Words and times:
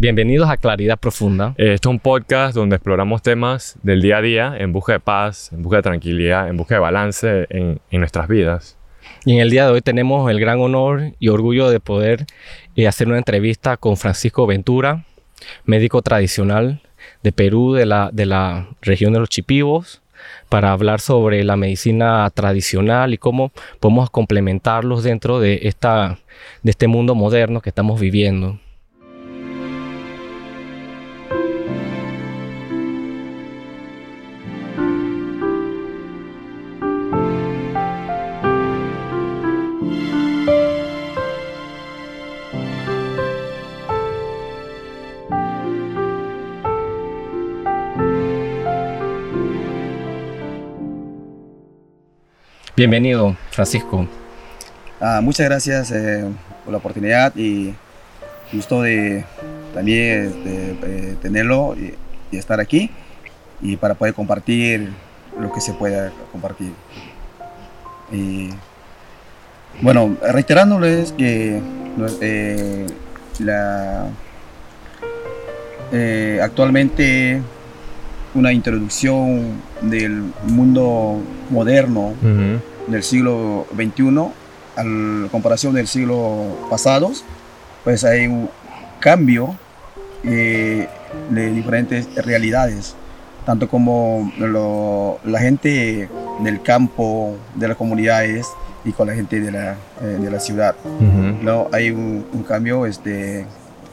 Bienvenidos 0.00 0.48
a 0.48 0.56
Claridad 0.56 0.96
Profunda. 0.96 1.56
Esto 1.56 1.88
es 1.88 1.92
un 1.92 1.98
podcast 1.98 2.54
donde 2.54 2.76
exploramos 2.76 3.20
temas 3.20 3.76
del 3.82 4.00
día 4.00 4.18
a 4.18 4.22
día 4.22 4.54
en 4.56 4.72
busca 4.72 4.92
de 4.92 5.00
paz, 5.00 5.52
en 5.52 5.60
busca 5.60 5.78
de 5.78 5.82
tranquilidad, 5.82 6.48
en 6.48 6.56
busca 6.56 6.76
de 6.76 6.80
balance 6.80 7.48
en, 7.50 7.80
en 7.90 7.98
nuestras 7.98 8.28
vidas. 8.28 8.76
Y 9.24 9.32
en 9.32 9.40
el 9.40 9.50
día 9.50 9.66
de 9.66 9.72
hoy 9.72 9.80
tenemos 9.80 10.30
el 10.30 10.38
gran 10.38 10.60
honor 10.60 11.14
y 11.18 11.30
orgullo 11.30 11.68
de 11.68 11.80
poder 11.80 12.26
eh, 12.76 12.86
hacer 12.86 13.08
una 13.08 13.18
entrevista 13.18 13.76
con 13.76 13.96
Francisco 13.96 14.46
Ventura, 14.46 15.04
médico 15.64 16.00
tradicional 16.00 16.80
de 17.24 17.32
Perú, 17.32 17.72
de 17.72 17.84
la, 17.84 18.10
de 18.12 18.26
la 18.26 18.68
región 18.80 19.12
de 19.12 19.18
los 19.18 19.28
Chipivos, 19.28 20.00
para 20.48 20.70
hablar 20.70 21.00
sobre 21.00 21.42
la 21.42 21.56
medicina 21.56 22.30
tradicional 22.30 23.14
y 23.14 23.18
cómo 23.18 23.50
podemos 23.80 24.10
complementarlos 24.10 25.02
dentro 25.02 25.40
de, 25.40 25.58
esta, 25.64 26.20
de 26.62 26.70
este 26.70 26.86
mundo 26.86 27.16
moderno 27.16 27.60
que 27.60 27.70
estamos 27.70 27.98
viviendo. 27.98 28.60
Bienvenido, 52.78 53.36
Francisco. 53.50 54.06
Ah, 55.00 55.18
muchas 55.20 55.46
gracias 55.46 55.90
eh, 55.90 56.24
por 56.62 56.70
la 56.70 56.78
oportunidad 56.78 57.34
y 57.34 57.74
gusto 58.52 58.82
de 58.82 59.24
también 59.74 60.26
este, 60.26 60.76
eh, 60.84 61.16
tenerlo 61.20 61.74
y, 61.76 61.96
y 62.30 62.38
estar 62.38 62.60
aquí 62.60 62.88
y 63.60 63.76
para 63.76 63.94
poder 63.94 64.14
compartir 64.14 64.92
lo 65.40 65.52
que 65.52 65.60
se 65.60 65.72
pueda 65.72 66.12
compartir. 66.30 66.70
Y 68.12 68.50
bueno, 69.82 70.16
reiterándoles 70.22 71.10
que 71.10 71.60
eh, 72.20 72.86
la, 73.40 74.06
eh, 75.90 76.38
actualmente 76.40 77.42
una 78.34 78.52
introducción 78.52 79.60
del 79.82 80.32
mundo 80.44 81.20
moderno 81.50 82.12
del 82.88 83.02
siglo 83.02 83.66
XXI 83.74 84.18
a 84.76 84.84
la 84.84 85.28
comparación 85.30 85.74
del 85.74 85.86
siglo 85.88 86.44
pasado, 86.70 87.10
pues 87.84 88.04
hay 88.04 88.26
un 88.26 88.48
cambio 89.00 89.56
eh, 90.24 90.88
de 91.30 91.50
diferentes 91.52 92.06
realidades, 92.24 92.94
tanto 93.46 93.68
como 93.68 94.32
lo- 94.38 95.18
la 95.24 95.40
gente 95.40 96.08
del 96.42 96.62
campo, 96.62 97.36
de 97.54 97.68
las 97.68 97.76
comunidades 97.76 98.46
y 98.84 98.92
con 98.92 99.06
la 99.08 99.14
gente 99.14 99.40
de 99.40 99.50
la, 99.52 99.72
eh, 100.02 100.18
de 100.20 100.30
la 100.30 100.38
ciudad. 100.40 100.74
¿no? 101.42 101.68
Hay 101.72 101.90
un, 101.90 102.24
un 102.32 102.42
cambio 102.42 102.86
este, 102.86 103.44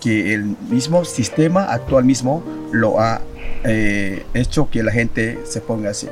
que 0.01 0.33
el 0.33 0.55
mismo 0.69 1.05
sistema 1.05 1.63
actual 1.66 2.05
mismo 2.05 2.43
lo 2.71 2.99
ha 2.99 3.21
eh, 3.63 4.25
hecho 4.33 4.69
que 4.69 4.83
la 4.83 4.91
gente 4.91 5.39
se 5.45 5.61
ponga 5.61 5.89
así. 5.91 6.07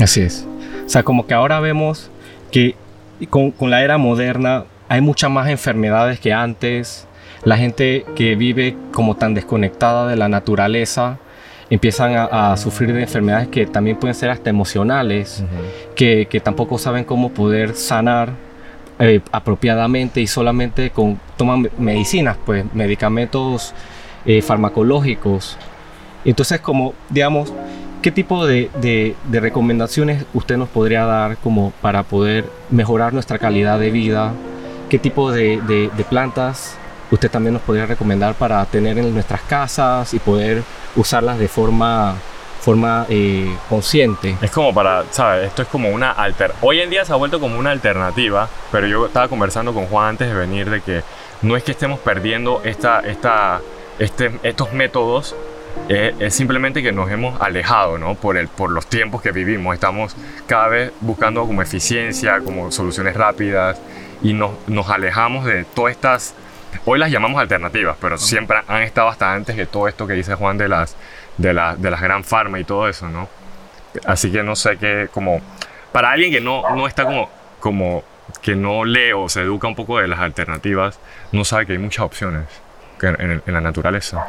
Así 0.00 0.22
es. 0.22 0.44
O 0.92 0.98
sea, 1.00 1.04
como 1.04 1.26
que 1.26 1.32
ahora 1.32 1.58
vemos 1.58 2.10
que 2.50 2.74
con, 3.30 3.50
con 3.50 3.70
la 3.70 3.82
era 3.82 3.96
moderna 3.96 4.64
hay 4.90 5.00
muchas 5.00 5.30
más 5.30 5.48
enfermedades 5.48 6.20
que 6.20 6.34
antes. 6.34 7.08
La 7.44 7.56
gente 7.56 8.04
que 8.14 8.36
vive 8.36 8.76
como 8.92 9.16
tan 9.16 9.32
desconectada 9.32 10.06
de 10.06 10.16
la 10.16 10.28
naturaleza 10.28 11.16
empiezan 11.70 12.14
a, 12.14 12.52
a 12.52 12.56
sufrir 12.58 12.92
de 12.92 13.00
enfermedades 13.00 13.48
que 13.48 13.64
también 13.64 13.96
pueden 13.96 14.14
ser 14.14 14.28
hasta 14.28 14.50
emocionales, 14.50 15.42
que, 15.96 16.26
que 16.26 16.40
tampoco 16.40 16.76
saben 16.76 17.04
cómo 17.04 17.30
poder 17.30 17.74
sanar 17.74 18.34
eh, 18.98 19.22
apropiadamente 19.32 20.20
y 20.20 20.26
solamente 20.26 20.90
con 20.90 21.18
toman 21.38 21.70
medicinas, 21.78 22.36
pues 22.44 22.66
medicamentos 22.74 23.72
eh, 24.26 24.42
farmacológicos. 24.42 25.56
Entonces, 26.26 26.60
como 26.60 26.92
digamos, 27.08 27.50
¿qué 28.02 28.10
tipo 28.10 28.44
de, 28.46 28.70
de- 28.80 29.14
de 29.24 29.40
recomendaciones 29.40 30.24
usted 30.34 30.56
nos 30.56 30.68
podría 30.68 31.04
dar 31.04 31.36
como 31.38 31.72
para 31.80 32.02
poder 32.02 32.44
mejorar 32.70 33.12
nuestra 33.12 33.38
calidad 33.38 33.78
de 33.78 33.90
vida? 33.90 34.32
¿Qué 34.90 34.98
tipo 34.98 35.30
de, 35.32 35.60
de- 35.62 36.04
plantas 36.04 36.76
usted 37.10 37.30
también 37.30 37.54
nos 37.54 37.62
podría 37.62 37.86
recomendar 37.86 38.34
para 38.34 38.64
tener 38.66 38.98
en 38.98 39.12
nuestras 39.14 39.42
casas 39.42 40.12
y 40.14 40.18
poder 40.18 40.62
usarlas 40.96 41.38
de 41.38 41.46
forma, 41.48 42.14
forma 42.60 43.06
eh, 43.08 43.54
consciente? 43.68 44.36
Es 44.42 44.50
como 44.50 44.74
para, 44.74 45.04
¿sabes? 45.10 45.46
Esto 45.48 45.62
es 45.62 45.68
como 45.68 45.88
una 45.90 46.10
alter... 46.10 46.52
Hoy 46.60 46.80
en 46.80 46.90
día 46.90 47.04
se 47.04 47.12
ha 47.12 47.16
vuelto 47.16 47.38
como 47.40 47.58
una 47.58 47.70
alternativa, 47.70 48.48
pero 48.70 48.86
yo 48.86 49.06
estaba 49.06 49.28
conversando 49.28 49.72
con 49.72 49.86
Juan 49.86 50.08
antes 50.10 50.28
de 50.28 50.34
venir 50.34 50.68
de 50.70 50.80
que 50.80 51.02
no 51.42 51.56
es 51.56 51.62
que 51.62 51.72
estemos 51.72 51.98
perdiendo 52.00 52.60
esta, 52.64 53.00
esta, 53.00 53.60
este, 53.98 54.32
estos 54.42 54.72
métodos, 54.72 55.34
es 55.88 56.34
simplemente 56.34 56.82
que 56.82 56.92
nos 56.92 57.10
hemos 57.10 57.40
alejado, 57.40 57.98
¿no? 57.98 58.14
Por, 58.14 58.36
el, 58.36 58.48
por 58.48 58.70
los 58.70 58.86
tiempos 58.86 59.20
que 59.22 59.32
vivimos. 59.32 59.74
Estamos 59.74 60.16
cada 60.46 60.68
vez 60.68 60.92
buscando 61.00 61.46
como 61.46 61.60
eficiencia, 61.62 62.40
como 62.40 62.70
soluciones 62.70 63.14
rápidas 63.16 63.80
y 64.22 64.32
nos, 64.32 64.52
nos 64.68 64.88
alejamos 64.90 65.44
de 65.44 65.64
todas 65.64 65.92
estas... 65.92 66.34
Hoy 66.86 66.98
las 66.98 67.10
llamamos 67.10 67.40
alternativas, 67.40 67.96
pero 68.00 68.16
siempre 68.16 68.58
han 68.66 68.82
estado 68.82 69.08
hasta 69.08 69.32
antes 69.34 69.54
que 69.54 69.66
todo 69.66 69.88
esto 69.88 70.06
que 70.06 70.14
dice 70.14 70.34
Juan 70.34 70.56
de 70.56 70.68
las, 70.68 70.96
de, 71.36 71.52
la- 71.52 71.76
de 71.76 71.90
las 71.90 72.00
gran 72.00 72.24
farma 72.24 72.58
y 72.58 72.64
todo 72.64 72.88
eso, 72.88 73.08
¿no? 73.08 73.28
Así 74.06 74.32
que 74.32 74.42
no 74.42 74.56
sé 74.56 74.78
qué, 74.78 75.08
como, 75.12 75.42
para 75.92 76.12
alguien 76.12 76.30
que 76.32 76.40
no, 76.40 76.62
no 76.74 76.86
está 76.86 77.04
como, 77.04 77.28
como, 77.60 78.02
que 78.40 78.56
no 78.56 78.84
lee 78.86 79.12
o 79.12 79.28
se 79.28 79.42
educa 79.42 79.68
un 79.68 79.74
poco 79.74 79.98
de 79.98 80.08
las 80.08 80.20
alternativas, 80.20 80.98
no 81.30 81.44
sabe 81.44 81.66
que 81.66 81.72
hay 81.72 81.78
muchas 81.78 82.06
opciones 82.06 82.44
en- 83.02 83.42
en 83.44 83.52
la 83.52 83.60
naturaleza. 83.60 84.24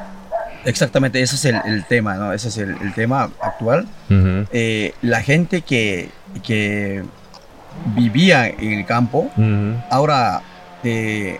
Exactamente, 0.65 1.21
ese 1.21 1.35
es 1.35 1.45
el, 1.45 1.55
el 1.65 1.85
tema, 1.85 2.15
¿no? 2.15 2.31
Ese 2.33 2.47
es 2.49 2.57
el, 2.57 2.75
el 2.81 2.93
tema 2.93 3.29
actual. 3.41 3.87
Ujú, 4.09 4.45
Eh, 4.51 4.93
la 5.01 5.21
gente 5.21 5.61
que, 5.61 6.09
que 6.43 7.03
vivía 7.95 8.47
en 8.47 8.73
el 8.79 8.85
campo, 8.85 9.29
ujú, 9.35 9.75
ahora 9.89 10.41
eh, 10.83 11.39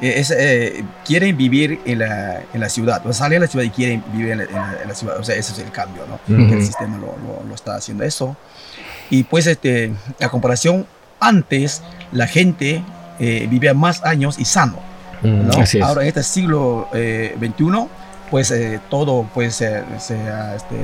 es, 0.00 0.30
eh, 0.32 0.84
quieren 1.04 1.36
vivir 1.36 1.80
en 1.84 2.00
la, 2.00 2.42
en 2.52 2.60
la 2.60 2.68
ciudad. 2.68 3.06
O 3.06 3.12
salen 3.12 3.38
a 3.38 3.40
la 3.42 3.46
ciudad 3.50 3.64
y 3.64 3.70
quieren 3.70 4.02
vivir 4.12 4.32
en 4.32 4.38
la, 4.38 4.44
en 4.44 4.52
la- 4.54 4.78
en 4.82 4.88
la 4.88 4.94
ciudad. 4.94 5.18
O 5.18 5.22
sea, 5.24 5.36
ese 5.36 5.52
es 5.52 5.58
el 5.60 5.70
cambio, 5.70 6.02
¿no? 6.08 6.14
Ujú. 6.34 6.48
Que 6.48 6.54
el 6.56 6.64
sistema 6.66 6.96
lo, 6.98 7.16
lo- 7.26 7.42
lo 7.48 7.54
está 7.54 7.76
haciendo 7.76 8.04
eso. 8.04 8.36
Y 9.10 9.22
pues, 9.24 9.46
este, 9.46 9.92
a 10.20 10.28
comparación, 10.28 10.86
antes 11.20 11.82
la 12.12 12.26
gente 12.26 12.82
eh, 13.20 13.46
vivía 13.48 13.74
más 13.74 14.04
años 14.04 14.38
y 14.38 14.44
sano. 14.44 14.78
¿no? 15.22 15.52
Ahora 15.82 16.02
en 16.02 16.08
este 16.08 16.22
siglo 16.22 16.88
eh, 16.92 17.34
XXI, 17.38 17.86
pues 18.30 18.50
eh, 18.50 18.80
todo 18.90 19.28
pues 19.34 19.56
se, 19.56 19.82
se 19.98 20.14
ha, 20.28 20.54
este, 20.56 20.76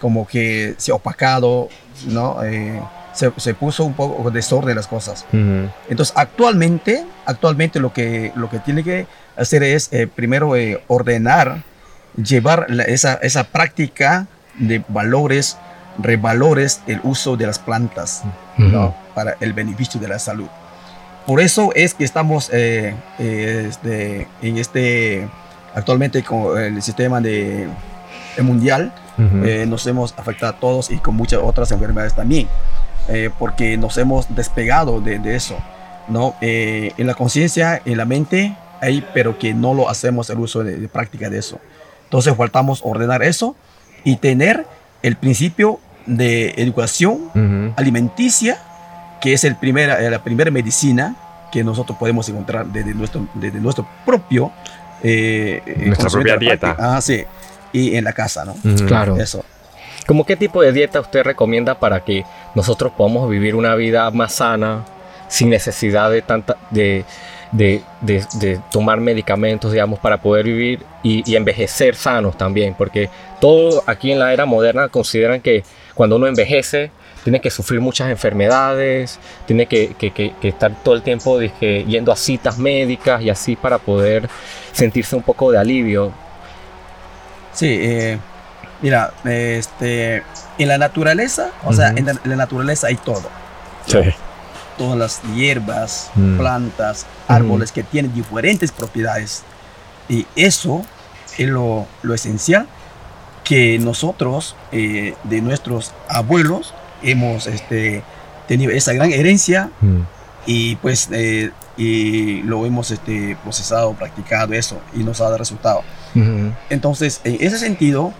como 0.00 0.26
que 0.26 0.74
se 0.78 0.92
opacado, 0.92 1.68
¿no? 2.06 2.42
Eh, 2.44 2.80
se, 3.12 3.30
se 3.36 3.54
puso 3.54 3.84
un 3.84 3.92
poco 3.94 4.30
desorden 4.30 4.74
las 4.76 4.86
cosas. 4.86 5.26
Entonces 5.88 6.14
actualmente, 6.16 7.04
actualmente 7.26 7.78
lo 7.80 7.92
que, 7.92 8.32
lo 8.34 8.48
que 8.48 8.58
tiene 8.58 8.82
que 8.82 9.06
hacer 9.36 9.62
es 9.62 9.92
eh, 9.92 10.06
primero 10.06 10.56
eh, 10.56 10.82
ordenar, 10.88 11.62
llevar 12.16 12.66
la- 12.68 12.84
esa, 12.84 13.14
esa 13.14 13.44
práctica 13.44 14.26
de 14.58 14.82
valores, 14.88 15.56
revalores 15.98 16.80
el 16.86 17.00
uso 17.02 17.36
de 17.36 17.46
las 17.46 17.58
plantas. 17.58 18.22
¿no? 18.58 18.94
para 19.14 19.34
el 19.40 19.52
beneficio 19.52 20.00
de 20.00 20.08
la 20.08 20.18
salud. 20.18 20.48
Por 21.26 21.40
eso 21.40 21.70
es 21.74 21.94
que 21.94 22.04
estamos 22.04 22.48
eh, 22.52 22.94
eh, 23.18 23.66
este, 23.68 24.26
en 24.42 24.56
este, 24.58 25.28
actualmente 25.74 26.22
con 26.22 26.58
el 26.58 26.82
sistema 26.82 27.20
de, 27.20 27.68
el 28.36 28.44
mundial, 28.44 28.92
ujú. 29.18 29.44
eh, 29.44 29.66
nos 29.66 29.86
hemos 29.86 30.14
afectado 30.16 30.52
a 30.52 30.56
todos 30.60 30.90
y 30.90 30.98
con 30.98 31.14
muchas 31.14 31.40
otras 31.42 31.70
enfermedades 31.72 32.14
también, 32.14 32.48
eh, 33.08 33.30
porque 33.38 33.76
nos 33.76 33.96
hemos 33.98 34.34
despegado 34.34 35.00
de, 35.00 35.18
de 35.18 35.34
eso, 35.34 35.56
¿no? 36.08 36.34
Eh, 36.40 36.92
en 36.96 37.06
la 37.06 37.14
conciencia, 37.14 37.80
en 37.84 37.96
la 37.96 38.04
mente, 38.04 38.56
hay, 38.80 39.04
pero 39.14 39.38
que 39.38 39.54
no 39.54 39.74
lo 39.74 39.88
hacemos 39.88 40.30
el 40.30 40.38
uso 40.38 40.64
de, 40.64 40.76
de 40.76 40.88
práctica 40.88 41.30
de 41.30 41.38
eso. 41.38 41.58
Entonces 42.04 42.34
faltamos 42.36 42.80
ordenar 42.84 43.22
eso 43.22 43.54
y 44.04 44.16
tener 44.16 44.66
el 45.02 45.16
principio 45.16 45.78
de 46.06 46.54
educación 46.56 47.30
Ujú. 47.34 47.74
alimenticia, 47.76 48.58
que 49.20 49.32
es 49.32 49.44
el 49.44 49.56
primera, 49.56 50.00
la 50.10 50.22
primera 50.22 50.50
medicina 50.50 51.16
que 51.52 51.62
nosotros 51.62 51.96
podemos 51.98 52.28
encontrar 52.28 52.66
desde 52.66 52.94
nuestro, 52.94 53.26
desde 53.34 53.60
nuestro 53.60 53.86
propio... 54.04 54.50
eh, 55.02 55.62
Nuestra 55.86 56.08
propia 56.10 56.34
de 56.34 56.38
dieta. 56.38 56.76
Ah, 56.78 57.00
sí. 57.00 57.24
Y 57.72 57.96
en 57.96 58.04
la 58.04 58.12
casa, 58.12 58.44
¿no? 58.44 58.54
Claro. 58.86 59.16
Eso. 59.16 59.44
¿Cómo 60.06 60.26
qué 60.26 60.36
tipo 60.36 60.62
de 60.62 60.72
dieta 60.72 61.00
usted 61.00 61.22
recomienda 61.22 61.78
para 61.78 62.04
que 62.04 62.24
nosotros 62.54 62.92
podamos 62.96 63.30
vivir 63.30 63.54
una 63.54 63.74
vida 63.74 64.10
más 64.10 64.34
sana, 64.34 64.84
sin 65.28 65.48
necesidad 65.50 66.10
de 66.10 66.22
tanta 66.22 66.56
de 66.70 67.04
de, 67.52 68.60
tomar 68.70 69.00
medicamentos, 69.00 69.72
digamos, 69.72 69.98
para 69.98 70.20
poder 70.20 70.46
vivir 70.46 70.80
y, 71.02 71.36
envejecer 71.36 71.94
sanos 71.94 72.36
también, 72.36 72.74
porque 72.74 73.08
todo 73.40 73.82
aquí 73.86 74.10
en 74.10 74.18
la 74.18 74.32
era 74.32 74.46
moderna 74.46 74.88
consideran 74.88 75.40
que 75.40 75.62
cuando 75.94 76.16
uno 76.16 76.26
envejece 76.26 76.90
tiene 77.22 77.40
que 77.40 77.50
sufrir 77.50 77.80
muchas 77.80 78.10
enfermedades, 78.10 79.18
tiene 79.46 79.66
que, 79.66 79.94
estar 80.42 80.74
todo 80.82 80.94
el 80.94 81.02
tiempo 81.02 81.40
yendo 81.40 82.12
a 82.12 82.16
citas 82.16 82.58
médicas 82.58 83.22
y 83.22 83.30
así 83.30 83.56
para 83.56 83.78
poder 83.78 84.28
sentirse 84.72 85.16
un 85.16 85.22
poco 85.22 85.52
de 85.52 85.58
alivio. 85.58 86.12
Sí, 87.52 87.68
eh, 87.68 88.18
mira, 88.80 89.12
este, 89.24 90.22
en 90.58 90.68
la 90.68 90.78
naturaleza, 90.78 91.50
o 91.64 91.72
sea, 91.72 91.88
en 91.88 92.06
la, 92.06 92.36
naturaleza 92.36 92.88
hay 92.88 92.96
todo. 92.96 93.28
Sí 93.86 93.98
todas 94.76 94.98
las 94.98 95.22
hierbas, 95.34 96.10
mm. 96.14 96.38
plantas, 96.38 97.06
árboles 97.28 97.72
que 97.72 97.82
tienen 97.82 98.12
diferentes 98.14 98.72
propiedades. 98.72 99.42
Y 100.08 100.26
eso 100.36 100.84
es 101.38 101.48
lo, 101.48 101.86
esencial 102.12 102.66
que 103.44 103.78
nosotros, 103.78 104.56
eh, 104.70 105.14
de 105.24 105.40
nuestros 105.40 105.92
abuelos, 106.08 106.74
hemos 107.02 107.46
este, 107.46 108.02
tenido 108.48 108.72
esa 108.72 108.92
gran 108.92 109.12
herencia 109.12 109.70
mm. 109.80 110.00
y 110.46 110.76
pues 110.76 111.08
eh, 111.12 111.50
y 111.76 112.42
lo 112.42 112.66
hemos 112.66 112.90
este, 112.90 113.36
procesado, 113.42 113.94
practicado 113.94 114.52
eso 114.52 114.80
y 114.94 115.04
nos 115.04 115.20
ha 115.20 115.24
dado 115.24 115.38
resultado. 115.38 115.82
Entonces, 116.68 117.22
en 117.24 117.38
ese 117.40 117.58
sentido, 117.58 118.12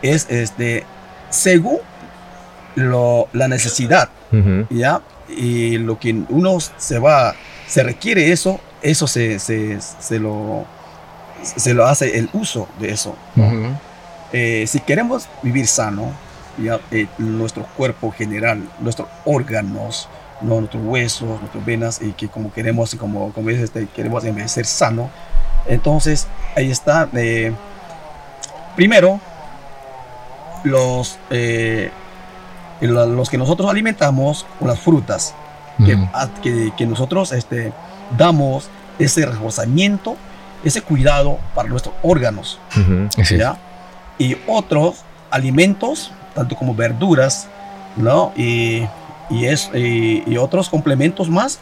es 0.00 0.26
este, 0.30 0.84
según 1.28 1.78
lo, 2.76 3.28
la 3.34 3.46
necesidad, 3.48 4.08
¿ya? 4.70 5.02
y 5.28 5.78
lo 5.78 5.98
que 5.98 6.22
uno 6.28 6.58
se 6.60 6.98
va, 6.98 7.34
se 7.66 7.82
requiere 7.82 8.32
eso, 8.32 8.60
eso 8.82 9.06
se, 9.06 9.38
se, 9.38 9.78
se 9.80 10.18
lo, 10.18 10.64
se 11.42 11.74
lo 11.74 11.86
hace 11.86 12.18
el 12.18 12.30
uso 12.32 12.68
de 12.78 12.92
eso. 12.92 13.16
Eh, 14.32 14.64
si 14.66 14.80
queremos 14.80 15.28
vivir 15.42 15.66
sano, 15.66 16.12
ya, 16.62 16.80
eh, 16.90 17.06
nuestro 17.18 17.64
cuerpo 17.76 18.10
general, 18.10 18.62
nuestros 18.80 19.08
órganos, 19.24 20.08
nuestros 20.40 20.82
huesos, 20.84 21.40
nuestras 21.40 21.64
venas, 21.64 22.00
y 22.02 22.12
que 22.12 22.28
como 22.28 22.52
queremos, 22.52 22.94
como, 22.94 23.32
como 23.32 23.48
dices, 23.48 23.64
este, 23.64 23.86
queremos 23.94 24.24
ser 24.46 24.66
sano, 24.66 25.10
entonces 25.66 26.26
ahí 26.56 26.70
está. 26.70 27.08
Eh, 27.14 27.52
primero, 28.76 29.20
los, 30.64 31.18
los 32.80 33.30
que 33.30 33.38
nosotros 33.38 33.70
alimentamos 33.70 34.46
con 34.58 34.68
las 34.68 34.80
frutas, 34.80 35.34
que, 36.42 36.72
que, 36.76 36.86
nosotros 36.86 37.32
este, 37.32 37.72
damos 38.16 38.68
ese 38.98 39.24
reforzamiento, 39.26 40.16
ese 40.64 40.82
cuidado 40.82 41.38
para 41.54 41.68
nuestros 41.68 41.94
órganos. 42.02 42.58
Y 44.18 44.36
otros 44.46 45.04
alimentos, 45.30 46.12
tanto 46.40 46.56
como 46.56 46.74
verduras, 46.74 47.48
¿no? 47.96 48.32
Y, 48.34 48.86
y, 49.28 49.44
es, 49.44 49.70
y, 49.74 50.38
otros 50.38 50.70
complementos 50.70 51.28
más, 51.28 51.58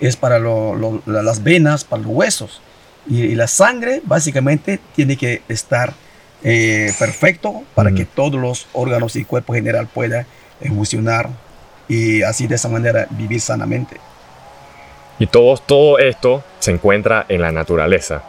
es 0.00 0.16
para 0.16 0.40
las 0.40 1.42
venas, 1.44 1.84
para 1.84 2.02
los 2.02 2.10
huesos. 2.10 2.60
Y, 3.08 3.36
la 3.36 3.46
sangre 3.46 4.02
básicamente 4.04 4.80
tiene 4.96 5.16
que 5.16 5.42
estar 5.48 5.94
eh, 6.42 6.92
perfecto 6.98 7.62
para 7.76 7.92
que 7.92 8.04
todos 8.04 8.34
los 8.34 8.66
órganos 8.72 9.14
y 9.14 9.24
cuerpo 9.24 9.54
general 9.54 9.86
puedan 9.86 10.26
evolucionar 10.60 11.28
y 11.88 12.22
así 12.22 12.48
de 12.48 12.56
esa 12.56 12.68
manera 12.68 13.06
vivir 13.10 13.40
sanamente. 13.40 13.98
Y 15.20 15.28
todo, 15.28 15.56
todo 15.56 15.98
esto 16.00 16.42
se 16.58 16.72
encuentra 16.72 17.26
en 17.28 17.42
la 17.42 17.52
naturaleza. 17.52 18.22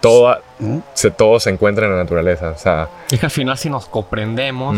Todo, 0.00 0.38
¿Mm? 0.58 0.78
se, 0.94 1.10
todo 1.10 1.40
se 1.40 1.50
encuentra 1.50 1.86
en 1.86 1.92
la 1.92 1.98
naturaleza. 1.98 2.50
O 2.50 2.58
sea, 2.58 2.88
es 3.10 3.18
que 3.18 3.26
al 3.26 3.30
final 3.30 3.58
si 3.58 3.68
nos 3.70 3.86
comprendemos, 3.86 4.76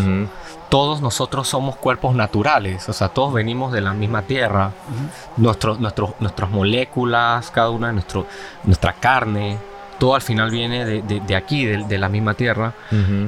todos 0.69 1.01
nosotros 1.01 1.49
somos 1.49 1.77
cuerpos 1.77 2.15
naturales. 2.15 2.89
O 2.89 2.93
sea, 2.93 3.09
todos 3.09 3.33
venimos 3.33 3.73
de 3.73 3.81
la 3.81 3.93
misma 3.93 4.23
tierra. 4.23 4.73
nuestros, 5.37 5.79
nuestras 5.81 6.51
moléculas, 6.51 7.51
cada 7.51 7.71
una 7.71 7.89
de 7.89 7.93
nuestro, 7.95 8.27
nuestra 8.65 8.95
carne, 8.95 9.59
todo 9.99 10.15
al 10.15 10.23
final 10.23 10.51
viene 10.51 10.85
de, 10.85 11.37
aquí, 11.37 11.67
de, 11.67 11.99
la 11.99 12.09
misma 12.09 12.35
tierra. 12.35 12.73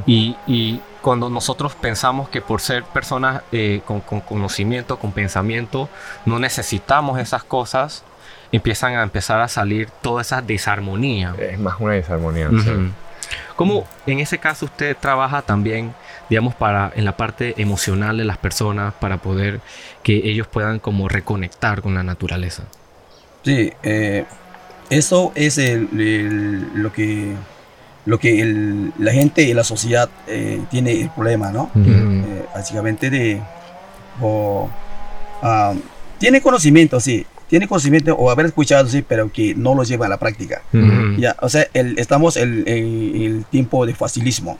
y, 0.06 0.36
y, 0.46 0.80
cuando 1.02 1.28
nosotros 1.28 1.74
pensamos 1.74 2.28
que 2.28 2.40
por 2.40 2.60
ser 2.60 2.84
personas 2.84 3.42
eh, 3.50 3.82
con, 3.84 4.00
conocimiento, 4.00 4.98
con 4.98 5.12
pensamiento, 5.12 5.88
no 6.24 6.38
necesitamos 6.38 7.18
esas 7.18 7.42
cosas, 7.42 8.04
empiezan 8.52 8.94
a 8.94 9.02
empezar 9.02 9.40
a 9.40 9.48
salir 9.48 9.88
toda 10.02 10.22
esa 10.22 10.42
desarmonía. 10.42 11.34
Es 11.38 11.58
más 11.58 11.80
una 11.80 11.94
desarmonía. 11.94 12.50
¿Cómo 13.56 13.86
en 14.06 14.20
ese 14.20 14.38
caso 14.38 14.66
usted 14.66 14.96
trabaja 14.98 15.42
también, 15.42 15.94
digamos, 16.28 16.54
para 16.54 16.92
en 16.94 17.04
la 17.04 17.16
parte 17.16 17.54
emocional 17.60 18.18
de 18.18 18.24
las 18.24 18.38
personas 18.38 18.92
para 18.94 19.16
poder 19.18 19.60
que 20.02 20.16
ellos 20.24 20.46
puedan 20.46 20.78
como 20.78 21.08
reconectar 21.08 21.82
con 21.82 21.94
la 21.94 22.02
naturaleza? 22.02 22.64
Sí, 23.44 23.72
eh, 23.82 24.24
eso 24.90 25.32
es 25.34 25.58
lo 25.58 26.92
que 26.92 27.34
lo 28.04 28.18
que 28.18 28.90
la 28.98 29.12
gente 29.12 29.42
y 29.42 29.54
la 29.54 29.62
sociedad 29.62 30.10
eh, 30.26 30.60
tiene 30.70 31.00
el 31.02 31.10
problema, 31.10 31.52
¿no? 31.52 31.70
Eh, 31.76 32.44
básicamente 32.52 33.10
de... 33.10 33.40
Ah, 35.40 35.72
tiene 36.18 36.40
conocimiento, 36.40 37.00
sí, 37.00 37.26
tiene 37.52 37.68
conocimiento 37.68 38.14
o 38.14 38.30
haber 38.30 38.46
escuchado, 38.46 38.88
sí, 38.88 39.04
pero 39.06 39.30
que 39.30 39.54
no 39.54 39.74
lo 39.74 39.82
lleva 39.82 40.06
a 40.06 40.08
la 40.08 40.18
práctica. 40.18 40.62
ya, 41.18 41.36
o 41.42 41.50
sea, 41.50 41.66
estamos 41.74 42.38
en 42.38 42.64
el, 42.66 43.44
tiempo 43.50 43.84
de 43.84 43.94
facilismo. 43.94 44.56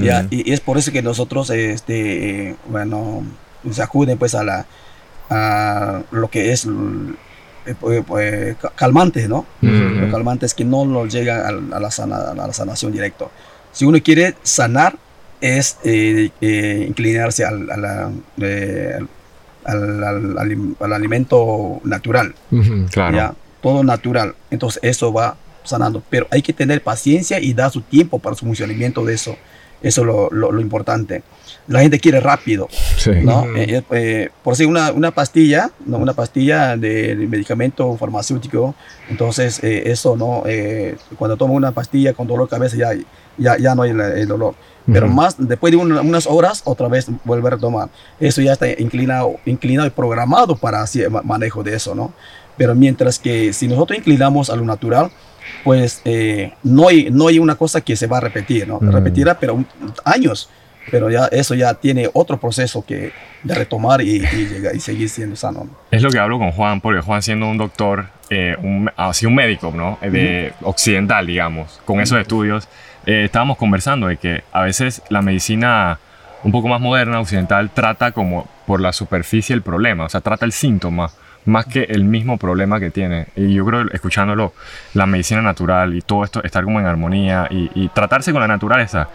ya, 0.00 0.26
y, 0.28 0.52
es 0.52 0.58
por 0.58 0.76
eso 0.76 0.90
que 0.90 1.02
nosotros, 1.02 1.50
este, 1.50 2.56
bueno, 2.68 3.22
se 3.70 3.80
acuden 3.80 4.18
pues 4.18 4.34
a 4.34 4.42
la 4.42 4.66
a 5.30 6.02
lo 6.10 6.28
que 6.28 6.50
es 6.50 6.66
eh, 7.64 7.74
pues, 7.78 8.02
pues, 8.04 8.56
calmantes, 8.74 9.28
¿no? 9.28 9.46
calmantes 10.10 10.52
que 10.52 10.64
no 10.64 10.84
nos 10.84 11.12
llegan 11.12 11.72
a, 11.72 11.78
la 11.78 11.92
sana, 11.92 12.32
a 12.32 12.34
la 12.34 12.52
sanación 12.52 12.90
directa. 12.90 13.26
Si 13.70 13.84
uno 13.84 14.02
quiere 14.02 14.34
sanar, 14.42 14.98
es 15.40 15.78
eh, 15.84 16.30
eh, 16.40 16.86
inclinarse 16.88 17.44
al, 17.44 17.68
al, 19.66 20.92
alimento 20.92 21.80
natural. 21.84 22.34
claro. 22.90 23.36
Todo 23.62 23.82
natural. 23.82 24.34
Entonces 24.50 24.80
eso 24.84 25.12
va 25.12 25.36
sanando. 25.64 26.02
Pero 26.08 26.26
hay 26.30 26.42
que 26.42 26.52
tener 26.52 26.82
paciencia 26.82 27.40
y 27.40 27.52
dar 27.52 27.70
su 27.70 27.80
tiempo 27.82 28.18
para 28.18 28.36
su 28.36 28.44
funcionamiento 28.44 29.04
de 29.04 29.14
eso. 29.14 29.36
Eso 29.82 30.00
es 30.00 30.06
lo, 30.06 30.30
lo, 30.30 30.60
importante. 30.60 31.22
La 31.68 31.80
gente 31.80 32.00
quiere 32.00 32.18
rápido, 32.20 32.68
¿no? 33.22 33.44
Eh, 33.56 33.82
eh, 33.90 34.30
por 34.42 34.56
si 34.56 34.64
una, 34.64 34.90
una 34.90 35.10
pastilla, 35.10 35.70
¿no? 35.84 35.98
una 35.98 36.14
pastilla 36.14 36.76
de, 36.76 37.14
medicamento 37.28 37.94
farmacéutico, 37.96 38.74
entonces 39.10 39.62
eh, 39.62 39.82
eso, 39.86 40.16
¿no? 40.16 40.44
cuando 41.18 41.36
toma 41.36 41.52
una 41.52 41.72
pastilla 41.72 42.14
con 42.14 42.26
dolor 42.26 42.46
de 42.46 42.50
cabeza 42.50 42.76
ya, 42.76 42.90
ya, 43.36 43.58
ya 43.58 43.74
no 43.74 43.82
hay 43.82 43.90
el, 43.90 44.26
dolor. 44.26 44.54
Pero 44.92 45.08
más, 45.08 45.34
después 45.36 45.72
de 45.72 45.76
unas 45.78 46.26
horas, 46.26 46.62
otra 46.64 46.86
vez 46.88 47.06
vuelve 47.24 47.48
a 47.48 47.56
tomar. 47.56 47.88
Eso 48.20 48.40
ya 48.40 48.52
está 48.52 48.68
inclinado, 48.70 49.34
inclinado 49.44 49.88
y 49.88 49.90
programado 49.90 50.56
para 50.56 50.80
hacer 50.80 51.10
manejo 51.10 51.62
de 51.64 51.74
eso, 51.74 51.94
¿no? 51.94 52.12
Pero 52.56 52.74
mientras 52.74 53.18
que 53.18 53.52
si 53.52 53.66
nosotros 53.68 53.98
inclinamos 53.98 54.48
a 54.48 54.56
lo 54.56 54.64
natural, 54.64 55.10
pues 55.64 56.00
eh, 56.04 56.52
no, 56.62 56.88
hay, 56.88 57.08
no 57.10 57.28
hay 57.28 57.38
una 57.38 57.56
cosa 57.56 57.80
que 57.80 57.96
se 57.96 58.06
va 58.06 58.18
a 58.18 58.20
repetir, 58.20 58.66
¿no? 58.66 58.78
Mm. 58.80 58.90
Repetirá, 58.90 59.38
pero 59.38 59.64
años. 60.04 60.48
Pero 60.88 61.10
ya 61.10 61.26
eso 61.32 61.56
ya 61.56 61.74
tiene 61.74 62.08
otro 62.12 62.38
proceso 62.38 62.84
que 62.86 63.10
de 63.42 63.54
retomar 63.54 64.00
y, 64.02 64.22
y, 64.72 64.78
seguir 64.78 65.08
siendo 65.08 65.34
sano. 65.34 65.68
Es 65.90 66.00
lo 66.00 66.10
que 66.10 66.18
hablo 66.20 66.38
con 66.38 66.52
Juan, 66.52 66.80
porque 66.80 67.00
Juan 67.00 67.22
siendo 67.22 67.48
un 67.48 67.58
doctor, 67.58 68.06
eh, 68.30 68.54
un, 68.62 68.88
así 68.96 69.26
un 69.26 69.34
médico, 69.34 69.72
¿no? 69.74 69.98
De 70.00 70.52
occidental, 70.62 71.26
digamos, 71.26 71.80
con 71.84 71.98
esos 71.98 72.20
estudios, 72.20 72.68
eh, 73.06 73.24
estábamos 73.24 73.56
conversando 73.56 74.08
de 74.08 74.16
que 74.16 74.42
a 74.52 74.62
veces 74.62 75.02
la 75.08 75.22
medicina 75.22 75.98
un 76.42 76.52
poco 76.52 76.68
más 76.68 76.80
moderna, 76.80 77.20
occidental, 77.20 77.70
trata 77.70 78.12
como 78.12 78.48
por 78.66 78.80
la 78.80 78.92
superficie 78.92 79.54
el 79.54 79.62
problema, 79.62 80.04
o 80.04 80.08
sea, 80.08 80.20
trata 80.20 80.44
el 80.44 80.52
síntoma 80.52 81.10
más 81.44 81.66
que 81.66 81.84
el 81.84 82.04
mismo 82.04 82.36
problema 82.38 82.78
que 82.80 82.90
tiene. 82.90 83.28
Y 83.36 83.54
yo 83.54 83.64
creo, 83.64 83.86
escuchándolo, 83.92 84.52
la 84.94 85.06
medicina 85.06 85.40
natural 85.42 85.94
y 85.94 86.02
todo 86.02 86.24
esto, 86.24 86.42
estar 86.42 86.64
como 86.64 86.80
en 86.80 86.86
armonía 86.86 87.46
y, 87.50 87.88
tratarse 87.88 88.32
con 88.32 88.40
la 88.40 88.48
naturaleza, 88.48 89.08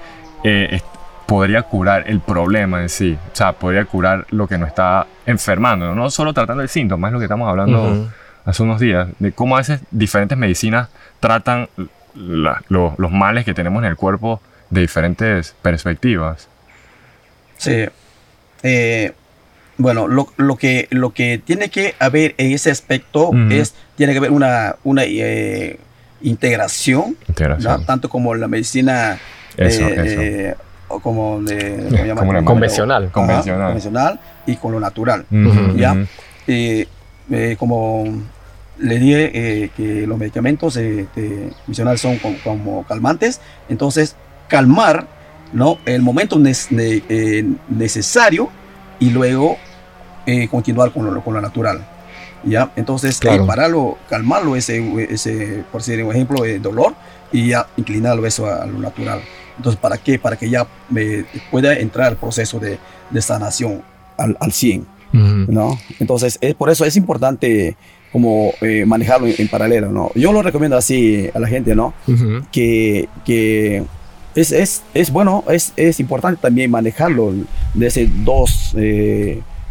eh, 0.44 0.80
podría 1.26 1.64
curar 1.64 2.06
el 2.08 2.20
problema 2.20 2.82
en 2.82 2.90
sí. 2.90 3.18
O 3.32 3.36
sea, 3.36 3.54
podría 3.54 3.86
curar 3.86 4.26
lo 4.32 4.48
que 4.48 4.58
nos 4.58 4.70
está 4.70 5.08
enfermando. 5.26 5.94
No 5.94 6.10
solo 6.10 6.34
tratando 6.34 6.64
el 6.64 6.70
síntoma, 6.70 7.08
es 7.08 7.14
lo 7.14 7.20
que 7.20 7.26
estamos 7.26 7.48
hablando 7.50 8.10
hace 8.46 8.64
unos 8.64 8.80
días, 8.80 9.08
de 9.20 9.32
cómo 9.32 9.56
a 9.56 9.60
veces 9.60 9.82
diferentes 9.92 10.38
medicinas 10.38 10.90
tratan 11.20 11.70
los 12.16 13.12
males 13.12 13.46
que 13.46 13.54
tenemos 13.54 13.84
en 13.84 13.90
el 13.90 13.96
cuerpo 13.96 14.42
de 14.70 14.82
diferentes 14.82 15.56
perspectivas. 15.62 16.48
Sí. 17.58 17.86
Eh, 18.64 19.12
Bueno, 19.78 20.08
lo, 20.08 20.28
lo, 20.38 20.58
que, 20.58 20.88
lo 20.92 21.12
que 21.12 21.42
tiene 21.44 21.70
que 21.70 21.96
haber 21.98 22.36
en 22.38 22.52
ese 22.52 22.70
aspecto 22.70 23.32
es, 23.50 23.74
tiene 23.96 24.14
que 24.14 24.20
haber 24.20 24.32
una, 24.32 24.76
una 24.84 25.04
eh, 25.06 25.80
integración, 26.22 27.18
tanto 27.88 28.08
como 28.08 28.36
la 28.36 28.48
medicina 28.48 29.18
eh, 29.58 30.54
como 30.88 31.42
de, 31.42 32.14
convencional. 32.46 33.10
convencional. 33.12 33.66
convencional 33.68 34.20
y 34.46 34.56
con 34.58 34.72
lo 34.72 34.80
natural. 34.80 35.26
¿ya? 35.76 35.96
como 37.58 38.06
le 38.82 39.00
dije 39.00 39.72
que 39.76 40.06
los 40.08 40.18
medicamentos 40.18 40.74
convencionales 40.74 42.02
son 42.02 42.18
como, 42.44 42.84
calmantes, 42.88 43.40
entonces 43.70 44.16
calmar 44.48 45.08
¿no? 45.54 45.78
el 45.86 46.02
momento 46.02 46.38
necesario 47.70 48.50
y 49.00 49.10
luego 49.10 49.58
eh, 50.26 50.48
continuar 50.48 50.92
con 50.92 51.14
lo, 51.14 51.24
con 51.24 51.34
lo 51.34 51.42
natural. 51.42 51.86
¿ya? 52.44 52.72
Entonces, 52.76 53.20
eh, 53.24 53.40
para 53.46 53.70
calmarlo, 54.10 54.56
ese, 54.56 54.84
ese, 55.10 55.64
por 55.72 55.82
decir 55.82 56.04
un 56.04 56.12
ejemplo, 56.12 56.44
de 56.44 56.60
dolor, 56.60 56.94
y 57.32 57.50
ya 57.50 57.68
inclinarlo 57.78 58.26
eso 58.26 58.46
a, 58.46 58.66
lo 58.66 58.80
natural. 58.80 59.22
Entonces, 59.58 59.80
¿para 59.80 59.98
qué? 59.98 60.20
Para 60.20 60.36
que 60.36 60.50
ya 60.50 60.68
me 60.90 61.26
pueda 61.50 61.74
entrar 61.74 62.12
el 62.12 62.18
proceso 62.18 62.60
de, 62.60 62.78
de 63.10 63.22
sanación 63.22 63.82
al, 64.18 64.38
al 64.40 64.52
100. 64.52 64.88
¿no? 65.14 65.78
Entonces, 66.00 66.38
es, 66.40 66.56
por 66.56 66.70
eso 66.70 66.86
es 66.86 66.96
importante 66.96 67.76
como 68.12 68.54
eh, 68.62 68.86
manejarlo 68.86 69.28
en, 69.28 69.48
paralelo, 69.48 69.92
¿no? 69.92 70.12
Yo 70.16 70.34
lo 70.34 70.42
recomiendo 70.42 70.78
así 70.78 71.30
a 71.34 71.40
la 71.40 71.48
gente, 71.48 71.76
¿no? 71.76 71.94
Que, 72.52 73.08
que 73.26 73.84
es, 74.36 74.52
es, 74.52 74.84
es, 74.94 75.12
bueno, 75.12 75.44
es, 75.50 75.74
es 75.78 76.00
importante 76.00 76.42
también 76.42 76.72
manejarlo 76.72 77.34
de 77.74 77.88
ese 77.88 78.10
dos 78.24 78.76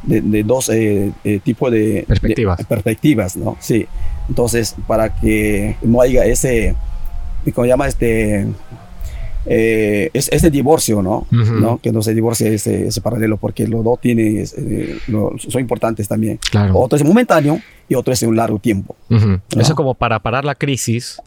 de, 0.02 0.42
dos 0.44 0.68
eh, 0.68 1.12
eh, 1.24 1.40
tipos 1.42 1.70
de 1.70 2.04
perspectivas. 2.06 2.64
perspectivas, 2.64 3.36
¿no? 3.36 3.56
Sí. 3.60 3.86
Entonces, 4.28 4.74
para 4.86 5.14
que 5.14 5.76
no 5.82 6.00
haya 6.00 6.24
ese, 6.24 6.74
¿cómo 7.54 7.64
se 7.64 7.68
llama? 7.68 7.88
Este, 7.88 8.46
eh, 9.46 10.10
es, 10.12 10.28
ese 10.32 10.50
divorcio, 10.50 11.02
¿no? 11.02 11.26
¿no? 11.30 11.78
Que 11.78 11.92
no 11.92 12.02
se 12.02 12.14
divorcie 12.14 12.54
ese, 12.54 12.88
ese, 12.88 13.00
paralelo, 13.00 13.36
porque 13.36 13.66
los 13.66 13.82
dos 13.84 14.00
tienen, 14.00 14.38
eh, 14.38 14.98
son 15.06 15.60
importantes 15.60 16.08
también. 16.08 16.38
Claro. 16.50 16.78
Otro 16.78 16.96
es 16.96 17.04
momentáneo 17.04 17.60
y 17.88 17.94
otro 17.94 18.12
es 18.12 18.22
un 18.22 18.36
largo 18.36 18.58
tiempo. 18.58 18.96
Eso 19.08 19.40
es 19.60 19.74
como 19.74 19.94
para 19.94 20.18
parar 20.20 20.44
la 20.44 20.54
crisis, 20.54 21.20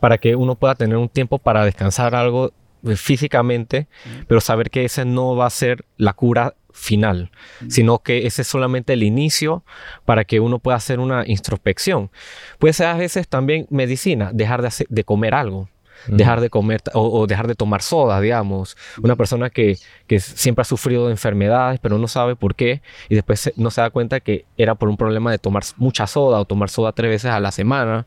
para 0.00 0.18
que 0.18 0.36
uno 0.36 0.54
pueda 0.54 0.74
tener 0.74 0.96
un 0.96 1.08
tiempo 1.08 1.38
para 1.38 1.64
descansar 1.64 2.14
algo 2.14 2.52
físicamente, 2.94 3.88
pero 4.28 4.40
saber 4.40 4.70
que 4.70 4.84
ese 4.84 5.04
no 5.04 5.34
va 5.34 5.46
a 5.46 5.50
ser 5.50 5.84
la 5.96 6.12
cura 6.12 6.54
final, 6.72 7.30
sino 7.68 8.00
que 8.00 8.26
ese 8.26 8.42
es 8.42 8.48
solamente 8.48 8.92
el 8.92 9.02
inicio 9.02 9.64
para 10.04 10.24
que 10.24 10.40
uno 10.40 10.58
pueda 10.58 10.76
hacer 10.76 11.00
una 11.00 11.24
introspección. 11.26 12.10
Puede 12.58 12.74
ser 12.74 12.88
a 12.88 12.94
veces 12.94 13.26
también 13.28 13.66
medicina, 13.70 14.30
dejar 14.32 14.62
de, 14.62 14.70
de 14.88 15.04
comer 15.04 15.34
algo. 15.34 15.68
Dejar 16.06 16.40
de 16.40 16.50
comer 16.50 16.82
o, 16.94 17.26
dejar 17.26 17.46
de 17.46 17.54
tomar 17.54 17.82
soda, 17.82 18.20
digamos. 18.20 18.76
Una 19.02 19.16
persona 19.16 19.50
que, 19.50 19.78
que, 20.06 20.20
siempre 20.20 20.62
ha 20.62 20.64
sufrido 20.64 21.06
de 21.06 21.12
enfermedades, 21.12 21.80
pero 21.80 21.98
no 21.98 22.08
sabe 22.08 22.36
por 22.36 22.54
qué, 22.54 22.82
y 23.08 23.14
después 23.14 23.52
no 23.56 23.70
se 23.70 23.80
da 23.80 23.90
cuenta 23.90 24.20
que 24.20 24.44
era 24.56 24.74
por 24.74 24.88
un 24.88 24.96
problema 24.96 25.30
de 25.30 25.38
tomar 25.38 25.64
mucha 25.76 26.06
soda 26.06 26.38
o 26.38 26.44
tomar 26.44 26.70
soda 26.70 26.92
tres 26.92 27.10
veces 27.10 27.30
a 27.30 27.40
la 27.40 27.50
semana, 27.50 28.06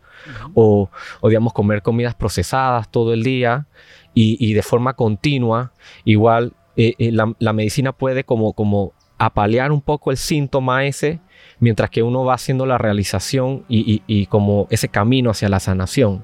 o, 0.53 0.89
o, 1.21 1.29
digamos, 1.29 1.53
comer 1.53 1.81
comidas 1.81 2.15
procesadas 2.15 2.89
todo 2.89 3.13
el 3.13 3.23
día 3.23 3.67
y, 4.13 4.37
y 4.39 4.53
de 4.53 4.61
forma 4.61 4.93
continua. 4.93 5.71
Igual 6.05 6.53
eh, 6.81 6.95
eh, 6.97 7.11
la, 7.11 7.53
medicina 7.53 7.91
puede 7.91 8.23
como, 8.23 8.53
como 8.53 8.93
apalear 9.17 9.73
un 9.73 9.81
poco 9.81 10.11
el 10.11 10.17
síntoma 10.17 10.85
ese, 10.85 11.19
mientras 11.59 11.89
que 11.89 12.03
uno 12.03 12.23
va 12.23 12.35
haciendo 12.35 12.65
la 12.65 12.77
realización 12.77 13.65
y, 13.67 14.25
como 14.27 14.65
ese 14.69 14.87
camino 14.87 15.31
hacia 15.31 15.49
la 15.49 15.59
sanación. 15.59 16.23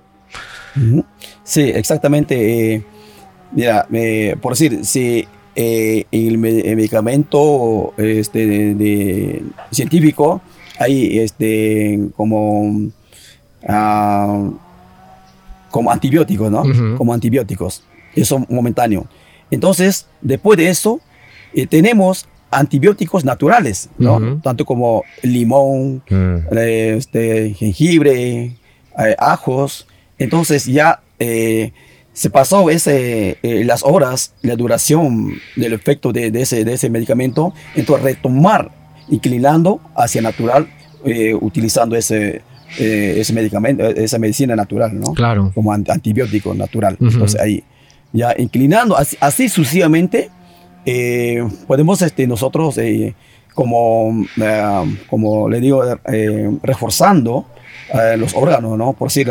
Sí, 1.44 1.62
exactamente. 1.62 2.74
Eh, 2.76 2.84
mira, 3.52 3.88
por 4.42 4.54
decir, 4.54 4.86
si 4.86 5.28
el, 5.56 6.38
medicamento 6.38 7.94
este, 7.98 9.44
científico 9.72 10.42
hay 10.80 11.20
este, 11.20 12.00
como, 12.16 12.92
ah, 13.68 14.50
como 15.72 15.92
antibióticos, 15.92 16.52
¿no? 16.52 16.64
Como 16.98 17.14
antibióticos. 17.14 17.84
Eso 18.16 18.46
momentáneo. 18.50 19.06
Entonces, 19.52 20.08
después 20.22 20.58
de 20.58 20.70
eso, 20.70 21.00
eh, 21.54 21.68
tenemos 21.68 22.28
antibióticos 22.52 23.26
naturales, 23.26 23.90
¿no? 23.98 24.40
Tanto 24.42 24.66
como 24.66 25.04
limón, 25.22 26.02
mm. 26.10 26.36
eh, 26.56 26.96
este, 26.98 27.54
jengibre, 27.54 28.56
eh, 28.98 29.16
ajos. 29.18 29.88
Entonces 30.18 30.66
ya 30.66 31.02
se 31.18 32.30
pasó 32.32 32.70
ese, 32.70 33.38
las 33.42 33.84
horas, 33.84 34.34
la 34.42 34.56
duración 34.56 35.34
del 35.56 35.74
efecto 35.74 36.12
de, 36.12 36.28
ese, 36.42 36.64
de 36.64 36.74
ese 36.74 36.90
medicamento. 36.90 37.54
Entonces 37.76 38.06
retomar, 38.06 38.72
inclinando 39.10 39.82
hacia 39.96 40.22
natural, 40.22 40.68
utilizando 41.42 41.96
ese, 41.96 42.42
ese 42.78 43.34
medicamento, 43.34 43.86
esa 43.86 44.20
medicina 44.20 44.56
natural, 44.56 44.98
¿no? 45.00 45.14
Claro. 45.14 45.52
Como 45.54 45.72
antibiótico 45.72 46.54
natural. 46.54 46.98
Entonces 47.00 47.40
ahí 47.40 47.64
ya 48.16 48.34
inclinando, 48.38 48.96
así, 48.98 49.50
sucesivamente, 49.50 50.30
eh, 50.86 51.46
podemos 51.68 52.02
este, 52.02 52.26
nosotros, 52.28 52.78
eh, 52.78 53.14
como, 53.56 54.26
eh, 54.40 54.98
como 55.10 55.50
le 55.50 55.60
digo, 55.60 55.84
reforzando 56.62 57.46
los 58.18 58.36
órganos, 58.36 58.78
¿no? 58.78 58.94
Por 58.94 59.10
si 59.10 59.26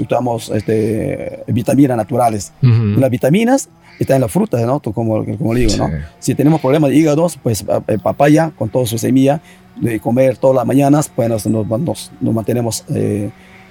usamos 0.00 0.50
este, 0.50 1.42
vitaminas 1.46 1.96
naturales. 1.96 2.52
Las 2.60 3.10
vitaminas 3.10 3.68
están 3.98 4.16
en 4.16 4.22
las 4.22 4.30
frutas, 4.30 4.60
¿no? 4.66 4.80
Como, 4.80 5.24
como 5.24 5.54
digo, 5.54 5.76
¿no? 5.76 5.90
Si 6.18 6.34
tenemos 6.34 6.60
problemas 6.60 6.90
de 6.90 6.96
hígado, 6.96 7.26
pues 7.42 7.64
papaya 8.02 8.52
con 8.56 8.68
toda 8.68 8.86
su 8.86 8.98
semilla, 8.98 9.40
de 9.80 9.98
comer 10.00 10.36
todas 10.36 10.56
las 10.56 10.66
mañanas, 10.66 11.10
pues 11.14 11.28
nos, 11.28 11.46
nos, 11.46 12.12
nos 12.20 12.34
mantenemos 12.34 12.84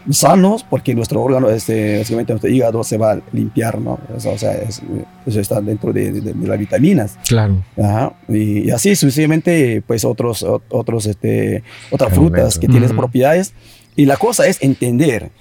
sanos 0.10 0.63
porque 0.63 0.96
nuestro 0.96 1.22
órgano, 1.22 1.50
este, 1.50 2.00
básicamente 2.00 2.34
nuestro 2.34 2.50
hígado 2.50 2.84
se 2.84 2.98
va 2.98 3.13
a 3.13 3.20
limpiar, 3.31 3.79
¿no? 3.79 4.00
Eso, 4.15 4.31
o 4.31 4.38
sea, 4.38 4.53
eso 4.53 5.39
está 5.39 5.62
dentro 5.62 5.93
de, 5.93 6.12
de, 6.12 6.48
las 6.48 6.58
vitaminas. 6.58 7.17
Claro. 7.27 7.63
Y, 8.27 8.72
así 8.72 8.96
sucesivamente, 8.96 9.81
pues 9.86 10.05
otros, 10.05 10.46
otros, 10.70 11.05
este, 11.05 11.63
otras 11.91 12.13
frutas 12.13 12.58
que 12.58 12.67
tienen 12.67 12.96
propiedades. 12.96 13.53
Y 13.93 14.05
la 14.05 14.15
cosa 14.15 14.48
es 14.48 14.58
entender 14.62 15.31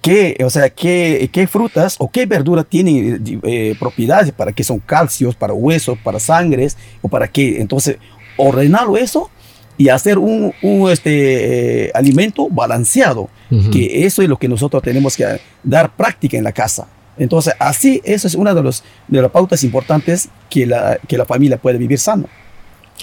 qué, 0.00 0.36
o 0.44 0.48
sea, 0.48 0.70
qué, 0.70 1.28
qué, 1.32 1.46
frutas 1.48 1.96
o 1.98 2.08
qué 2.08 2.24
verduras 2.24 2.64
tienen 2.66 3.40
eh, 3.42 3.74
propiedades 3.78 4.32
para 4.32 4.52
qué 4.52 4.62
son 4.62 4.78
calcios, 4.78 5.34
para 5.34 5.52
huesos, 5.52 5.98
para 5.98 6.20
sangres 6.20 6.76
o 7.02 7.08
para 7.08 7.26
qué. 7.26 7.60
Entonces, 7.60 7.98
ordenarlo 8.36 8.96
eso 8.96 9.28
y 9.76 9.88
hacer 9.88 10.18
un, 10.18 10.52
un 10.62 10.90
este, 10.90 11.86
eh, 11.86 11.90
alimento 11.94 12.48
balanceado, 12.48 13.28
que 13.72 14.04
eso 14.04 14.22
es 14.22 14.28
lo 14.28 14.36
que 14.36 14.48
nosotros 14.48 14.82
tenemos 14.82 15.16
que 15.16 15.40
dar 15.62 15.90
práctica 15.94 16.36
en 16.36 16.44
la 16.44 16.52
casa. 16.52 16.88
Entonces, 17.18 17.54
así, 17.58 18.00
eso 18.04 18.26
es 18.26 18.34
una 18.34 18.52
de, 18.54 18.62
los, 18.62 18.84
de 19.08 19.22
las 19.22 19.30
pautas 19.30 19.64
importantes 19.64 20.28
que 20.50 20.66
la, 20.66 20.98
que 21.08 21.16
la 21.16 21.24
familia 21.24 21.56
puede 21.56 21.78
vivir 21.78 21.98
sano. 21.98 22.28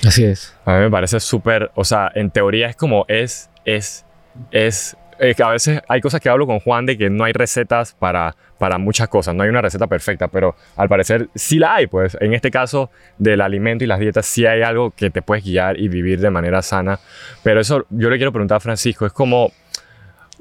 Así 0.06 0.24
es. 0.24 0.56
A 0.66 0.74
mí 0.74 0.80
me 0.82 0.92
parece 0.92 1.20
súper, 1.20 1.72
o 1.76 1.84
sea, 1.84 2.12
en 2.14 2.30
teoría 2.30 2.68
es 2.68 2.76
como 2.76 3.06
es, 3.08 3.50
es, 3.66 4.06
es 4.52 4.98
eh, 5.20 5.36
a 5.44 5.50
veces 5.50 5.82
hay 5.88 6.02
cosas 6.02 6.20
que 6.20 6.30
hablo 6.30 6.46
con 6.46 6.60
Juan 6.60 6.86
de 6.86 6.98
que 6.98 7.10
no 7.10 7.24
hay 7.24 7.34
recetas 7.34 7.94
para, 7.94 8.36
para 8.58 8.78
muchas 8.78 9.08
cosas, 9.08 9.36
no 9.36 9.44
hay 9.44 9.50
una 9.50 9.62
receta 9.62 9.88
perfecta, 9.88 10.28
pero 10.28 10.56
al 10.76 10.90
parecer 10.90 11.30
sí 11.36 11.60
la 11.60 11.76
hay, 11.76 11.88
pues 11.88 12.18
en 12.20 12.34
este 12.34 12.52
caso 12.52 12.90
del 13.18 13.42
alimento 13.42 13.84
y 13.84 13.88
las 13.88 14.00
dietas 14.00 14.26
sí 14.26 14.46
hay 14.46 14.62
algo 14.62 14.92
que 14.92 15.10
te 15.10 15.22
puedes 15.22 15.44
guiar 15.44 15.80
y 15.80 15.88
vivir 15.88 16.20
de 16.20 16.30
manera 16.30 16.62
sana, 16.62 17.00
pero 17.44 17.62
eso 17.62 17.86
yo 17.90 18.10
le 18.10 18.18
quiero 18.18 18.32
preguntar 18.32 18.58
a 18.58 18.60
Francisco, 18.60 19.06
es 19.06 19.14
como 19.14 19.52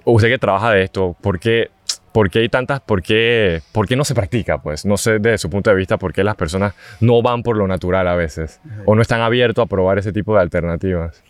usted 0.05 0.29
que 0.29 0.39
trabaja 0.39 0.71
de 0.71 0.85
esto, 0.85 1.17
¿por 1.21 1.39
qué, 1.39 1.71
por 2.13 2.31
qué 2.31 2.41
hay 2.41 2.49
tantas, 2.49 2.81
por 2.81 3.03
qué, 3.03 3.63
por 3.73 3.89
qué 3.89 3.97
no 3.97 4.05
se 4.05 4.15
practica? 4.15 4.59
Pues 4.59 4.85
no 4.85 4.97
sé 4.97 5.19
desde 5.19 5.39
su 5.39 5.51
punto 5.51 5.71
de 5.71 5.77
vista 5.77 5.99
por 5.99 6.13
qué 6.13 6.25
las 6.25 6.37
personas 6.37 6.75
no 7.01 7.23
van 7.23 7.43
por 7.43 7.57
lo 7.57 7.67
natural 7.67 8.07
a 8.09 8.15
veces 8.15 8.61
o 8.85 8.95
no 8.95 9.03
están 9.03 9.21
abiertos 9.21 9.65
a 9.65 9.67
probar 9.67 9.99
ese 9.99 10.13
tipo 10.13 10.35
de 10.35 10.41
alternativas. 10.41 11.23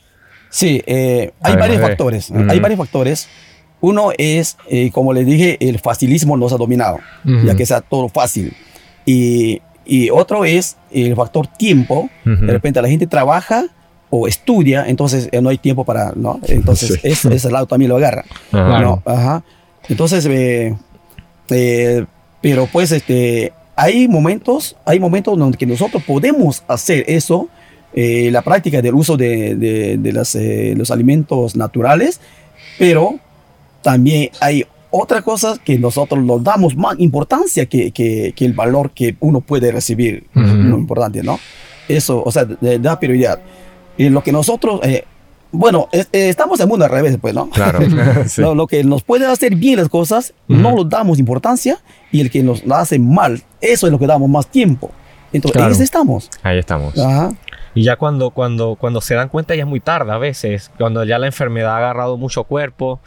Sí, 0.50 0.82
eh, 0.86 1.32
hay 1.40 1.56
varios 1.56 1.80
factores. 1.80 2.30
Hay 2.30 2.60
varios 2.60 2.78
factores. 2.78 3.28
Uno 3.80 4.10
es, 4.16 4.58
eh, 4.68 4.90
como 4.92 5.12
les 5.12 5.26
dije, 5.26 5.56
el 5.60 5.78
facilismo 5.78 6.36
nos 6.36 6.52
ha 6.52 6.56
dominado, 6.56 6.98
ya 7.24 7.56
que 7.56 7.66
sea 7.66 7.80
todo 7.80 8.08
fácil. 8.08 8.54
Y, 9.04 9.60
y, 9.84 10.10
otro 10.10 10.44
es 10.44 10.76
el 10.92 11.16
factor 11.16 11.48
tiempo. 11.48 12.08
De 12.24 12.52
repente 12.52 12.80
la 12.80 12.88
gente 12.88 13.06
trabaja 13.06 13.66
o 14.14 14.28
estudia, 14.28 14.84
entonces 14.86 15.30
eh, 15.32 15.40
no 15.40 15.48
hay 15.48 15.56
tiempo 15.56 15.86
para, 15.86 16.12
¿no? 16.14 16.38
Entonces 16.46 17.00
ese, 17.02 17.50
lado 17.50 17.66
también 17.66 17.88
lo 17.88 17.96
agarra. 17.96 18.26
¿no? 18.52 19.02
Ajá. 19.06 19.42
Entonces, 19.88 20.28
pero 22.42 22.66
pues 22.70 22.92
este, 22.92 23.54
hay 23.74 24.06
momentos, 24.08 24.76
hay 24.84 25.00
momentos 25.00 25.38
donde 25.38 25.64
nosotros 25.66 26.02
podemos 26.02 26.62
hacer 26.68 27.04
eso 27.06 27.48
eh, 27.94 28.30
la 28.30 28.42
práctica 28.42 28.82
del 28.82 28.94
uso 28.94 29.16
de, 29.16 29.54
de, 29.98 30.12
las, 30.12 30.34
eh, 30.34 30.74
los 30.76 30.90
alimentos 30.90 31.56
naturales, 31.56 32.20
pero 32.78 33.18
también 33.80 34.30
hay 34.40 34.66
otra 34.90 35.22
cosa 35.22 35.56
que 35.64 35.78
nosotros 35.78 36.22
nos 36.22 36.44
damos 36.44 36.76
más 36.76 36.98
importancia 36.98 37.64
que, 37.64 37.92
que, 37.92 38.34
que 38.36 38.44
el 38.44 38.52
valor 38.52 38.90
que 38.90 39.16
uno 39.20 39.40
puede 39.40 39.72
recibir, 39.72 40.26
lo 40.34 40.76
importante, 40.76 41.22
¿no? 41.22 41.40
Eso, 41.88 42.22
o 42.22 42.30
sea, 42.30 42.44
da 42.44 43.00
prioridad. 43.00 43.40
Y 43.96 44.08
lo 44.08 44.22
que 44.22 44.32
nosotros, 44.32 44.80
eh, 44.82 45.04
bueno, 45.50 45.88
estamos 46.12 46.60
en 46.60 46.68
mundo 46.68 46.84
al 46.84 46.90
revés, 46.90 47.18
pues, 47.20 47.34
¿no? 47.34 47.50
Claro. 47.50 47.80
lo, 48.54 48.66
que 48.66 48.84
nos 48.84 49.02
puede 49.02 49.26
hacer 49.26 49.54
bien 49.54 49.78
las 49.78 49.88
cosas, 49.88 50.34
no 50.48 50.74
lo 50.74 50.84
damos 50.84 51.18
importancia, 51.18 51.78
y 52.10 52.20
el 52.20 52.30
que 52.30 52.42
nos 52.42 52.62
hace 52.70 52.98
mal, 52.98 53.42
eso 53.60 53.86
es 53.86 53.92
lo 53.92 53.98
que 53.98 54.06
damos 54.06 54.28
más 54.28 54.46
tiempo. 54.46 54.90
Entonces, 55.32 55.62
ahí 55.62 55.84
estamos. 55.84 56.30
Ahí 56.42 56.58
estamos. 56.58 56.98
Ajá. 56.98 57.32
Y 57.74 57.84
ya 57.84 57.96
cuando, 57.96 58.30
cuando, 58.30 58.76
cuando 58.76 59.00
se 59.00 59.14
dan 59.14 59.28
cuenta 59.28 59.54
ya 59.54 59.62
es 59.62 59.68
muy 59.68 59.80
tarde 59.80 60.12
a 60.12 60.18
veces, 60.18 60.70
cuando 60.76 61.04
ya 61.04 61.18
la 61.18 61.26
enfermedad 61.26 61.74
ha 61.74 61.78
agarrado 61.78 62.16
mucho 62.18 62.44
cuerpo. 62.44 63.00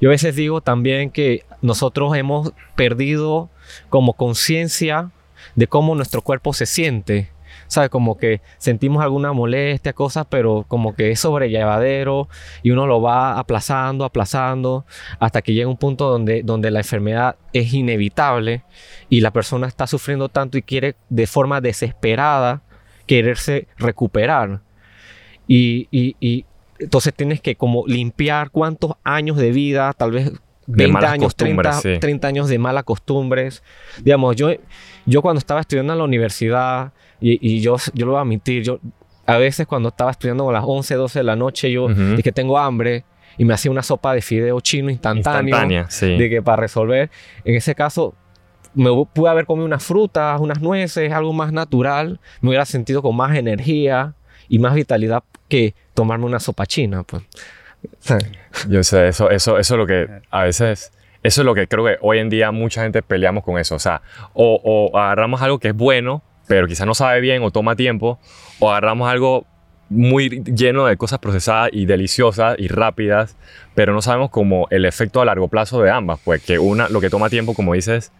Yo 0.00 0.08
a 0.08 0.12
veces 0.12 0.36
digo 0.36 0.60
también 0.60 1.10
que 1.10 1.44
nosotros 1.62 2.16
hemos 2.16 2.52
perdido 2.76 3.50
como 3.90 4.12
conciencia 4.12 5.10
de 5.56 5.66
cómo 5.66 5.94
nuestro 5.94 6.22
cuerpo 6.22 6.52
se 6.52 6.66
siente. 6.66 7.30
¿Sabes? 7.66 7.90
Como 7.90 8.16
que 8.16 8.40
sentimos 8.58 9.02
alguna 9.02 9.32
molestia, 9.32 9.92
cosas, 9.92 10.26
pero 10.28 10.64
como 10.68 10.94
que 10.94 11.10
es 11.10 11.20
sobrellevadero 11.20 12.28
y 12.62 12.70
uno 12.70 12.86
lo 12.86 13.00
va 13.00 13.38
aplazando, 13.38 14.04
aplazando, 14.04 14.84
hasta 15.18 15.42
que 15.42 15.54
llega 15.54 15.68
un 15.68 15.76
punto 15.76 16.08
donde, 16.10 16.42
donde 16.42 16.70
la 16.70 16.80
enfermedad 16.80 17.36
es 17.52 17.72
inevitable 17.72 18.64
y 19.08 19.20
la 19.20 19.32
persona 19.32 19.66
está 19.66 19.86
sufriendo 19.86 20.28
tanto 20.28 20.58
y 20.58 20.62
quiere 20.62 20.96
de 21.08 21.26
forma 21.26 21.60
desesperada 21.60 22.62
quererse 23.06 23.68
recuperar. 23.76 24.60
Y, 25.46 25.88
y, 25.90 26.46
entonces 26.78 27.14
tienes 27.14 27.40
que 27.40 27.56
como 27.56 27.86
limpiar 27.86 28.50
cuántos 28.50 28.92
años 29.04 29.36
de 29.36 29.52
vida, 29.52 29.92
tal 29.92 30.10
vez 30.10 30.32
20 30.66 31.06
años, 31.06 31.36
30, 31.36 31.80
30, 32.00 32.28
años 32.28 32.48
de 32.48 32.58
malas 32.58 32.84
costumbres. 32.84 33.62
Digamos, 34.02 34.36
yo, 34.36 34.50
yo 35.06 35.22
cuando 35.22 35.38
estaba 35.38 35.60
estudiando 35.60 35.92
en 35.92 35.98
la 35.98 36.04
universidad, 36.04 36.92
y, 37.20 37.60
yo, 37.60 37.76
yo 37.94 38.06
lo 38.06 38.12
voy 38.12 38.18
a 38.18 38.22
admitir, 38.22 38.62
yo 38.62 38.80
a 39.26 39.38
veces 39.38 39.66
cuando 39.66 39.88
estaba 39.88 40.10
estudiando 40.10 40.48
a 40.50 40.52
las 40.52 40.64
11, 40.66 40.94
12 40.94 41.18
de 41.20 41.22
la 41.24 41.36
noche, 41.36 41.70
yo 41.70 41.88
dije 41.88 42.22
que 42.22 42.32
tengo 42.32 42.58
hambre 42.58 43.04
y 43.38 43.44
me 43.44 43.54
hacía 43.54 43.70
una 43.70 43.82
sopa 43.82 44.14
de 44.14 44.20
fideo 44.20 44.60
chino 44.60 44.90
instantáneo. 44.90 45.40
Instantánea, 45.40 45.86
sí. 45.90 46.16
De 46.16 46.28
que 46.28 46.42
para 46.42 46.60
resolver, 46.60 47.10
en 47.44 47.54
ese 47.54 47.74
caso, 47.74 48.14
me 48.74 48.90
pude 49.12 49.30
haber 49.30 49.46
comido 49.46 49.66
unas 49.66 49.82
frutas, 49.82 50.40
unas 50.40 50.60
nueces, 50.60 51.12
algo 51.12 51.32
más 51.32 51.52
natural, 51.52 52.20
me 52.40 52.50
hubiera 52.50 52.64
sentido 52.64 53.02
con 53.02 53.16
más 53.16 53.36
energía 53.36 54.14
y 54.48 54.58
más 54.58 54.74
vitalidad 54.74 55.22
que 55.48 55.74
tomarme 55.94 56.26
una 56.26 56.40
sopa 56.40 56.66
china, 56.66 57.02
pues. 57.04 57.22
Yo 58.68 58.82
sé, 58.82 59.08
eso, 59.08 59.30
eso, 59.30 59.58
eso 59.58 59.74
es 59.74 59.78
lo 59.78 59.86
que 59.86 60.08
a 60.30 60.44
veces, 60.44 60.92
eso 61.22 61.40
es 61.40 61.44
lo 61.44 61.54
que 61.54 61.66
creo 61.66 61.84
que 61.84 61.96
hoy 62.00 62.18
en 62.18 62.30
día 62.30 62.50
mucha 62.50 62.82
gente 62.82 63.02
peleamos 63.02 63.44
con 63.44 63.58
eso. 63.58 63.74
O 63.74 63.78
sea, 63.78 64.02
o, 64.32 64.90
agarramos 64.94 65.42
algo 65.42 65.58
que 65.58 65.68
es 65.68 65.76
bueno, 65.76 66.22
pero 66.46 66.66
quizás 66.66 66.86
no 66.86 66.94
sabe 66.94 67.20
bien 67.20 67.42
o 67.42 67.50
toma 67.50 67.76
tiempo, 67.76 68.18
o 68.60 68.70
agarramos 68.70 69.10
algo 69.10 69.46
muy 69.90 70.42
lleno 70.44 70.86
de 70.86 70.96
cosas 70.96 71.18
procesadas 71.18 71.70
y 71.72 71.86
deliciosas 71.86 72.56
y 72.58 72.68
rápidas, 72.68 73.36
pero 73.74 73.92
no 73.92 74.02
sabemos 74.02 74.30
como 74.30 74.66
el 74.70 74.84
efecto 74.84 75.20
a 75.20 75.24
largo 75.24 75.48
plazo 75.48 75.82
de 75.82 75.90
ambas, 75.90 76.20
pues 76.24 76.42
que 76.42 76.58
una, 76.58 76.88
lo 76.88 77.00
que 77.00 77.10
toma 77.10 77.28
tiempo, 77.28 77.54
como 77.54 77.74
dices, 77.74 78.12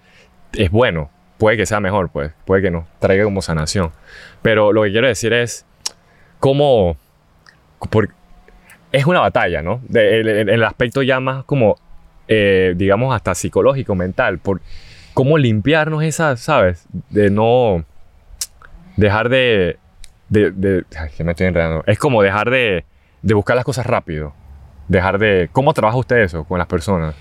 es 0.52 0.70
bueno. 0.70 1.10
Puede 1.38 1.56
que 1.56 1.66
sea 1.66 1.80
mejor, 1.80 2.10
pues. 2.10 2.32
Puede 2.44 2.62
que 2.62 2.70
nos 2.70 2.84
traiga 3.00 3.24
como 3.24 3.42
sanación. 3.42 3.90
Pero 4.40 4.72
lo 4.72 4.82
que 4.84 4.92
quiero 4.92 5.08
decir 5.08 5.32
es 5.32 5.66
cómo... 6.38 6.96
es 8.94 9.06
una 9.06 9.20
batalla, 9.20 9.60
¿no? 9.60 9.80
El, 9.92 10.62
aspecto 10.62 11.02
ya 11.02 11.18
más 11.18 11.44
como, 11.44 11.76
eh, 12.28 12.74
digamos, 12.76 13.14
hasta 13.14 13.34
psicológico, 13.34 13.96
mental. 13.96 14.38
Por 14.38 14.60
cómo 15.14 15.36
limpiarnos 15.36 16.04
esa, 16.04 16.36
¿sabes? 16.36 16.86
De 17.10 17.28
no... 17.28 17.84
Dejar 18.96 19.28
de... 19.28 19.78
de, 20.28 20.84
que 21.16 21.24
me 21.24 21.32
estoy 21.32 21.48
enredando. 21.48 21.82
Es 21.88 21.98
como 21.98 22.22
dejar 22.22 22.50
de, 22.50 22.84
de 23.22 23.34
buscar 23.34 23.56
las 23.56 23.64
cosas 23.64 23.84
rápido. 23.84 24.32
Dejar 24.86 25.18
de... 25.18 25.48
¿Cómo 25.50 25.74
trabaja 25.74 25.96
usted 25.96 26.18
eso 26.18 26.44
con 26.44 26.58
las 26.58 26.68
personas? 26.68 27.16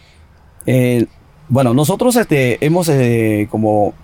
Eh, 0.67 1.07
bueno, 1.49 1.73
nosotros 1.73 2.15
este, 2.17 2.63
hemos 2.63 2.87
eh, 2.87 3.47
como 3.49 3.95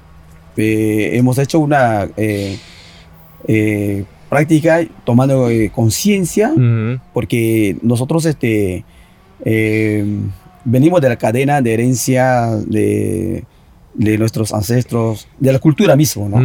hemos 0.58 1.38
hecho 1.38 1.60
una 1.60 2.10
práctica 4.30 4.82
tomando 5.04 5.50
conciencia, 5.74 6.54
porque 7.14 7.78
nosotros 7.82 8.26
este, 8.26 8.86
venimos 10.64 11.02
de 11.02 11.10
la 11.10 11.16
cadena 11.16 11.62
de 11.62 11.74
herencia 11.74 12.52
de, 12.68 13.44
nuestros 13.96 14.54
ancestros, 14.54 15.28
de 15.40 15.52
la 15.52 15.60
cultura 15.60 15.96
misma, 15.96 16.30
¿no? 16.30 16.40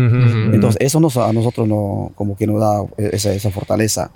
Entonces 0.52 0.80
eso 0.80 0.98
nos, 0.98 1.16
a 1.16 1.32
nosotros 1.32 1.68
no, 1.68 2.10
como 2.14 2.36
que 2.36 2.46
nos 2.46 2.60
da 2.60 2.82
esa, 2.96 3.50
fortaleza. 3.50 4.10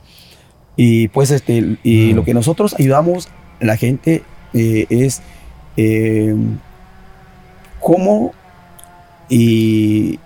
Y 0.75 1.09
pues 1.09 1.31
este, 1.31 1.77
y 1.83 2.13
lo 2.15 2.25
que 2.25 2.35
nosotros 2.35 2.75
ayudamos 2.79 3.29
a 3.61 3.65
la 3.67 3.77
gente 3.77 4.23
es 4.55 5.21
cómo 7.81 8.33
y, 9.29 10.19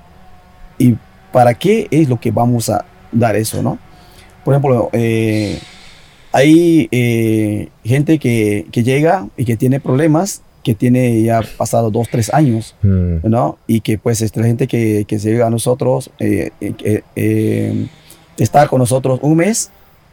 y 0.78 0.96
para 1.32 1.54
qué 1.54 1.88
es 1.90 2.08
lo 2.08 2.20
que 2.20 2.30
vamos 2.30 2.70
a 2.70 2.84
dar 3.12 3.36
eso, 3.36 3.62
¿no? 3.62 3.78
Por 4.44 4.54
ejemplo, 4.54 4.90
eh, 4.92 5.58
hay 6.32 6.88
eh, 6.90 7.68
gente 7.84 8.18
que, 8.18 8.66
que, 8.72 8.82
llega 8.82 9.28
y 9.36 9.44
que 9.44 9.56
tiene 9.56 9.78
problemas, 9.78 10.42
que 10.64 10.74
tiene 10.74 11.22
ya 11.22 11.42
pasado 11.56 11.90
dos, 11.90 12.08
tres 12.10 12.32
años, 12.32 12.74
mm. 12.82 13.18
¿no? 13.28 13.58
Y 13.66 13.80
que 13.80 13.98
pues 13.98 14.20
esta 14.22 14.40
la 14.40 14.46
gente 14.46 14.66
que, 14.66 15.04
que 15.06 15.18
se 15.18 15.30
llega 15.30 15.46
a 15.46 15.50
nosotros, 15.50 16.10
eh, 16.18 16.50
estar 18.38 18.68
con 18.68 18.78
nosotros 18.78 19.20
un 19.22 19.36
mes 19.36 19.70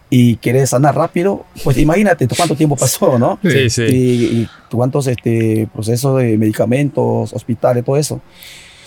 y 0.10 0.38
quieres 0.38 0.72
sanar 0.72 0.96
rápido, 0.96 1.46
pues 1.64 1.78
imagínate 1.78 2.28
cuánto 2.28 2.56
tiempo 2.56 2.76
pasó, 2.76 3.20
¿no? 3.20 3.40
Sí, 3.50 3.70
sí. 3.70 3.84
Y, 3.84 4.50
cuántos 4.72 5.08
este, 5.08 5.68
procesos 5.74 6.20
de 6.20 6.38
medicamentos, 6.38 7.34
hospitales, 7.34 7.86
todo 7.86 7.98
eso. 7.98 8.22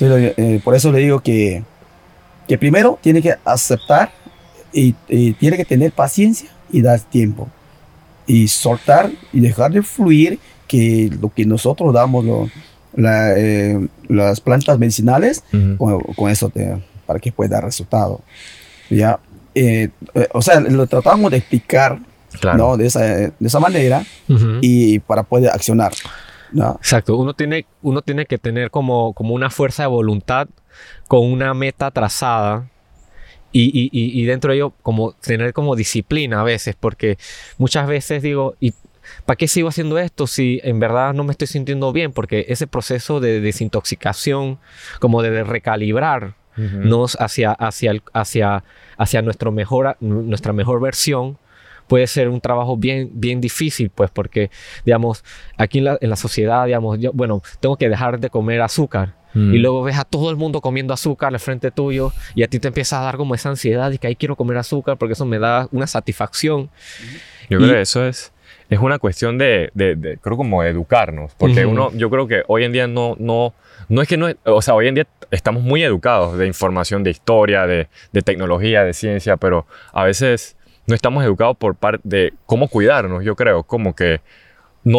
Eh, 0.00 0.60
por 0.64 0.74
eso 0.74 0.90
le 0.90 0.98
digo 0.98 1.20
que, 1.20 1.62
que 2.46 2.58
primero 2.58 2.98
tiene 3.00 3.22
que 3.22 3.34
aceptar 3.44 4.12
y, 4.72 4.92
tiene 5.34 5.56
que 5.56 5.64
tener 5.64 5.92
paciencia 5.92 6.50
y 6.70 6.82
dar 6.82 7.00
tiempo. 7.00 7.48
Y 8.26 8.48
soltar 8.48 9.10
y 9.32 9.40
dejar 9.40 9.72
de 9.72 9.82
fluir 9.82 10.38
que 10.66 11.10
lo 11.20 11.28
que 11.28 11.44
nosotros 11.44 11.92
damos, 11.92 12.50
eh, 12.96 13.88
las 14.08 14.40
plantas 14.40 14.78
medicinales, 14.78 15.44
con, 15.76 16.30
eso 16.30 16.50
para 17.06 17.18
que 17.18 17.32
pueda 17.32 17.56
dar 17.56 17.64
resultado. 17.64 18.20
¿ya? 18.88 19.18
Eh, 19.54 19.90
eh, 20.14 20.28
o 20.32 20.40
sea, 20.40 20.60
lo 20.60 20.86
tratamos 20.86 21.30
de 21.30 21.38
explicar 21.38 21.98
¿no? 22.56 22.76
de, 22.76 22.86
esa, 22.86 23.00
de 23.00 23.32
esa 23.40 23.60
manera 23.60 24.04
y 24.60 24.98
para 25.00 25.22
poder 25.22 25.50
accionar. 25.50 25.92
¿No? 26.52 26.74
Exacto, 26.74 27.16
uno 27.16 27.34
tiene, 27.34 27.66
uno 27.82 28.02
tiene 28.02 28.26
que 28.26 28.38
tener 28.38 28.70
como, 28.70 29.12
como 29.12 29.34
una 29.34 29.50
fuerza 29.50 29.84
de 29.84 29.88
voluntad 29.88 30.48
con 31.08 31.30
una 31.30 31.54
meta 31.54 31.90
trazada 31.90 32.68
y, 33.52 33.64
y, 33.64 33.90
y, 33.92 34.24
dentro 34.24 34.50
de 34.50 34.56
ello 34.56 34.72
como 34.82 35.12
tener 35.12 35.52
como 35.52 35.76
disciplina 35.76 36.40
a 36.40 36.44
veces, 36.44 36.74
porque 36.78 37.18
muchas 37.58 37.86
veces 37.86 38.22
digo, 38.22 38.54
¿y 38.60 38.72
para 39.26 39.36
qué 39.36 39.46
sigo 39.46 39.68
haciendo 39.68 39.98
esto 39.98 40.26
si 40.26 40.60
en 40.64 40.80
verdad 40.80 41.12
no 41.12 41.24
me 41.24 41.32
estoy 41.32 41.48
sintiendo 41.48 41.92
bien? 41.92 42.12
Porque 42.12 42.46
ese 42.48 42.66
proceso 42.66 43.20
de 43.20 43.40
desintoxicación, 43.40 44.58
como 45.00 45.22
de 45.22 45.44
recalibrar 45.44 46.34
nos 46.56 47.16
hacia, 47.18 47.52
hacia, 47.52 48.02
hacia, 48.12 48.64
hacia 48.98 49.22
nuestro 49.22 49.52
mejor, 49.52 49.96
nuestra 50.00 50.52
mejor 50.52 50.80
versión, 50.80 51.38
puede 51.86 52.06
ser 52.06 52.28
un 52.28 52.40
trabajo 52.40 52.76
bien, 52.76 53.10
bien 53.14 53.40
difícil, 53.40 53.90
pues 53.90 54.10
porque, 54.10 54.50
digamos, 54.84 55.24
aquí 55.56 55.78
en 55.78 55.84
la, 55.84 55.98
en 56.00 56.10
la 56.10 56.16
sociedad, 56.16 56.66
digamos, 56.66 56.98
yo, 56.98 57.12
bueno, 57.12 57.42
tengo 57.60 57.76
que 57.76 57.88
dejar 57.88 58.20
de 58.20 58.30
comer 58.30 58.60
azúcar. 58.60 59.14
Y 59.34 59.38
mm. 59.38 59.54
luego 59.62 59.82
ves 59.82 59.98
a 59.98 60.04
todo 60.04 60.30
el 60.30 60.36
mundo 60.36 60.60
comiendo 60.60 60.92
azúcar 60.92 61.32
al 61.32 61.40
frente 61.40 61.70
tuyo 61.70 62.12
y 62.34 62.42
a 62.42 62.48
ti 62.48 62.58
te 62.58 62.68
empieza 62.68 63.00
a 63.00 63.04
dar 63.04 63.16
como 63.16 63.34
esa 63.34 63.48
ansiedad 63.48 63.90
y 63.90 63.96
que 63.96 64.06
ahí 64.06 64.16
quiero 64.16 64.36
comer 64.36 64.58
azúcar 64.58 64.98
porque 64.98 65.14
eso 65.14 65.24
me 65.24 65.38
da 65.38 65.68
una 65.72 65.86
satisfacción. 65.86 66.68
Yo 67.48 67.58
creo 67.58 67.70
que 67.70 67.80
eso 67.80 68.04
es, 68.04 68.32
es 68.68 68.78
una 68.78 68.98
cuestión 68.98 69.38
de, 69.38 69.70
de, 69.74 70.18
creo 70.20 70.36
como 70.36 70.62
educarnos, 70.64 71.32
porque 71.36 71.64
uno, 71.64 71.90
yo 71.94 72.10
creo 72.10 72.26
que 72.26 72.42
hoy 72.46 72.64
en 72.64 72.72
día 72.72 72.86
no, 72.86 73.16
no, 73.18 73.54
no 73.88 74.02
es 74.02 74.08
que 74.08 74.16
no, 74.16 74.28
o 74.44 74.62
sea, 74.62 74.74
hoy 74.74 74.88
en 74.88 74.96
día 74.96 75.06
estamos 75.30 75.62
muy 75.62 75.82
educados 75.82 76.36
de 76.36 76.46
información, 76.46 77.02
de 77.02 77.10
historia, 77.10 77.66
de, 77.66 77.88
de 78.12 78.22
tecnología, 78.22 78.84
de 78.84 78.92
ciencia, 78.92 79.36
pero 79.36 79.66
a 79.92 80.04
veces 80.04 80.56
no 80.86 80.94
estamos 80.94 81.24
educados 81.24 81.56
por 81.56 81.74
parte 81.76 82.00
de 82.04 82.32
cómo 82.46 82.68
cuidarnos, 82.68 83.24
yo 83.24 83.36
creo, 83.36 83.62
como 83.62 83.94
que 83.94 84.20
no, 84.84 84.98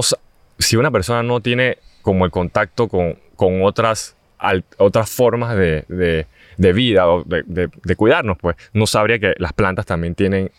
si 0.59 0.77
una 0.77 0.91
persona 0.91 1.23
no 1.23 1.41
tiene 1.41 1.77
como 2.01 2.25
el 2.25 2.31
contacto 2.31 2.87
con, 2.87 3.17
con 3.35 3.63
otras, 3.63 4.15
otras 4.77 5.09
formas 5.09 5.55
de, 5.55 5.85
de, 5.87 6.25
de 6.57 6.73
vida 6.73 7.07
o 7.09 7.23
de, 7.23 7.43
de- 7.45 7.95
cuidarnos, 7.95 8.37
pues 8.39 8.55
no 8.73 8.87
sabría 8.87 9.19
que 9.19 9.33
las 9.37 9.53
plantas 9.53 9.85
también 9.85 10.15
tienen, 10.15 10.51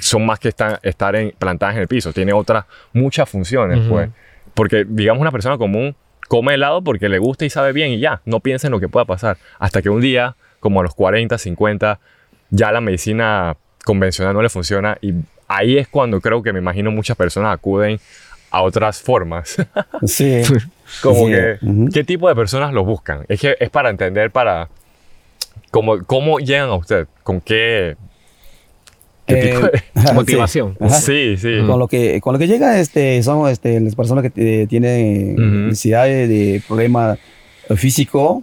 son 0.00 0.26
más 0.26 0.38
que 0.38 0.48
estar, 0.48 0.80
estar 0.82 1.14
en, 1.16 1.32
plantadas 1.38 1.76
en 1.76 1.82
el 1.82 1.88
piso, 1.88 2.12
tiene 2.12 2.32
otras 2.32 2.64
muchas 2.92 3.28
funciones, 3.28 3.80
Ujú. 3.80 3.88
pues. 3.90 4.10
Porque, 4.54 4.84
digamos, 4.88 5.20
una 5.20 5.32
persona 5.32 5.58
común 5.58 5.96
come 6.28 6.54
helado 6.54 6.82
porque 6.82 7.08
le 7.08 7.18
gusta 7.18 7.44
y 7.44 7.50
sabe 7.50 7.72
bien 7.72 7.90
y 7.92 7.98
ya, 7.98 8.20
no 8.24 8.40
piensa 8.40 8.66
en 8.68 8.70
lo 8.72 8.80
que 8.80 8.88
pueda 8.88 9.04
pasar. 9.04 9.36
Hasta 9.58 9.82
que 9.82 9.90
un 9.90 10.00
día, 10.00 10.36
como 10.60 10.80
a 10.80 10.82
los 10.84 10.94
40, 10.94 11.36
50, 11.38 11.98
ya 12.50 12.70
la 12.72 12.80
medicina 12.80 13.56
convencional 13.84 14.34
no 14.34 14.42
le 14.42 14.48
funciona 14.48 14.96
y 15.00 15.12
ahí 15.48 15.78
es 15.78 15.88
cuando 15.88 16.20
creo 16.20 16.42
que 16.42 16.52
me 16.52 16.58
imagino 16.58 16.90
muchas 16.90 17.16
personas 17.16 17.54
acuden 17.54 17.98
a 18.50 18.62
otras 18.62 19.00
formas. 19.00 19.56
Sí. 20.06 20.42
como 21.02 21.26
Sí, 21.26 21.32
que. 21.32 21.58
¿qué 21.92 22.04
tipo 22.04 22.28
de 22.28 22.34
personas 22.34 22.72
lo 22.72 22.84
buscan? 22.84 23.24
Es 23.28 23.40
que 23.40 23.56
es 23.58 23.70
para 23.70 23.90
entender, 23.90 24.30
para, 24.30 24.68
como, 25.70 26.04
cómo 26.04 26.38
llegan 26.38 26.68
a 26.68 26.74
usted, 26.74 27.06
con 27.22 27.40
qué, 27.40 27.96
qué 29.26 29.34
Eh, 29.34 29.42
tipo 29.54 29.60
de... 29.66 30.12
Motivación. 30.14 30.76
Ajá. 30.80 31.00
Sí, 31.00 31.36
sí. 31.38 31.60
Con 31.66 31.78
lo 31.78 31.88
que 31.88 32.20
con 32.20 32.34
lo 32.34 32.38
que 32.38 32.46
llega 32.46 32.78
este 32.78 33.22
son 33.22 33.48
este 33.48 33.80
las 33.80 33.94
personas 33.94 34.22
que 34.30 34.62
eh, 34.62 34.66
tienen 34.68 35.66
necesidad 35.68 36.04
de, 36.04 36.28
de 36.28 36.62
problema 36.68 37.16
físico, 37.76 38.42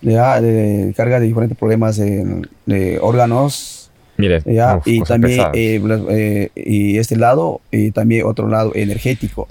de 0.00 0.92
carga 0.96 1.20
de 1.20 1.26
diferentes 1.26 1.56
problemas 1.58 1.96
de 1.98 2.98
órganos, 3.00 3.77
Mire, 4.18 4.42
ya, 4.44 4.76
uf, 4.78 4.86
y 4.88 4.98
también 5.08 5.40
eh, 5.54 5.80
eh, 6.10 6.50
y 6.56 6.98
este 6.98 7.16
lado 7.16 7.60
y 7.70 7.90
también 7.92 8.26
otro 8.26 8.48
lado 8.48 8.72
energético, 8.74 9.46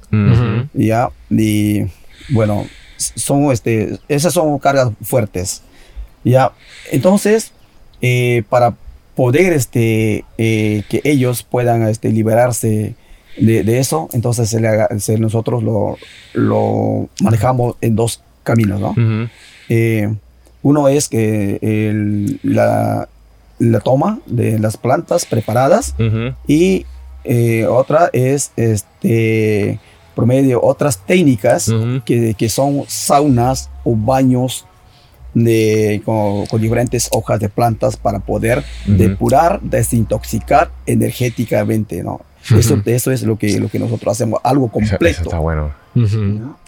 ya 0.74 1.10
y 1.30 1.84
bueno 2.30 2.68
son 3.16 3.52
este 3.52 3.98
esas 4.10 4.34
son 4.34 4.60
cargas 4.60 4.90
fuertes, 5.02 5.62
ya 6.24 6.52
entonces 6.92 7.54
eh, 8.02 8.44
para 8.50 8.76
poder 9.16 9.54
este 9.54 10.26
eh, 10.38 10.84
que 10.90 11.02
ellos 11.06 11.44
puedan 11.44 11.84
este 11.88 12.12
liberarse 12.12 12.96
de, 13.38 13.64
de 13.64 13.80
eso 13.80 14.10
entonces 14.14 14.50
se 14.50 14.60
le 14.60 14.68
haga- 14.68 14.90
se- 15.00 15.18
nosotros 15.18 15.64
lo, 15.64 15.98
lo 16.34 17.08
manejamos 17.22 17.76
en 17.82 17.96
dos 17.96 18.22
caminos 18.44 18.80
no 18.82 18.94
uno 20.64 20.88
es 20.88 21.08
que 21.08 21.58
el- 21.62 22.40
la, 22.44 23.08
la 23.60 23.80
toma 23.80 24.20
de 24.26 24.60
las 24.60 24.78
plantas 24.78 25.26
preparadas 25.26 25.96
y 26.48 26.86
eh, 27.24 27.66
otra 27.68 28.10
es 28.14 28.52
este 28.56 29.80
promedio 30.16 30.60
otras 30.64 30.98
técnicas 31.06 31.72
que, 32.06 32.34
que 32.36 32.50
son 32.50 32.84
saunas 32.88 33.70
o 33.84 33.96
baños 33.96 34.66
de, 35.34 36.02
con, 36.06 36.46
con 36.48 36.60
diferentes 36.62 37.10
hojas 37.12 37.40
de 37.40 37.50
plantas 37.50 37.96
para 37.98 38.20
poder 38.20 38.64
depurar, 38.88 39.60
desintoxicar 39.62 40.72
energéticamente, 40.86 42.04
¿no? 42.04 42.22
Eso, 42.58 42.82
eso 42.86 43.12
es 43.12 43.24
lo 43.24 43.38
que, 43.38 43.60
lo 43.60 43.68
que 43.70 43.78
nosotros 43.78 44.14
hacemos, 44.14 44.40
algo 44.44 44.68
Eso- 44.68 44.80
eso 44.80 44.90
completo. 44.92 45.22
está 45.24 45.40
bueno. 45.40 45.72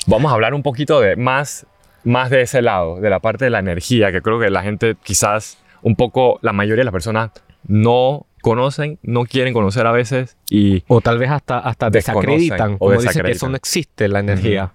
Vamos 0.07 0.31
a 0.31 0.35
hablar 0.35 0.53
un 0.53 0.61
poquito 0.61 0.99
de 0.99 1.15
más, 1.15 1.65
más 2.03 2.29
de 2.29 2.41
ese 2.41 2.61
lado, 2.61 2.99
de 2.99 3.09
la 3.09 3.19
parte 3.19 3.45
de 3.45 3.49
la 3.51 3.59
energía, 3.59 4.11
que 4.11 4.21
creo 4.21 4.39
que 4.39 4.49
la 4.49 4.61
gente 4.61 4.95
quizás 5.03 5.57
un 5.81 5.95
poco, 5.95 6.39
la 6.41 6.53
mayoría 6.53 6.81
de 6.81 6.85
las 6.85 6.93
personas 6.93 7.31
no 7.67 8.25
conocen, 8.41 8.99
no 9.01 9.25
quieren 9.25 9.53
conocer 9.53 9.85
a 9.85 9.91
veces 9.91 10.37
y 10.49 10.83
O 10.87 11.01
tal 11.01 11.17
vez 11.17 11.29
hasta, 11.29 11.59
hasta 11.59 11.89
desacreditan, 11.89 12.73
o 12.75 12.87
como 12.87 13.01
dicen 13.01 13.23
que 13.23 13.31
eso 13.31 13.49
no 13.49 13.55
existe, 13.55 14.07
la 14.07 14.19
energía. 14.19 14.73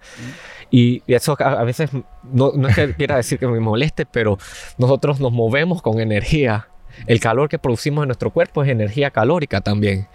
Y, 0.70 1.02
y 1.06 1.14
eso 1.14 1.36
a, 1.38 1.52
a 1.52 1.64
veces, 1.64 1.90
no, 2.24 2.52
no 2.54 2.68
es 2.68 2.74
que 2.74 2.94
quiera 2.96 3.16
decir 3.16 3.38
que 3.38 3.46
me 3.46 3.60
moleste, 3.60 4.06
pero 4.06 4.38
nosotros 4.78 5.20
nos 5.20 5.32
movemos 5.32 5.82
con 5.82 6.00
energía. 6.00 6.68
El 7.06 7.20
calor 7.20 7.48
que 7.48 7.58
producimos 7.58 8.02
en 8.04 8.08
nuestro 8.08 8.30
cuerpo 8.30 8.62
es 8.62 8.70
energía 8.70 9.10
calórica 9.10 9.60
también. 9.60 10.06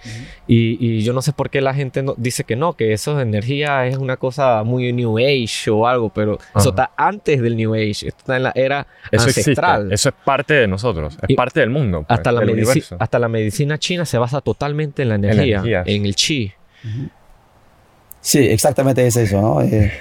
y, 0.48 0.78
y 0.80 1.02
yo 1.04 1.14
no 1.14 1.22
sé 1.22 1.34
por 1.34 1.50
qué 1.50 1.62
la 1.62 1.74
gente 1.74 2.02
no- 2.04 2.16
dice 2.18 2.44
que 2.44 2.56
no, 2.56 2.74
que 2.74 2.94
eso 2.94 3.16
de 3.16 3.24
energía 3.24 3.86
es 3.88 3.98
una 3.98 4.18
cosa 4.18 4.64
muy 4.64 4.92
New 4.94 5.18
Age 5.18 5.70
o 5.70 5.88
algo, 5.88 6.10
pero 6.10 6.40
eso 6.56 6.70
está 6.70 6.92
antes 6.98 7.42
del 7.42 7.56
New 7.56 7.74
Age, 7.76 8.08
esto 8.08 8.18
está 8.20 8.38
en 8.38 8.44
la 8.44 8.52
era 8.56 8.88
eso 9.12 9.24
ancestral. 9.26 9.82
existe, 9.82 9.96
eso 9.96 10.10
es 10.10 10.16
parte 10.26 10.54
de 10.56 10.68
nosotros, 10.68 11.18
es 11.22 11.30
Y 11.30 11.36
parte 11.36 11.60
del 11.60 11.70
mundo, 11.70 12.04
pues, 12.08 12.18
hasta, 12.20 12.32
la 12.32 12.42
universo. 12.42 12.96
hasta 13.00 13.20
la 13.20 13.28
medicina 13.28 13.78
china 13.78 14.06
se 14.06 14.18
basa 14.18 14.42
totalmente 14.42 15.04
en 15.04 15.10
la 15.10 15.16
energía, 15.16 15.84
en 15.86 16.06
el 16.06 16.16
chi. 16.16 16.52
Sí, 18.22 18.40
exactamente 18.40 19.06
es 19.06 19.16
eso, 19.16 19.42
¿no? 19.42 19.62
Eh, 19.62 19.92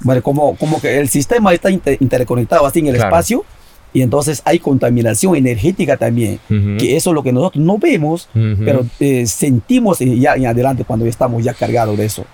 bueno, 0.00 0.22
como, 0.22 0.56
como 0.56 0.80
que 0.80 0.98
el 0.98 1.08
sistema 1.08 1.52
está 1.52 1.70
inter- 1.70 1.96
interconectado 2.00 2.64
así 2.66 2.78
en 2.78 2.86
el 2.88 2.94
Claro. 2.94 3.08
espacio 3.08 3.44
y 3.92 4.02
entonces 4.02 4.42
hay 4.44 4.58
contaminación 4.58 5.34
energética 5.34 5.96
también, 5.96 6.38
que 6.48 6.96
eso 6.96 7.10
es 7.10 7.14
lo 7.14 7.22
que 7.22 7.32
nosotros 7.32 7.64
no 7.64 7.78
vemos, 7.78 8.28
pero 8.32 8.84
eh, 9.00 9.26
sentimos 9.26 9.98
ya 10.00 10.34
en 10.34 10.46
adelante 10.46 10.84
cuando 10.84 11.06
estamos 11.06 11.42
ya 11.42 11.54
cargados 11.54 11.96
de 11.96 12.04
eso. 12.04 12.24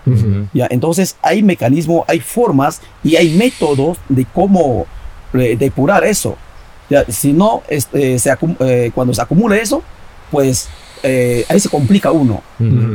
¿ya? 0.53 0.67
Entonces 0.71 1.17
hay 1.23 1.43
mecanismos, 1.43 2.05
hay 2.09 2.21
formas 2.21 2.81
y 3.05 3.17
hay 3.17 3.35
métodos 3.37 3.99
de 4.09 4.27
cómo 4.33 4.87
eh, 5.33 5.57
depurar 5.57 6.05
eso. 6.05 6.37
¿ya? 6.91 7.05
Si 7.07 7.33
no, 7.33 7.63
este, 7.69 8.19
se 8.19 8.37
eh, 8.61 8.91
cuando 8.95 9.15
se 9.15 9.23
acumula 9.23 9.57
eso, 9.57 9.83
pues 10.33 10.69
eh, 11.05 11.45
ahí 11.49 11.61
se 11.61 11.69
complica 11.69 12.11
uno. 12.11 12.43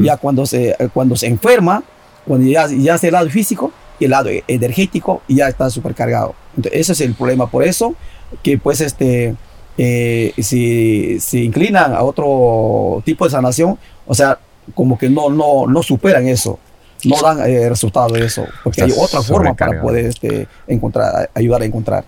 Ya 0.01 0.17
cuando 0.17 0.45
se, 0.45 0.75
cuando 0.93 1.15
se 1.15 1.27
enferma, 1.27 1.81
cuando 2.27 2.45
ya, 2.45 2.67
ya 2.67 2.95
hace 2.95 3.07
el 3.07 3.13
lado 3.13 3.29
físico 3.29 3.71
y 3.99 4.05
el 4.05 4.11
lado 4.11 4.29
energético 4.47 5.21
y 5.29 5.35
ya 5.35 5.47
está 5.47 5.69
supercargado. 5.69 6.35
Entonces, 6.57 6.81
ese 6.81 6.91
es 6.91 7.01
el 7.01 7.13
problema. 7.13 7.47
Por 7.47 7.63
eso 7.63 7.95
que 8.43 8.57
pues 8.57 8.81
este, 8.81 9.35
eh, 9.77 10.33
si 10.37 11.19
se 11.19 11.39
inclinan 11.39 11.93
a 11.93 12.03
otro 12.03 13.01
tipo 13.05 13.25
de 13.25 13.31
sanación, 13.31 13.77
o 14.05 14.13
sea, 14.13 14.39
como 14.75 14.97
que 14.97 15.09
no, 15.09 15.29
no, 15.29 15.67
no 15.67 15.83
superan 15.83 16.27
eso. 16.27 16.59
No 17.05 17.15
dan 17.21 17.49
eh, 17.49 17.69
resultado 17.69 18.09
de 18.09 18.25
eso, 18.25 18.45
porque 18.61 18.83
hay 18.83 18.91
otra 18.91 19.21
forma 19.21 19.53
para 19.53 19.81
poder 19.81 20.07
este, 20.07 20.49
encontrar, 20.67 21.29
ayudar 21.33 21.61
a 21.61 21.65
encontrar. 21.65 22.03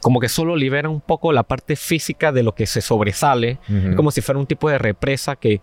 Como 0.00 0.18
que 0.18 0.30
solo 0.30 0.56
libera 0.56 0.88
un 0.88 1.02
poco 1.02 1.30
la 1.30 1.42
parte 1.42 1.76
física 1.76 2.32
de 2.32 2.42
lo 2.42 2.54
que 2.54 2.66
se 2.66 2.80
sobresale. 2.80 3.58
Como 3.96 4.10
si 4.10 4.22
fuera 4.22 4.38
un 4.38 4.46
tipo 4.46 4.70
de 4.70 4.78
represa 4.78 5.36
que 5.36 5.60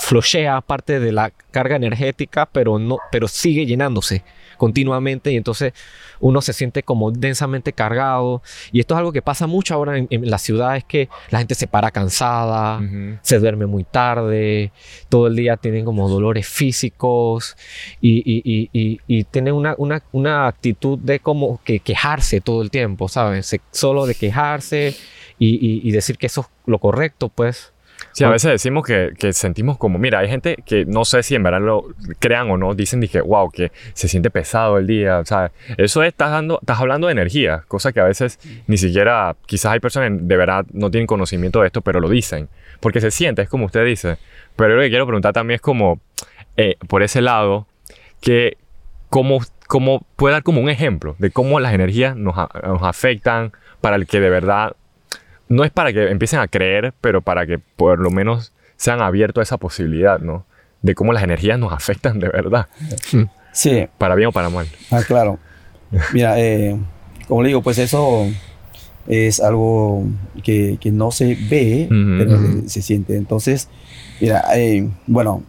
flochea 0.00 0.60
parte 0.62 0.98
de 0.98 1.12
la 1.12 1.30
carga 1.52 1.76
energética, 1.76 2.46
pero 2.50 2.80
no, 2.80 2.98
pero 3.12 3.28
sigue 3.28 3.66
llenándose 3.66 4.24
continuamente 4.56 5.32
y 5.32 5.36
entonces 5.36 5.72
uno 6.20 6.40
se 6.40 6.52
siente 6.52 6.82
como 6.82 7.10
densamente 7.10 7.72
cargado. 7.72 8.42
Y 8.72 8.80
esto 8.80 8.94
es 8.94 8.98
algo 8.98 9.12
que 9.12 9.22
pasa 9.22 9.46
mucho 9.46 9.74
ahora 9.74 9.98
en, 9.98 10.06
en 10.10 10.30
la 10.30 10.38
ciudad, 10.38 10.76
es 10.76 10.84
que 10.84 11.08
la 11.30 11.38
gente 11.38 11.54
se 11.54 11.66
para 11.66 11.90
cansada, 11.90 12.80
se 13.22 13.38
duerme 13.38 13.66
muy 13.66 13.84
tarde, 13.84 14.72
todo 15.08 15.26
el 15.26 15.36
día 15.36 15.56
tienen 15.56 15.84
como 15.84 16.08
dolores 16.08 16.46
físicos 16.48 17.56
y, 18.00 18.18
y, 18.18 18.42
y, 18.44 18.70
y, 18.72 19.00
y 19.06 19.24
tienen 19.24 19.54
una, 19.54 19.74
una, 19.78 20.02
una 20.12 20.46
actitud 20.46 20.98
de 20.98 21.20
como 21.20 21.60
que 21.64 21.80
quejarse 21.80 22.40
todo 22.40 22.62
el 22.62 22.70
tiempo, 22.70 23.08
¿sabes? 23.08 23.46
Se- 23.46 23.60
solo 23.70 24.06
de 24.06 24.14
quejarse 24.14 24.94
y 25.38 25.90
decir 25.90 26.16
que 26.16 26.26
eso 26.26 26.40
es 26.42 26.46
lo 26.66 26.78
correcto, 26.78 27.28
pues. 27.28 27.72
Sí, 28.16 28.24
a 28.24 28.30
veces 28.30 28.50
decimos 28.50 28.86
que, 28.86 29.12
que 29.18 29.32
sentimos 29.34 29.76
como, 29.76 29.98
mira, 29.98 30.20
hay 30.20 30.28
gente 30.28 30.56
que 30.64 30.86
no 30.86 31.04
sé 31.04 31.22
si 31.22 31.34
en 31.34 31.42
verdad 31.42 31.60
lo 31.60 31.84
crean 32.18 32.50
o 32.50 32.56
no, 32.56 32.74
dicen 32.74 32.98
dije, 32.98 33.20
wow, 33.20 33.50
que 33.50 33.72
se 33.92 34.08
siente 34.08 34.30
pesado 34.30 34.78
el 34.78 34.86
día, 34.86 35.22
¿sabes? 35.26 35.50
Eso 35.76 36.02
es, 36.02 36.08
estás, 36.08 36.30
dando, 36.30 36.58
estás 36.62 36.80
hablando 36.80 37.08
de 37.08 37.12
energía, 37.12 37.62
cosa 37.68 37.92
que 37.92 38.00
a 38.00 38.04
veces 38.04 38.38
ni 38.68 38.78
siquiera, 38.78 39.36
quizás 39.44 39.72
hay 39.72 39.80
personas 39.80 40.12
que 40.12 40.24
de 40.24 40.36
verdad 40.38 40.64
no 40.72 40.90
tienen 40.90 41.06
conocimiento 41.06 41.60
de 41.60 41.66
esto, 41.66 41.82
pero 41.82 42.00
lo 42.00 42.08
dicen, 42.08 42.48
porque 42.80 43.02
se 43.02 43.10
siente, 43.10 43.42
es 43.42 43.50
como 43.50 43.66
usted 43.66 43.84
dice. 43.84 44.16
Pero 44.56 44.76
lo 44.76 44.80
que 44.82 44.88
quiero 44.88 45.04
preguntar 45.06 45.34
también 45.34 45.56
es 45.56 45.60
como, 45.60 46.00
eh, 46.56 46.76
por 46.88 47.02
ese 47.02 47.20
lado, 47.20 47.66
que 48.22 48.56
cómo, 49.10 49.40
cómo 49.66 50.06
puede 50.16 50.32
dar 50.32 50.42
como 50.42 50.62
un 50.62 50.70
ejemplo 50.70 51.16
de 51.18 51.30
cómo 51.30 51.60
las 51.60 51.74
energías 51.74 52.16
nos, 52.16 52.38
a- 52.38 52.48
nos 52.66 52.82
afectan 52.82 53.52
para 53.82 53.96
el 53.96 54.06
que 54.06 54.20
de 54.20 54.30
verdad 54.30 54.74
no 55.48 55.64
es 55.64 55.70
para 55.70 55.92
que 55.92 56.10
empiecen 56.10 56.40
a 56.40 56.48
creer, 56.48 56.92
pero 57.00 57.22
para 57.22 57.46
que 57.46 57.58
por 57.58 57.98
lo 57.98 58.10
menos 58.10 58.52
sean 58.76 59.00
abiertos 59.00 59.40
a 59.40 59.42
esa 59.42 59.56
posibilidad, 59.58 60.18
¿no? 60.18 60.44
De 60.82 60.94
cómo 60.94 61.12
las 61.12 61.22
energías 61.22 61.58
nos 61.58 61.72
afectan 61.72 62.18
de 62.20 62.28
verdad, 62.28 62.66
Sí, 63.52 63.88
para 63.96 64.14
bien 64.14 64.28
o 64.28 64.32
para 64.32 64.50
mal. 64.50 64.66
Ah, 64.90 65.00
claro. 65.06 65.38
Mira, 66.12 66.38
eh, 66.38 66.76
como 67.26 67.42
le 67.42 67.48
digo, 67.48 67.62
pues 67.62 67.78
eso 67.78 68.26
es 69.06 69.40
algo 69.40 70.04
que, 70.44 70.76
que 70.78 70.90
no 70.90 71.10
se 71.10 71.38
ve, 71.48 71.86
pero 71.88 72.38
se, 72.38 72.68
se 72.68 72.82
siente. 72.82 73.16
Entonces, 73.16 73.68
mira, 74.20 74.44
eh, 74.54 74.86
bueno, 75.06 75.42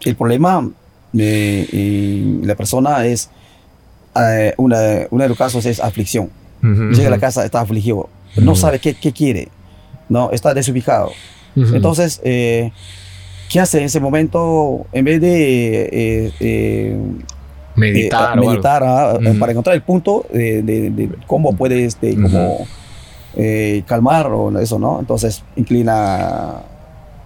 el 0.00 0.16
problema 0.16 0.68
de 1.12 1.68
eh, 1.72 2.40
la 2.42 2.54
persona 2.54 3.04
es, 3.04 3.30
eh, 4.16 4.54
una, 4.56 4.78
uno 5.10 5.22
de 5.22 5.28
los 5.28 5.38
casos 5.38 5.66
es 5.66 5.80
aflicción. 5.80 6.30
Llega 6.62 7.08
a 7.08 7.10
la 7.10 7.18
casa, 7.18 7.44
está 7.44 7.60
afligido, 7.60 8.08
no 8.36 8.54
sabe 8.54 8.78
qué, 8.78 8.94
qué 8.94 9.12
quiere, 9.12 9.48
no, 10.08 10.30
está 10.30 10.54
desubicado. 10.54 11.12
Entonces, 11.54 12.20
eh, 12.24 12.72
¿qué 13.50 13.60
hace 13.60 13.78
en 13.78 13.84
ese 13.84 14.00
momento? 14.00 14.86
En 14.92 15.04
vez 15.04 15.20
de 15.20 15.82
eh, 15.92 16.32
eh, 16.40 16.96
meditar 17.76 18.38
eh, 18.38 18.40
meditar, 18.40 18.82
ah, 18.84 19.18
Ujú. 19.20 19.38
para 19.38 19.52
encontrar 19.52 19.76
el 19.76 19.82
punto 19.82 20.24
de, 20.32 20.62
de- 20.62 20.90
de 20.90 21.10
cómo 21.26 21.54
puede 21.54 21.84
este, 21.84 22.12
Ujú. 22.12 22.22
como, 22.22 22.66
eh, 23.36 23.82
calmar 23.86 24.26
o 24.28 24.58
eso, 24.58 24.78
¿no? 24.78 24.98
Entonces 25.00 25.42
inclina 25.56 26.62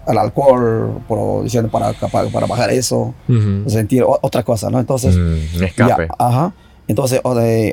al 0.07 0.19
alcohol, 0.19 1.03
por, 1.09 1.43
diciendo 1.43 1.69
para, 1.69 1.93
para, 1.93 2.29
para 2.29 2.47
bajar 2.47 2.71
eso, 2.71 3.13
sentir 3.67 4.05
otra 4.07 4.43
cosa, 4.45 4.71
¿no? 4.71 4.79
Entonces, 4.79 5.17
mm, 5.17 5.63
escape. 5.65 6.09
ajá. 6.19 6.53
Entonces, 6.89 7.21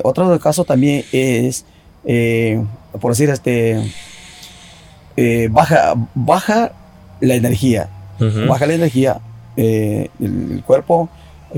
otro 0.02 0.38
caso 0.40 0.64
también 0.64 1.04
es, 1.12 1.64
eh, 2.04 2.62
por 3.00 3.12
decir, 3.12 3.30
este, 3.30 3.92
eh, 5.16 5.48
baja, 5.50 5.94
baja 6.14 6.72
la 7.20 7.34
energía, 7.34 7.88
baja 8.48 8.66
la 8.66 8.74
energía, 8.74 9.20
eh, 9.56 10.08
el, 10.20 10.62
cuerpo, 10.66 11.08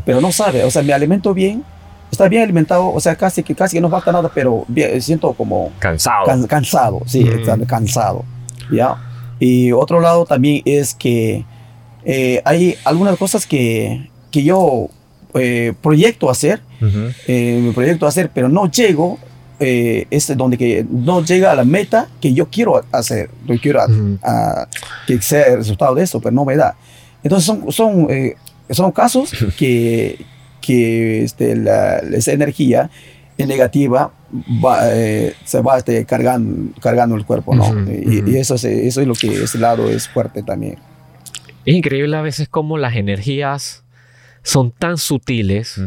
pero 0.04 0.20
no 0.20 0.32
sabe, 0.32 0.64
o 0.64 0.70
sea, 0.70 0.82
me 0.82 0.92
alimento 0.92 1.32
bien, 1.34 1.64
está 2.10 2.28
bien 2.28 2.42
alimentado, 2.42 2.92
o 2.92 3.00
sea, 3.00 3.16
casi 3.16 3.42
que 3.42 3.54
casi 3.54 3.80
no 3.80 3.88
falta 3.88 4.12
nada, 4.12 4.30
pero 4.34 4.66
siento 5.00 5.32
como 5.32 5.72
cansado, 5.78 6.46
cansado, 6.48 7.02
sí, 7.06 7.26
cansado, 7.66 8.24
ya. 8.70 8.96
Y 9.38 9.72
otro 9.72 10.00
lado 10.00 10.24
también 10.24 10.62
es 10.64 10.94
que 10.94 11.44
eh, 12.08 12.40
hay 12.44 12.76
algunas 12.84 13.16
cosas 13.18 13.46
que, 13.46 14.08
que 14.30 14.44
yo 14.44 14.88
eh, 15.34 15.74
proyecto 15.82 16.30
hacer, 16.30 16.60
uh 16.80 17.72
proyecto 17.74 18.06
hacer, 18.06 18.30
pero 18.32 18.48
no 18.48 18.70
llego, 18.70 19.18
es 19.58 20.36
donde 20.36 20.58
que 20.58 20.86
no 20.88 21.24
llega 21.24 21.52
a 21.52 21.54
la 21.54 21.64
meta 21.64 22.08
que 22.20 22.34
yo 22.34 22.48
quiero 22.50 22.82
hacer, 22.92 23.30
yo 23.46 23.58
quiero 23.60 23.80
a, 24.22 24.68
que 25.06 25.20
sea 25.22 25.46
el 25.46 25.58
resultado 25.58 25.94
de 25.94 26.02
eso, 26.04 26.20
pero 26.20 26.32
no 26.34 26.44
me 26.44 26.56
da. 26.56 26.76
Entonces 27.22 27.46
son, 27.46 27.72
son, 27.72 28.08
son 28.70 28.92
casos 28.92 29.30
que, 29.56 30.24
que 30.60 31.24
este, 31.24 31.54
esa 32.12 32.32
energía 32.32 32.90
negativa 33.38 34.12
eh, 34.84 35.34
se 35.44 35.60
va 35.60 35.78
este, 35.78 36.04
cargando, 36.06 36.72
cargando 36.80 37.16
el 37.16 37.24
cuerpo, 37.26 37.54
¿no? 37.54 37.64
y, 37.90 38.36
eso, 38.36 38.54
es, 38.54 38.64
eso 38.64 39.00
es 39.00 39.06
lo 39.06 39.14
que 39.14 39.44
ese 39.44 39.58
lado 39.58 39.88
es 39.90 40.08
fuerte 40.08 40.42
también. 40.42 40.76
Es 41.64 41.74
increíble 41.74 42.16
a 42.16 42.22
veces 42.22 42.48
cómo 42.48 42.78
las 42.78 42.96
energías 42.96 43.84
son 44.42 44.70
tan 44.70 44.96
sutiles, 44.96 45.80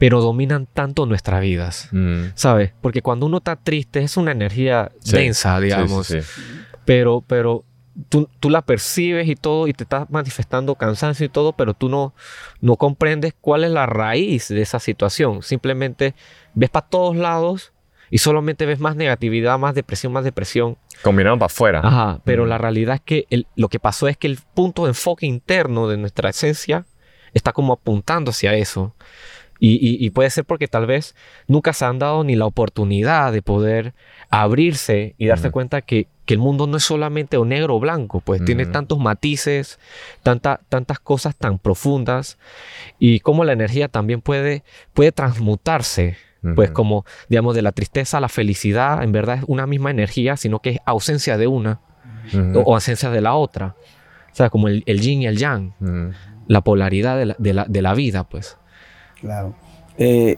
pero 0.00 0.22
dominan 0.22 0.64
tanto 0.64 1.04
nuestras 1.04 1.42
vidas, 1.42 1.90
¿sabes? 2.34 2.72
Porque 2.80 3.02
cuando 3.02 3.26
uno 3.26 3.36
está 3.36 3.56
triste 3.56 4.02
es 4.02 4.16
una 4.16 4.32
energía 4.32 4.90
densa, 5.04 5.60
digamos, 5.60 6.16
pero, 6.86 7.22
pero 7.26 7.64
Tú, 8.08 8.30
tú, 8.38 8.48
la 8.48 8.62
percibes 8.62 9.28
y 9.28 9.34
todo 9.34 9.66
y 9.66 9.74
te 9.74 9.82
estás 9.82 10.08
manifestando 10.08 10.76
cansancio 10.76 11.26
y 11.26 11.28
todo, 11.28 11.52
pero 11.52 11.74
tú 11.74 11.90
no, 11.90 12.14
no 12.60 12.76
comprendes 12.76 13.34
cuál 13.38 13.64
es 13.64 13.72
la 13.72 13.84
raíz 13.84 14.48
de 14.48 14.62
esa 14.62 14.78
situación. 14.78 15.42
Simplemente 15.42 16.14
ves 16.54 16.70
para 16.70 16.86
todos 16.86 17.16
lados 17.16 17.72
y 18.08 18.18
solamente 18.18 18.64
ves 18.64 18.78
más 18.78 18.96
negatividad, 18.96 19.58
más 19.58 19.74
depresión, 19.74 20.14
más 20.14 20.24
depresión. 20.24 20.78
Combinado 21.02 21.36
para 21.36 21.46
afuera. 21.46 21.80
Ajá, 21.84 22.20
pero 22.24 22.46
la 22.46 22.56
realidad 22.58 22.94
es 22.94 23.02
que 23.02 23.26
lo 23.56 23.68
que 23.68 23.80
pasó 23.80 24.08
es 24.08 24.16
que 24.16 24.28
el 24.28 24.38
punto 24.54 24.84
de 24.84 24.90
enfoque 24.90 25.26
interno 25.26 25.88
de 25.88 25.98
nuestra 25.98 26.30
esencia 26.30 26.86
está 27.34 27.52
como 27.52 27.74
apuntando 27.74 28.30
hacia 28.30 28.54
eso. 28.54 28.94
Y, 29.62 30.08
puede 30.10 30.30
ser 30.30 30.46
porque 30.46 30.68
tal 30.68 30.86
vez 30.86 31.14
nunca 31.46 31.74
se 31.74 31.84
han 31.84 31.98
dado 31.98 32.24
ni 32.24 32.34
la 32.34 32.46
oportunidad 32.46 33.30
de 33.30 33.42
poder 33.42 33.92
abrirse 34.30 35.14
y 35.18 35.26
darse 35.26 35.50
cuenta 35.50 35.82
que, 35.82 36.08
el 36.26 36.38
mundo 36.38 36.68
no 36.68 36.76
es 36.76 36.84
solamente 36.84 37.36
o 37.38 37.44
negro 37.44 37.74
o 37.74 37.80
blanco, 37.80 38.20
pues 38.20 38.44
tiene 38.44 38.64
tantos 38.64 39.00
matices, 39.00 39.80
tanta, 40.22 40.60
tantas 40.68 41.00
cosas 41.00 41.34
tan 41.34 41.58
profundas 41.58 42.38
y 43.00 43.18
cómo 43.18 43.42
la 43.42 43.52
energía 43.52 43.88
también 43.88 44.20
puede, 44.20 44.62
puede 44.94 45.10
transmutarse. 45.10 46.16
Pues 46.54 46.70
como, 46.70 47.04
digamos, 47.28 47.56
de 47.56 47.62
la 47.62 47.72
tristeza 47.72 48.18
a 48.18 48.20
la 48.20 48.28
felicidad, 48.28 49.02
en 49.02 49.10
verdad 49.10 49.38
es 49.38 49.44
una 49.48 49.66
misma 49.66 49.90
energía, 49.90 50.36
sino 50.36 50.60
que 50.60 50.70
es 50.70 50.78
ausencia 50.86 51.36
de 51.36 51.48
una 51.48 51.80
o, 52.54 52.74
ausencia 52.74 53.10
de 53.10 53.20
la 53.20 53.34
otra. 53.34 53.74
O 54.32 54.34
sea, 54.34 54.50
como 54.50 54.68
el, 54.68 54.84
yin 54.84 55.22
y 55.22 55.26
el 55.26 55.36
yang, 55.36 55.74
la 56.46 56.60
polaridad 56.60 57.18
de 57.18 57.26
la, 57.26 57.36
de, 57.38 57.54
la, 57.54 57.64
de 57.68 57.82
la 57.82 57.94
vida, 57.94 58.22
pues. 58.22 58.56
Claro. 59.20 59.54
Eh, 59.98 60.36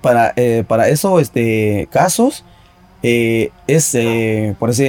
para, 0.00 0.32
eh, 0.36 0.64
para 0.66 0.88
eso, 0.88 1.20
este, 1.20 1.88
casos, 1.90 2.44
eh, 3.02 3.50
es, 3.66 3.96
por 4.58 4.70
eso 4.70 4.82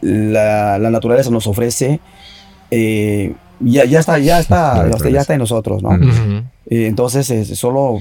la, 0.00 0.78
la, 0.78 0.90
naturaleza 0.90 1.30
nos 1.30 1.46
ofrece, 1.46 2.00
ya, 2.70 3.84
ya 3.84 4.00
está, 4.00 4.18
ya 4.18 4.40
está, 4.40 4.88
ya 5.10 5.20
está, 5.20 5.34
en 5.34 5.40
nosotros, 5.40 5.82
¿no? 5.82 5.90
entonces, 6.66 7.58
solo 7.58 7.98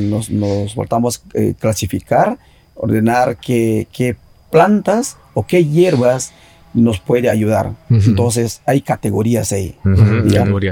nos, 0.00 0.30
nos 0.30 0.74
voltamos 0.74 1.22
a 1.34 1.52
clasificar, 1.58 2.36
ordenar 2.74 3.36
qué, 3.36 3.86
qué 3.92 4.16
plantas 4.50 5.18
o 5.34 5.46
qué 5.46 5.64
hierbas 5.64 6.32
nos 6.74 7.00
puede 7.00 7.30
ayudar. 7.30 7.72
Entonces 7.90 8.60
hay 8.66 8.80
categorías 8.80 9.52
ahí. 9.52 9.76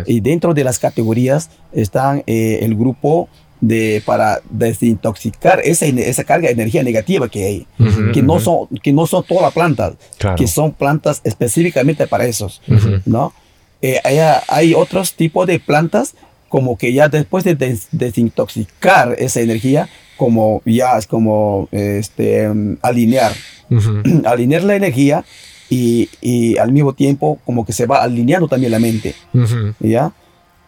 Y 0.07 0.21
dentro 0.21 0.55
de 0.55 0.65
las 0.65 0.79
categorías 0.79 1.51
están 1.73 2.23
eh, 2.27 2.61
el 2.63 2.75
grupo 2.75 3.29
de 3.61 4.03
para 4.05 4.41
desintoxicar 4.51 5.61
esa, 5.65 5.87
esa 5.87 6.25
carga 6.25 6.49
de 6.49 6.53
energía 6.53 6.83
negativa 6.83 7.29
que 7.29 7.45
hay, 7.45 7.67
que, 8.13 8.23
no 8.23 8.39
son, 8.39 8.69
que 8.83 8.93
no 8.93 9.07
son 9.07 9.25
todas 9.25 9.45
las 9.45 9.53
plantas, 9.53 9.95
que 10.37 10.47
son 10.47 10.73
plantas 10.73 11.21
específicamente 11.25 12.07
para 12.07 12.27
esos. 12.27 12.61
¿no? 13.07 13.33
Eh, 13.83 14.01
hay, 14.05 14.19
hay, 14.49 14.75
otros 14.75 15.15
tipos 15.15 15.47
de 15.47 15.59
plantas 15.59 16.15
como 16.49 16.77
que 16.79 16.93
ya 16.93 17.09
después 17.09 17.45
de 17.45 17.79
desintoxicar 17.93 19.15
esa 19.19 19.41
energía, 19.41 19.89
como 20.17 20.63
ya 20.65 20.97
es 20.97 21.07
como 21.07 21.69
este, 21.73 22.51
alinear, 22.83 23.33
alinear 24.25 24.63
la 24.65 24.77
energía 24.77 25.25
y, 25.69 26.09
y, 26.21 26.59
al 26.59 26.73
mismo 26.73 26.93
tiempo 26.93 27.39
como 27.45 27.65
que 27.65 27.73
se 27.73 27.87
va 27.87 28.03
alineando 28.03 28.49
también 28.49 28.73
la 28.73 28.79
mente. 28.79 29.15
¿ya? 29.81 30.13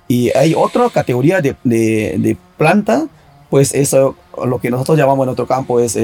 Y 0.09 0.31
hay 0.31 0.55
otra 0.57 0.89
categoría 0.89 1.43
de, 1.43 1.55
de, 1.63 2.37
planta, 2.57 3.07
pues 3.51 3.75
eso, 3.75 4.17
lo 4.45 4.59
que 4.59 4.71
nosotros 4.71 4.99
llamamos 4.99 5.27
en 5.27 5.31
otro 5.31 5.47
campo 5.47 5.79
es 5.81 5.97
eh, 5.97 6.01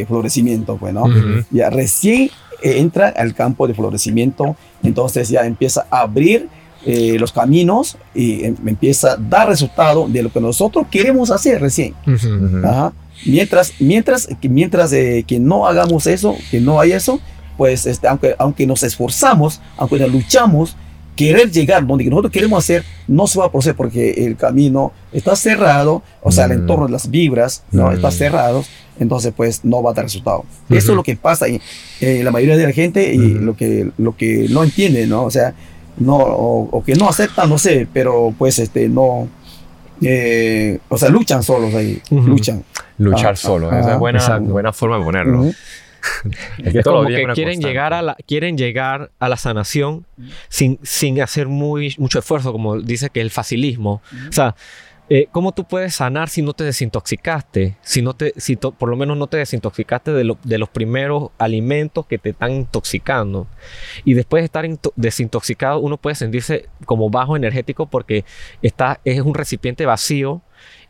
eh, 0.00 0.04
florecimiento, 0.06 0.76
pues, 0.76 0.92
¿no? 0.92 1.04
Ya 1.50 1.70
recién 1.70 2.30
entra 2.60 3.08
al 3.08 3.34
campo 3.34 3.68
de 3.68 3.74
florecimiento, 3.74 4.56
entonces 4.82 5.28
ya 5.28 5.46
empieza 5.46 5.86
a 5.88 6.00
abrir 6.00 6.48
eh, 6.84 7.16
los 7.18 7.30
caminos 7.32 7.96
y 8.14 8.44
em, 8.44 8.56
empieza 8.66 9.12
a 9.12 9.16
dar 9.16 9.48
resultado 9.48 10.08
de 10.08 10.22
lo 10.24 10.32
que 10.32 10.40
nosotros 10.40 10.86
queremos 10.90 11.30
hacer 11.30 11.60
recién. 11.60 11.94
Mientras, 13.24 13.72
mientras, 13.80 14.28
mientras 14.42 14.90
que 14.90 15.38
no 15.40 15.66
hagamos 15.66 16.06
eso, 16.06 16.36
que 16.50 16.60
no 16.60 16.80
hay 16.80 16.92
eso, 16.92 17.20
pues 17.58 17.84
este, 17.84 18.08
aunque, 18.08 18.34
aunque 18.38 18.66
nos 18.66 18.82
esforzamos, 18.84 19.60
aunque 19.76 19.98
nos 19.98 20.10
luchamos, 20.10 20.76
querer 21.18 21.50
llegar 21.50 21.84
donde 21.84 22.04
nosotros 22.04 22.32
queremos 22.32 22.64
hacer, 22.64 22.84
no 23.08 23.26
se 23.26 23.40
va 23.40 23.46
a 23.46 23.50
proceder 23.50 23.74
porque 23.74 24.24
el 24.24 24.36
camino 24.36 24.92
está 25.12 25.34
cerrado, 25.34 26.00
o 26.22 26.30
sea, 26.30 26.44
el 26.44 26.50
mm. 26.50 26.60
entorno 26.60 26.86
de 26.86 26.92
las 26.92 27.10
vibras 27.10 27.64
¿no? 27.72 27.90
Mm. 27.90 27.94
está 27.94 28.12
cerrado, 28.12 28.64
entonces 29.00 29.32
pues 29.36 29.64
no 29.64 29.82
va 29.82 29.90
a 29.90 29.94
dar 29.94 30.04
resultado. 30.04 30.44
Eso 30.70 30.92
es 30.92 30.96
lo 30.96 31.02
que 31.02 31.16
pasa 31.16 31.46
en, 31.48 31.60
la 32.24 32.30
mayoría 32.30 32.56
de 32.56 32.62
la 32.62 32.72
gente 32.72 33.12
y 33.12 33.34
lo, 33.34 33.56
que, 33.56 33.90
lo 33.98 34.16
que 34.16 34.46
no 34.48 34.62
entiende, 34.62 35.08
¿no? 35.08 35.24
O 35.24 35.30
sea, 35.32 35.54
no, 35.96 36.18
o, 36.18 36.84
que 36.84 36.94
no 36.94 37.08
aceptan, 37.08 37.50
no 37.50 37.58
sé, 37.58 37.88
pero 37.92 38.32
pues 38.38 38.60
este, 38.60 38.88
no, 38.88 39.28
eh, 40.00 40.78
o 40.88 40.96
sea, 40.96 41.08
luchan 41.08 41.42
solos 41.42 41.74
ahí, 41.74 42.00
luchan. 42.10 42.62
Luchar 42.98 43.32
ah, 43.32 43.36
solo, 43.36 43.72
esa 43.72 43.94
es 43.94 43.98
buena, 43.98 44.38
buena 44.38 44.72
forma 44.72 44.98
de 44.98 45.04
ponerlo. 45.04 45.50
es 46.64 46.84
como 46.84 47.06
que 47.06 47.26
quieren 47.34 47.60
llegar, 47.60 47.92
a 47.92 48.02
la, 48.02 48.16
quieren 48.26 48.56
llegar 48.56 49.10
a 49.18 49.28
la 49.28 49.36
sanación 49.36 50.06
sin, 50.48 50.78
sin 50.82 51.20
hacer 51.20 51.48
muy, 51.48 51.94
mucho 51.98 52.18
esfuerzo, 52.18 52.52
como 52.52 52.80
dice 52.80 53.10
que 53.10 53.20
el 53.20 53.30
facilismo. 53.30 54.02
O 54.28 54.32
sea, 54.32 54.54
eh, 55.10 55.26
¿cómo 55.32 55.52
tú 55.52 55.64
puedes 55.64 55.94
sanar 55.94 56.28
si 56.28 56.42
no 56.42 56.52
te 56.52 56.64
desintoxicaste? 56.64 57.76
Si, 57.80 58.02
no 58.02 58.14
te, 58.14 58.34
si 58.36 58.56
por 58.56 58.90
lo 58.90 58.96
menos 58.96 59.16
no 59.16 59.26
te 59.26 59.38
desintoxicaste 59.38 60.12
de, 60.12 60.36
de, 60.42 60.58
los 60.58 60.68
primeros 60.68 61.30
alimentos 61.38 62.06
que 62.06 62.18
te 62.18 62.30
están 62.30 62.52
intoxicando. 62.52 63.46
Y 64.04 64.12
después 64.14 64.42
de 64.42 64.44
estar 64.46 64.66
desintoxicado, 64.96 65.80
uno 65.80 65.96
puede 65.96 66.14
sentirse 66.14 66.68
como 66.84 67.08
bajo 67.08 67.36
energético 67.36 67.86
porque 67.86 68.26
está, 68.60 69.00
es 69.04 69.20
un 69.22 69.34
recipiente 69.34 69.86
vacío 69.86 70.42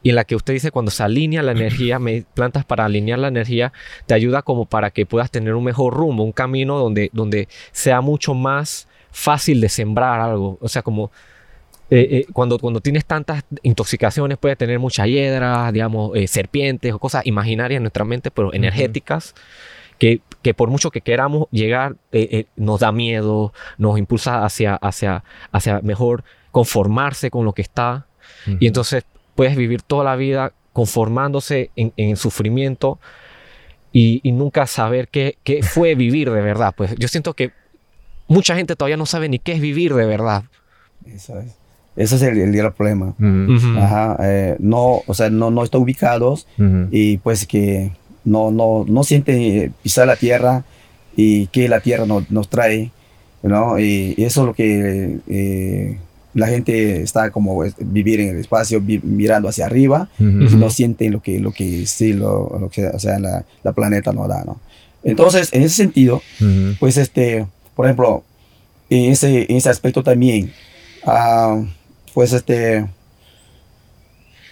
y 0.02 0.10
en 0.10 0.14
la 0.14 0.24
que 0.24 0.36
usted 0.36 0.52
dice 0.52 0.70
cuando 0.70 0.90
se 0.90 1.02
alinea 1.02 1.42
la 1.42 1.52
energía, 1.58 1.98
plantas 2.34 2.64
para 2.64 2.84
alinear 2.84 3.18
la 3.18 3.28
energía, 3.28 3.72
te 4.06 4.14
ayuda 4.14 4.42
como 4.42 4.66
para 4.66 4.90
que 4.90 5.06
puedas 5.06 5.30
tener 5.30 5.54
un 5.54 5.64
mejor 5.64 5.94
rumbo, 5.94 6.24
un 6.24 6.32
camino 6.32 6.78
donde, 6.78 7.10
donde 7.12 7.48
sea 7.72 8.00
mucho 8.00 8.34
más 8.34 8.88
fácil 9.10 9.60
de 9.60 9.68
sembrar 9.68 10.20
algo. 10.20 10.58
O 10.60 10.68
sea, 10.68 10.82
como 10.82 11.10
eh, 11.90 12.08
eh, 12.10 12.26
cuando, 12.32 12.58
cuando 12.58 12.80
tienes 12.80 13.06
tantas 13.06 13.44
intoxicaciones, 13.62 14.36
puedes 14.38 14.58
tener 14.58 14.78
muchas 14.78 15.06
hiedras, 15.06 15.72
digamos, 15.72 16.12
eh, 16.14 16.26
serpientes 16.26 16.92
o 16.92 16.98
cosas 16.98 17.26
imaginarias 17.26 17.78
en 17.78 17.84
nuestra 17.84 18.04
mente, 18.04 18.30
pero 18.30 18.52
energéticas. 18.52 19.34
Que, 19.98 20.20
que, 20.42 20.54
por 20.54 20.70
mucho 20.70 20.92
que 20.92 21.00
queramos 21.00 21.48
llegar, 21.50 21.96
nos 22.54 22.78
da 22.78 22.92
miedo, 22.92 23.52
nos 23.78 23.98
impulsa 23.98 24.44
hacia, 24.44 24.76
hacia, 24.76 25.24
hacia 25.50 25.80
mejor 25.80 26.22
conformarse 26.52 27.32
con 27.32 27.44
lo 27.44 27.52
que 27.52 27.62
está. 27.62 28.06
Y 28.60 28.68
entonces 28.68 29.02
puedes 29.38 29.54
vivir 29.54 29.82
toda 29.82 30.02
la 30.02 30.16
vida 30.16 30.52
conformándose 30.72 31.70
en, 31.76 32.16
sufrimiento 32.16 32.98
y, 33.92 34.20
nunca 34.32 34.66
saber 34.66 35.06
qué, 35.06 35.38
qué 35.44 35.62
fue 35.62 35.94
vivir 35.94 36.32
de 36.32 36.40
verdad. 36.40 36.74
Pues 36.76 36.96
yo 36.98 37.06
siento 37.06 37.34
que 37.34 37.52
mucha 38.26 38.56
gente 38.56 38.74
todavía 38.74 38.96
no 38.96 39.06
sabe 39.06 39.28
ni 39.28 39.38
qué 39.38 39.52
es 39.52 39.60
vivir 39.60 39.94
de 39.94 40.06
verdad. 40.06 40.42
Eso 41.06 41.38
es. 41.38 41.54
Ese 41.94 42.16
es 42.16 42.22
el, 42.22 42.52
el, 42.52 42.72
problema. 42.72 43.14
Ajá, 43.76 44.16
eh, 44.22 44.56
no, 44.58 45.02
o 45.06 45.14
sea, 45.14 45.30
no, 45.30 45.52
no 45.52 45.62
están 45.62 45.82
ubicados 45.82 46.48
y 46.90 47.18
pues 47.18 47.46
que 47.46 47.92
no, 48.24 48.50
no, 48.50 48.84
no 48.88 49.04
sienten 49.04 49.72
pisar 49.84 50.08
la 50.08 50.16
tierra 50.16 50.64
y 51.14 51.46
que 51.46 51.68
la 51.68 51.78
tierra 51.78 52.06
nos, 52.06 52.28
nos 52.28 52.48
trae, 52.48 52.90
¿no? 53.44 53.78
Y, 53.78 54.16
eso 54.18 54.40
es 54.40 54.46
lo 54.48 54.54
que 54.54 55.18
eh, 55.28 55.98
la 56.38 56.46
gente 56.48 57.02
está 57.02 57.30
como 57.30 57.62
vivir 57.78 58.20
en 58.20 58.30
el 58.30 58.38
espacio, 58.38 58.80
mirando 58.80 59.48
hacia 59.48 59.66
arriba 59.66 60.08
y 60.18 60.22
no 60.22 60.70
sienten 60.70 61.12
lo 61.12 61.20
que, 61.20 61.40
lo 61.40 61.52
que 61.52 61.86
sí, 61.86 62.12
lo, 62.12 62.56
lo 62.60 62.70
que, 62.70 62.86
o 62.86 62.98
sea, 62.98 63.18
la, 63.18 63.44
la, 63.62 63.72
planeta 63.72 64.12
nos 64.12 64.28
da, 64.28 64.44
¿no? 64.44 64.60
Entonces, 65.02 65.48
en 65.52 65.62
ese 65.62 65.74
sentido, 65.74 66.22
pues 66.78 66.96
este, 66.96 67.46
por 67.74 67.86
ejemplo, 67.86 68.24
en 68.90 69.12
ese, 69.12 69.46
en 69.50 69.56
ese 69.56 69.68
aspecto 69.68 70.02
también, 70.02 70.52
uh, 71.06 71.64
pues 72.14 72.32
este, 72.32 72.86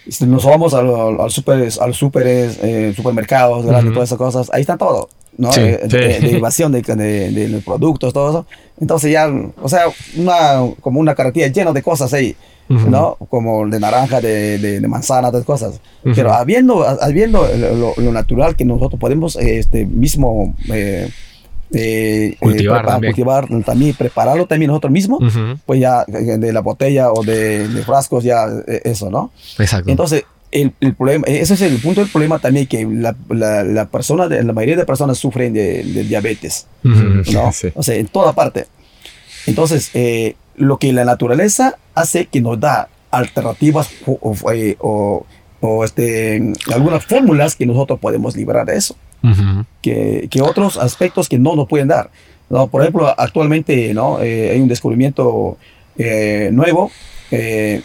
este, 0.05 0.25
nos 0.25 0.45
vamos 0.45 0.73
al, 0.73 1.19
al, 1.19 1.31
super, 1.31 1.69
al 1.81 1.93
super, 1.93 2.23
eh, 2.27 2.93
supermercados, 2.95 3.65
todas 3.65 4.09
esas 4.09 4.17
cosas, 4.17 4.49
ahí 4.53 4.61
está 4.61 4.77
todo, 4.77 5.09
¿no? 5.37 5.51
Sí, 5.51 5.61
eh, 5.61 5.79
de, 5.87 6.81
de, 6.81 7.31
de, 7.31 7.61
productos, 7.61 8.13
todo 8.13 8.29
eso. 8.29 8.45
Entonces 8.79 9.11
ya, 9.11 9.29
o 9.61 9.69
sea, 9.69 9.85
una, 10.15 10.73
como 10.81 10.99
una 10.99 11.15
carretilla 11.15 11.47
llena 11.47 11.71
de 11.71 11.81
cosas 11.81 12.13
ahí, 12.13 12.35
¿no? 12.67 13.15
Como 13.29 13.67
de 13.67 13.79
naranja, 13.79 14.19
de, 14.19 14.57
de, 14.57 14.87
manzana, 14.87 15.31
de 15.31 15.43
cosas. 15.43 15.79
Pero 16.03 16.33
habiendo, 16.33 16.85
habiendo 17.01 17.47
lo, 17.57 17.93
lo, 17.95 18.11
natural 18.11 18.55
que 18.55 18.65
nosotros 18.65 18.99
podemos 18.99 19.35
este 19.35 19.85
mismo... 19.85 20.55
Eh, 20.71 21.09
eh, 21.73 22.29
eh, 22.29 22.37
cultivar, 22.39 22.85
también. 22.85 23.13
cultivar 23.13 23.47
también, 23.65 23.95
prepararlo 23.95 24.45
también 24.45 24.69
nosotros 24.69 24.91
mismos, 24.91 25.21
pues 25.65 25.79
ya 25.81 26.05
de 26.05 26.53
la 26.53 26.61
botella 26.61 27.11
o 27.11 27.23
de, 27.23 27.67
frascos, 27.85 28.23
ya 28.23 28.47
eh, 28.67 28.81
eso, 28.85 29.09
¿no? 29.09 29.31
Exacto. 29.59 29.89
Entonces, 29.89 30.23
el, 30.51 30.73
el, 30.79 30.93
problema, 30.95 31.25
ese 31.27 31.53
es 31.53 31.61
el 31.61 31.77
punto 31.79 32.01
del 32.01 32.09
problema 32.09 32.39
también, 32.39 32.67
que 32.67 32.85
la, 32.85 33.15
la, 33.29 33.63
la 33.63 33.85
persona, 33.87 34.27
la 34.27 34.53
mayoría 34.53 34.77
de 34.77 34.85
personas 34.85 35.17
sufren 35.17 35.53
de, 35.53 35.83
diabetes, 35.83 36.67
¿no? 36.83 37.51
O 37.75 37.83
sea, 37.83 37.95
en 37.95 38.07
toda 38.07 38.33
parte. 38.33 38.65
Entonces, 39.45 39.91
lo 40.55 40.77
que 40.77 40.93
la 40.93 41.05
naturaleza 41.05 41.77
hace 41.95 42.25
que 42.25 42.41
nos 42.41 42.59
da 42.59 42.89
alternativas 43.11 43.89
o, 44.05 44.19
o, 44.21 45.25
o 45.61 45.83
este, 45.83 46.53
algunas 46.73 47.05
fórmulas 47.05 47.55
que 47.55 47.65
nosotros 47.65 47.99
podemos 47.99 48.35
liberar 48.35 48.65
de 48.65 48.77
eso 48.77 48.95
que, 49.81 50.27
que, 50.29 50.41
otros 50.41 50.77
aspectos 50.77 51.29
que 51.29 51.39
no 51.39 51.55
nos 51.55 51.67
pueden 51.67 51.87
dar. 51.87 52.09
¿no? 52.49 52.67
Por 52.67 52.81
ejemplo, 52.81 53.13
actualmente 53.17 53.93
¿no? 53.93 54.21
Eh, 54.21 54.51
hay 54.51 54.61
un 54.61 54.67
descubrimiento 54.67 55.57
eh, 55.97 56.49
nuevo, 56.53 56.91
eh, 57.31 57.81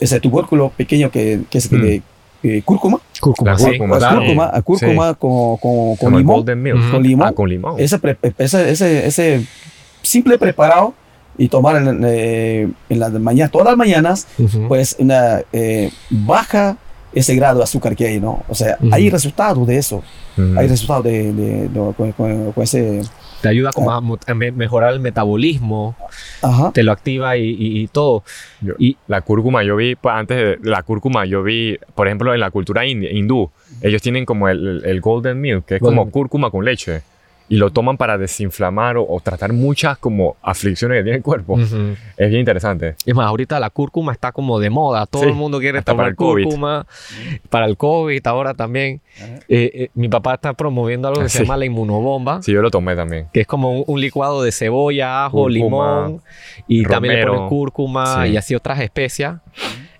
ese, 0.00 0.16
ese 0.16 0.20
tubérculo 0.20 0.70
pequeño 0.70 1.10
que, 1.10 1.40
que 1.50 1.58
es 1.58 1.70
de 1.70 2.02
mm. 2.42 2.58
cúrcuma. 2.64 2.98
Cúrcuma, 3.20 3.56
cúrcuma, 3.56 4.62
cúrcuma 4.62 5.14
con, 5.14 5.56
con, 5.56 5.96
con, 5.96 6.16
limón, 6.16 6.44
con, 6.90 7.02
limón. 7.02 7.28
Ah, 7.28 7.32
con 7.32 7.48
limón. 7.48 7.74
Ese, 7.78 7.98
ese, 8.38 9.06
ese, 9.06 9.46
simple 10.02 10.38
preparado 10.38 10.94
y 11.36 11.48
tomar 11.48 11.76
en, 11.76 12.04
en 12.04 12.98
las 12.98 13.12
mañanas, 13.12 13.50
todas 13.50 13.66
las 13.66 13.76
mañanas, 13.76 14.26
pues 14.68 14.96
una 14.98 15.42
baja 16.10 16.76
ese 17.12 17.34
grado 17.34 17.58
de 17.58 17.64
azúcar 17.64 17.96
que 17.96 18.06
hay, 18.06 18.20
¿no? 18.20 18.42
O 18.48 18.54
sea, 18.54 18.78
hay 18.90 19.10
resultados 19.10 19.66
de 19.66 19.78
eso. 19.78 20.02
Hay 20.56 20.68
resultados 20.68 21.04
de, 21.04 21.32
de, 21.32 22.12
con, 22.16 22.62
ese... 22.62 23.02
Te 23.40 23.48
ayuda 23.48 23.72
como 23.72 23.92
ah. 23.92 24.02
a, 24.26 24.34
mejorar 24.34 24.92
el 24.92 25.00
metabolismo, 25.00 25.96
Ajá. 26.42 26.72
te 26.72 26.82
lo 26.82 26.92
activa 26.92 27.36
y, 27.36 27.88
todo. 27.92 28.24
y 28.78 28.96
la 29.06 29.20
cúrcuma, 29.20 29.62
yo 29.62 29.76
vi, 29.76 29.94
pues, 29.94 30.14
antes 30.14 30.36
de 30.60 30.68
la 30.68 30.82
cúrcuma, 30.82 31.24
yo 31.24 31.42
vi, 31.42 31.78
por 31.94 32.08
ejemplo, 32.08 32.34
en 32.34 32.40
la 32.40 32.50
cultura 32.50 32.86
hindú, 32.86 33.50
ellos 33.80 34.02
tienen 34.02 34.24
como 34.24 34.48
el, 34.48 34.82
el 34.84 35.00
golden 35.00 35.40
milk, 35.40 35.64
que 35.64 35.76
es 35.76 35.80
como 35.80 36.10
cúrcuma 36.10 36.50
con 36.50 36.64
leche 36.64 37.02
y 37.48 37.56
lo 37.56 37.70
toman 37.70 37.96
para 37.96 38.18
desinflamar 38.18 38.96
o, 38.98 39.20
tratar 39.22 39.52
muchas 39.52 39.98
como 39.98 40.36
aflicciones 40.42 40.98
que 40.98 41.02
tiene 41.02 41.16
el 41.18 41.22
cuerpo. 41.22 41.58
Es 41.58 42.28
bien 42.28 42.40
interesante. 42.40 42.94
Es 43.04 43.14
más, 43.14 43.26
ahorita 43.26 43.58
la 43.58 43.70
cúrcuma 43.70 44.12
está 44.12 44.32
como 44.32 44.58
de 44.58 44.70
moda. 44.70 45.06
Todo 45.06 45.24
el 45.24 45.34
mundo 45.34 45.58
quiere 45.58 45.82
tomar 45.82 46.14
cúrcuma. 46.14 46.86
Para 47.48 47.66
el 47.66 47.76
COVID 47.76 48.26
ahora 48.26 48.54
también. 48.54 49.00
Eh, 49.48 49.70
eh, 49.74 49.90
mi 49.94 50.08
papá 50.08 50.34
está 50.34 50.52
promoviendo 50.52 51.08
algo 51.08 51.22
que 51.22 51.28
se 51.28 51.42
llama 51.42 51.56
la 51.56 51.64
inmunobomba. 51.64 52.42
Sí, 52.42 52.52
yo 52.52 52.62
lo 52.62 52.70
tomé 52.70 52.94
también. 52.94 53.28
Que 53.32 53.40
es 53.40 53.46
como 53.46 53.80
un, 53.80 54.00
licuado 54.00 54.42
de 54.42 54.52
cebolla, 54.52 55.24
ajo, 55.24 55.48
limón. 55.48 56.22
Y 56.66 56.84
también 56.84 57.16
le 57.16 57.26
ponen 57.26 57.48
cúrcuma 57.48 58.26
y 58.28 58.36
así 58.36 58.54
otras 58.54 58.80
especias. 58.80 59.40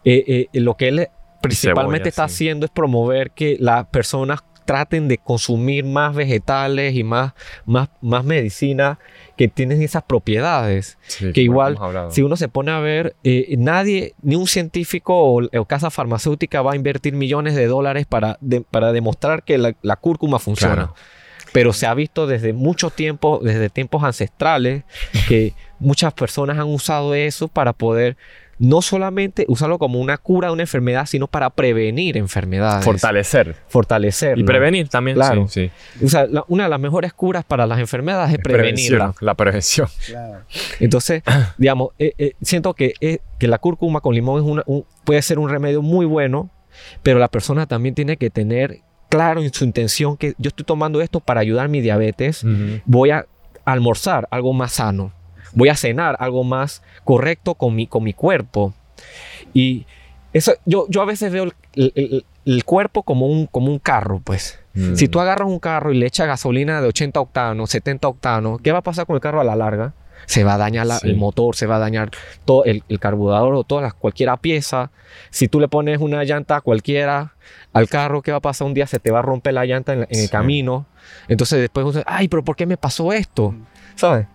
Eh, 0.04 0.48
lo 0.52 0.76
que 0.76 0.88
él 0.88 1.08
principalmente 1.40 2.08
está 2.08 2.24
haciendo 2.24 2.66
es 2.66 2.70
promover 2.70 3.30
que 3.30 3.56
las 3.61 3.87
personas 3.87 4.42
traten 4.68 5.09
de 5.09 5.16
consumir 5.16 5.87
más 5.87 6.14
vegetales 6.14 6.94
y 6.94 7.02
más, 7.02 7.33
más, 7.64 7.88
más 8.02 8.22
medicina 8.22 8.98
que 9.38 9.48
tienen 9.48 9.81
esas 9.81 10.02
propiedades. 10.02 10.98
que 11.33 11.40
igual, 11.40 11.78
si 12.11 12.20
uno 12.20 12.37
se 12.37 12.48
pone 12.48 12.70
a 12.72 12.78
ver, 12.78 13.16
eh, 13.24 13.54
nadie, 13.57 14.14
ni 14.20 14.37
un 14.37 14.46
científico 14.46 15.14
o, 15.16 15.64
casa 15.64 15.88
farmacéutica 15.88 16.61
va 16.61 16.72
a 16.72 16.76
invertir 16.76 17.14
millones 17.14 17.54
de 17.54 17.66
dólares 17.66 18.04
para, 18.04 18.38
para 18.70 18.92
demostrar 18.92 19.42
que 19.42 19.57
la, 19.57 19.96
cúrcuma 19.96 20.38
funciona. 20.38 20.92
Pero 21.54 21.72
se 21.72 21.87
ha 21.87 21.94
visto 21.94 22.26
desde 22.26 22.52
mucho 22.52 22.90
tiempo, 22.90 23.40
desde 23.42 23.70
tiempos 23.70 24.04
ancestrales, 24.04 24.85
que 25.28 25.54
muchas 25.78 26.12
personas 26.12 26.59
han 26.59 26.66
usado 26.66 27.14
eso 27.14 27.48
para 27.48 27.72
poder 27.72 28.18
no 28.58 28.82
solamente 28.82 29.44
usarlo 29.48 29.78
como 29.78 30.00
una 30.00 30.18
cura 30.18 30.48
de 30.48 30.54
una 30.54 30.62
enfermedad, 30.62 31.06
sino 31.06 31.28
para 31.28 31.50
prevenir 31.50 32.16
enfermedades. 32.16 32.84
Fortalecer. 32.84 33.56
Fortalecer. 33.68 34.38
Y 34.38 34.44
prevenir 34.44 34.88
también. 34.88 35.16
Claro. 35.16 35.48
Sí, 35.48 35.70
O 36.04 36.08
sea, 36.08 36.26
una 36.48 36.64
de 36.64 36.70
las 36.70 36.80
mejores 36.80 37.12
curas 37.12 37.44
para 37.44 37.66
las 37.66 37.78
enfermedades 37.78 38.32
es 38.32 38.38
prevenirla. 38.38 39.14
La 39.20 39.34
prevención. 39.34 39.88
Claro. 40.06 40.40
Entonces, 40.80 41.22
digamos, 41.58 41.90
eh, 41.98 42.12
eh, 42.18 42.32
siento 42.42 42.74
que, 42.74 42.94
eh, 43.00 43.18
que 43.38 43.48
la 43.48 43.58
cúrcuma 43.58 44.00
con 44.00 44.14
limón 44.14 44.42
es 44.42 44.48
una, 44.48 44.64
puede 45.04 45.22
ser 45.22 45.38
un 45.38 45.48
remedio 45.48 45.82
muy 45.82 46.06
bueno, 46.06 46.50
pero 47.02 47.18
la 47.18 47.28
persona 47.28 47.66
también 47.66 47.94
tiene 47.94 48.16
que 48.16 48.30
tener 48.30 48.80
claro 49.08 49.40
en 49.42 49.52
su 49.52 49.64
intención 49.64 50.16
que 50.16 50.34
yo 50.38 50.48
estoy 50.48 50.66
tomando 50.66 51.00
esto 51.00 51.20
para 51.20 51.40
ayudar 51.40 51.66
a 51.66 51.68
mi 51.68 51.80
diabetes, 51.80 52.44
voy 52.84 53.10
a 53.10 53.26
almorzar 53.64 54.28
algo 54.30 54.52
más 54.52 54.72
sano 54.72 55.12
voy 55.52 55.68
a 55.68 55.76
cenar 55.76 56.16
algo 56.18 56.44
más 56.44 56.82
correcto 57.04 57.54
con 57.54 57.74
mi, 57.74 57.87
con 57.87 58.02
mi 58.02 58.12
cuerpo. 58.12 58.74
Y 59.54 59.87
eso, 60.32 60.52
yo, 60.64 60.87
yo 60.88 61.02
a 61.02 61.04
veces 61.04 61.32
veo 61.32 61.48
el, 61.74 62.64
cuerpo 62.64 63.02
como 63.02 63.26
un, 63.26 63.46
como 63.46 63.70
un 63.70 63.78
carro, 63.78 64.20
pues. 64.22 64.58
Mm. 64.74 64.94
Si 64.94 65.08
tú 65.08 65.20
agarras 65.20 65.48
un 65.48 65.58
carro 65.58 65.92
y 65.92 65.98
le 65.98 66.06
echas 66.06 66.26
gasolina 66.26 66.80
de 66.80 66.88
80 66.88 67.20
octanos, 67.20 67.70
70 67.70 68.08
octanos, 68.08 68.61
¿qué 68.62 68.72
va 68.72 68.78
a 68.78 68.82
pasar 68.82 69.06
con 69.06 69.16
el 69.16 69.20
carro 69.20 69.40
a 69.40 69.44
la 69.44 69.56
larga? 69.56 69.94
Se 70.26 70.44
va 70.44 70.54
a 70.54 70.58
dañar 70.58 70.87
el 71.04 71.16
motor, 71.16 71.56
se 71.56 71.66
va 71.66 71.76
a 71.76 71.78
dañar 71.78 72.11
todo 72.44 72.64
el, 72.64 72.82
carburador 72.98 73.54
o 73.54 73.64
todas 73.64 73.82
las, 73.82 73.94
cualquier 73.94 74.30
pieza. 74.40 74.90
Si 75.30 75.48
tú 75.48 75.61
le 75.61 75.68
pones 75.68 76.00
una 76.00 76.22
llanta 76.24 76.61
cualquiera 76.61 77.34
al 77.72 77.88
carro, 77.88 78.20
¿qué 78.20 78.32
va 78.32 78.38
a 78.38 78.42
pasar? 78.42 78.66
Un 78.66 78.74
día 78.74 78.87
se 78.87 78.98
te 78.98 79.11
va 79.11 79.20
a 79.20 79.22
romper 79.22 79.54
la 79.54 79.64
llanta 79.64 79.94
en, 79.94 80.06
el 80.11 80.28
camino. 80.28 80.87
Entonces 81.28 81.61
después, 81.61 82.02
ay, 82.06 82.28
pero 82.28 82.44
¿por 82.44 82.56
qué 82.56 82.66
me 82.66 82.76
pasó 82.76 83.12
esto? 83.12 83.54
¿Sabes? 83.94 84.26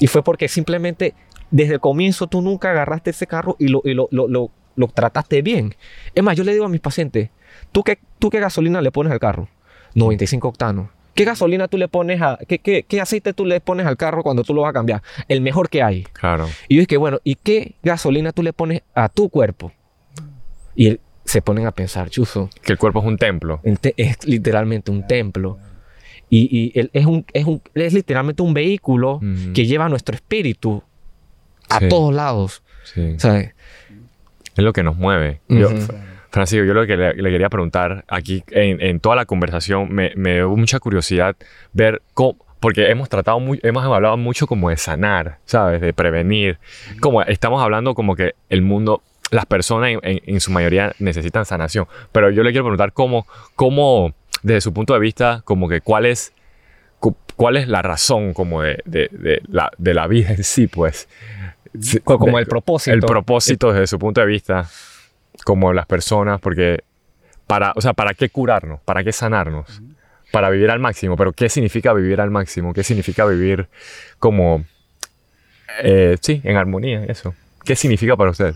Y 0.00 0.08
fue 0.08 0.24
porque 0.24 0.48
simplemente 0.48 1.14
desde 1.50 1.74
el 1.74 1.80
comienzo 1.80 2.26
tú 2.26 2.42
nunca 2.42 2.70
agarraste 2.70 3.10
ese 3.10 3.26
carro 3.26 3.54
y 3.58 3.68
lo, 3.68 3.82
lo, 3.84 4.08
lo, 4.10 4.50
lo, 4.74 4.88
trataste 4.88 5.42
bien. 5.42 5.74
Es 6.14 6.24
más, 6.24 6.36
yo 6.36 6.42
le 6.42 6.52
digo 6.52 6.64
a 6.64 6.68
mis 6.68 6.80
pacientes, 6.80 7.30
¿tú 7.70 7.84
qué, 7.84 7.98
¿tú 8.18 8.30
qué 8.30 8.40
gasolina 8.40 8.80
le 8.80 8.90
pones 8.90 9.12
al 9.12 9.20
carro? 9.20 9.48
95 9.94 10.48
octanos. 10.48 10.88
¿Qué 11.14 11.24
gasolina 11.24 11.68
tú 11.68 11.76
le 11.76 11.88
pones 11.88 12.22
a... 12.22 12.38
Qué, 12.48 12.60
qué, 12.60 12.84
qué, 12.84 13.00
aceite 13.00 13.34
tú 13.34 13.44
le 13.44 13.60
pones 13.60 13.86
al 13.86 13.96
carro 13.96 14.22
cuando 14.22 14.42
tú 14.42 14.54
lo 14.54 14.62
vas 14.62 14.70
a 14.70 14.72
cambiar? 14.72 15.02
El 15.28 15.40
mejor 15.40 15.68
que 15.68 15.82
hay. 15.82 16.04
Claro. 16.04 16.48
Y 16.68 16.76
yo 16.76 16.80
dije, 16.80 16.96
bueno, 16.96 17.18
¿y 17.24 17.34
qué 17.34 17.74
gasolina 17.82 18.32
tú 18.32 18.42
le 18.42 18.52
pones 18.52 18.82
a 18.94 19.08
tu 19.08 19.28
cuerpo? 19.28 19.72
Y 20.74 20.98
se 21.24 21.42
ponen 21.42 21.66
a 21.66 21.72
pensar, 21.72 22.08
chuzo. 22.10 22.48
Que 22.62 22.72
el 22.72 22.78
cuerpo 22.78 23.00
es 23.00 23.06
un 23.06 23.18
templo. 23.18 23.60
Es 23.96 24.26
literalmente 24.26 24.90
un 24.90 25.06
templo. 25.06 25.58
Y, 26.30 26.72
y 26.74 26.88
es, 26.92 27.06
un, 27.06 27.26
es, 27.32 27.44
un, 27.44 27.60
es, 27.74 27.92
literalmente 27.92 28.42
un 28.42 28.54
vehículo 28.54 29.20
que 29.52 29.66
lleva 29.66 29.88
nuestro 29.88 30.14
espíritu 30.14 30.82
a 31.68 31.80
todos 31.88 32.14
lados. 32.14 32.62
Sí. 32.84 33.16
Es 33.18 34.64
lo 34.64 34.72
que 34.72 34.82
nos 34.82 34.96
mueve. 34.96 35.40
Francisco, 36.30 36.64
yo 36.64 36.74
lo 36.74 36.86
que 36.86 36.96
le, 36.96 37.30
quería 37.30 37.48
preguntar 37.48 38.04
aquí 38.06 38.44
en, 38.50 38.80
en 38.80 39.00
toda 39.00 39.16
la 39.16 39.26
conversación, 39.26 39.92
me, 39.92 40.12
me, 40.14 40.34
dio 40.34 40.50
mucha 40.50 40.78
curiosidad 40.78 41.34
ver 41.72 42.02
cómo, 42.14 42.36
porque 42.60 42.90
hemos 42.90 43.08
tratado, 43.08 43.40
muy, 43.40 43.58
hemos 43.62 43.84
hablado 43.84 44.16
mucho 44.16 44.46
como 44.46 44.70
de 44.70 44.76
sanar, 44.76 45.38
¿sabes? 45.44 45.80
De 45.80 45.92
prevenir. 45.92 46.58
Como 47.00 47.22
estamos 47.22 47.62
hablando 47.62 47.94
como 47.94 48.14
que 48.14 48.34
el 48.48 48.62
mundo, 48.62 49.02
las 49.30 49.46
personas 49.46 49.90
en, 50.02 50.20
en, 50.24 50.40
su 50.40 50.52
mayoría 50.52 50.92
necesitan 50.98 51.46
sanación. 51.46 51.86
Pero 52.12 52.30
yo 52.30 52.42
le 52.42 52.50
quiero 52.50 52.64
preguntar 52.64 52.92
cómo, 52.92 53.26
cómo 53.56 54.14
desde 54.42 54.60
su 54.60 54.72
punto 54.72 54.94
de 54.94 55.00
vista, 55.00 55.42
como 55.44 55.68
que 55.68 55.80
cuál 55.80 56.06
es, 56.06 56.32
cuál 57.36 57.56
es 57.56 57.68
la 57.68 57.82
razón 57.82 58.34
como 58.34 58.62
de, 58.62 58.82
de, 58.84 59.42
la, 59.48 59.70
de 59.78 59.94
la 59.94 60.06
vida 60.06 60.32
en 60.32 60.44
sí, 60.44 60.66
pues. 60.66 61.08
Como 62.04 62.38
el 62.38 62.46
propósito. 62.46 62.94
El 62.94 63.00
propósito 63.00 63.72
desde 63.72 63.86
su 63.86 63.98
punto 63.98 64.20
de 64.20 64.26
vista, 64.26 64.68
como 65.44 65.72
las 65.72 65.86
personas, 65.86 66.40
porque 66.40 66.80
para, 67.46 67.72
o 67.76 67.80
sea, 67.80 67.92
¿para 67.92 68.14
qué 68.14 68.28
curarnos? 68.28 68.80
¿Para 68.82 69.04
qué 69.04 69.12
sanarnos? 69.12 69.82
Para 70.32 70.50
vivir 70.50 70.70
al 70.70 70.78
máximo, 70.78 71.16
pero 71.16 71.32
¿qué 71.32 71.48
significa 71.48 71.92
vivir 71.92 72.20
al 72.20 72.30
máximo? 72.30 72.72
¿Qué 72.72 72.84
significa 72.84 73.24
vivir 73.26 73.68
como, 74.18 74.64
eh, 75.82 76.16
sí, 76.20 76.40
en 76.44 76.56
armonía, 76.56 77.04
eso? 77.04 77.34
¿Qué 77.64 77.76
significa 77.76 78.16
para 78.16 78.30
usted? 78.30 78.54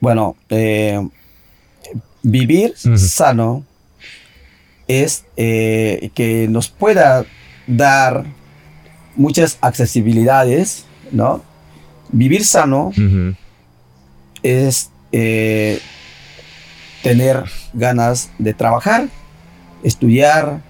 Bueno, 0.00 0.36
eh, 0.50 1.00
vivir 2.22 2.74
sano 2.76 3.64
es 4.88 5.24
eh, 5.36 6.10
que 6.14 6.48
nos 6.48 6.68
pueda 6.68 7.24
dar 7.66 8.24
muchas 9.16 9.58
accesibilidades, 9.60 10.84
¿no? 11.10 11.42
Vivir 12.10 12.44
sano 12.44 12.92
es 14.42 14.90
eh, 15.12 15.80
tener 17.02 17.44
ganas 17.72 18.30
de 18.38 18.54
trabajar, 18.54 19.08
estudiar, 19.82 20.60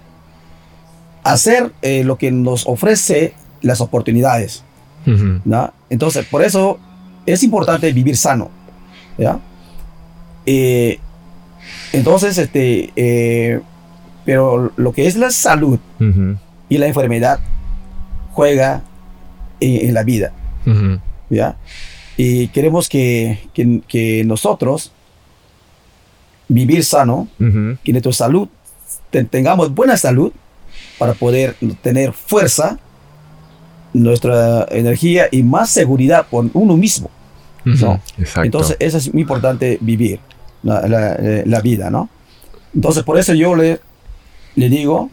hacer 1.23 1.71
lo 1.81 2.17
que 2.17 2.31
nos 2.31 2.65
ofrece 2.65 3.33
las 3.61 3.81
oportunidades, 3.81 4.63
¿no? 5.45 5.73
Entonces, 5.89 6.25
por 6.25 6.43
eso 6.43 6.79
es 7.27 7.43
importante 7.43 7.91
vivir 7.93 8.17
sano. 8.17 8.49
¿ya? 9.17 9.39
Eh, 10.45 10.99
entonces, 11.93 12.37
este, 12.37 12.91
eh, 12.95 13.61
pero 14.27 14.73
lo 14.75 14.91
que 14.91 15.07
es 15.07 15.15
la 15.15 15.31
salud 15.31 15.79
y 16.67 16.77
la 16.77 16.87
enfermedad 16.87 17.39
juega 18.33 18.83
en, 19.61 19.93
la 19.93 20.03
vida, 20.03 20.33
¿ya? 21.29 21.55
Y 22.17 22.49
queremos 22.49 22.89
que, 22.89 23.39
que, 23.87 24.25
nosotros 24.25 24.91
vivir 26.49 26.83
sano, 26.83 27.29
que 27.39 27.91
nuestra 27.93 28.11
salud, 28.11 28.49
tengamos 29.31 29.73
buena 29.73 29.95
salud 29.95 30.33
para 30.99 31.13
poder 31.13 31.55
tener 31.81 32.11
fuerza, 32.11 32.79
nuestra 33.93 34.67
energía 34.71 35.29
y 35.31 35.41
más 35.41 35.69
seguridad 35.69 36.27
por 36.29 36.49
uno 36.53 36.75
mismo. 36.75 37.09
Entonces, 37.63 38.75
eso 38.81 38.97
es 38.97 39.13
muy 39.13 39.21
importante 39.21 39.77
vivir 39.79 40.19
la, 40.63 41.61
vida, 41.63 41.89
¿no? 41.89 42.09
Entonces, 42.75 43.03
por 43.03 43.17
eso 43.17 43.33
yo 43.33 43.55
le, 43.55 43.79
le 44.57 44.69
digo 44.69 45.09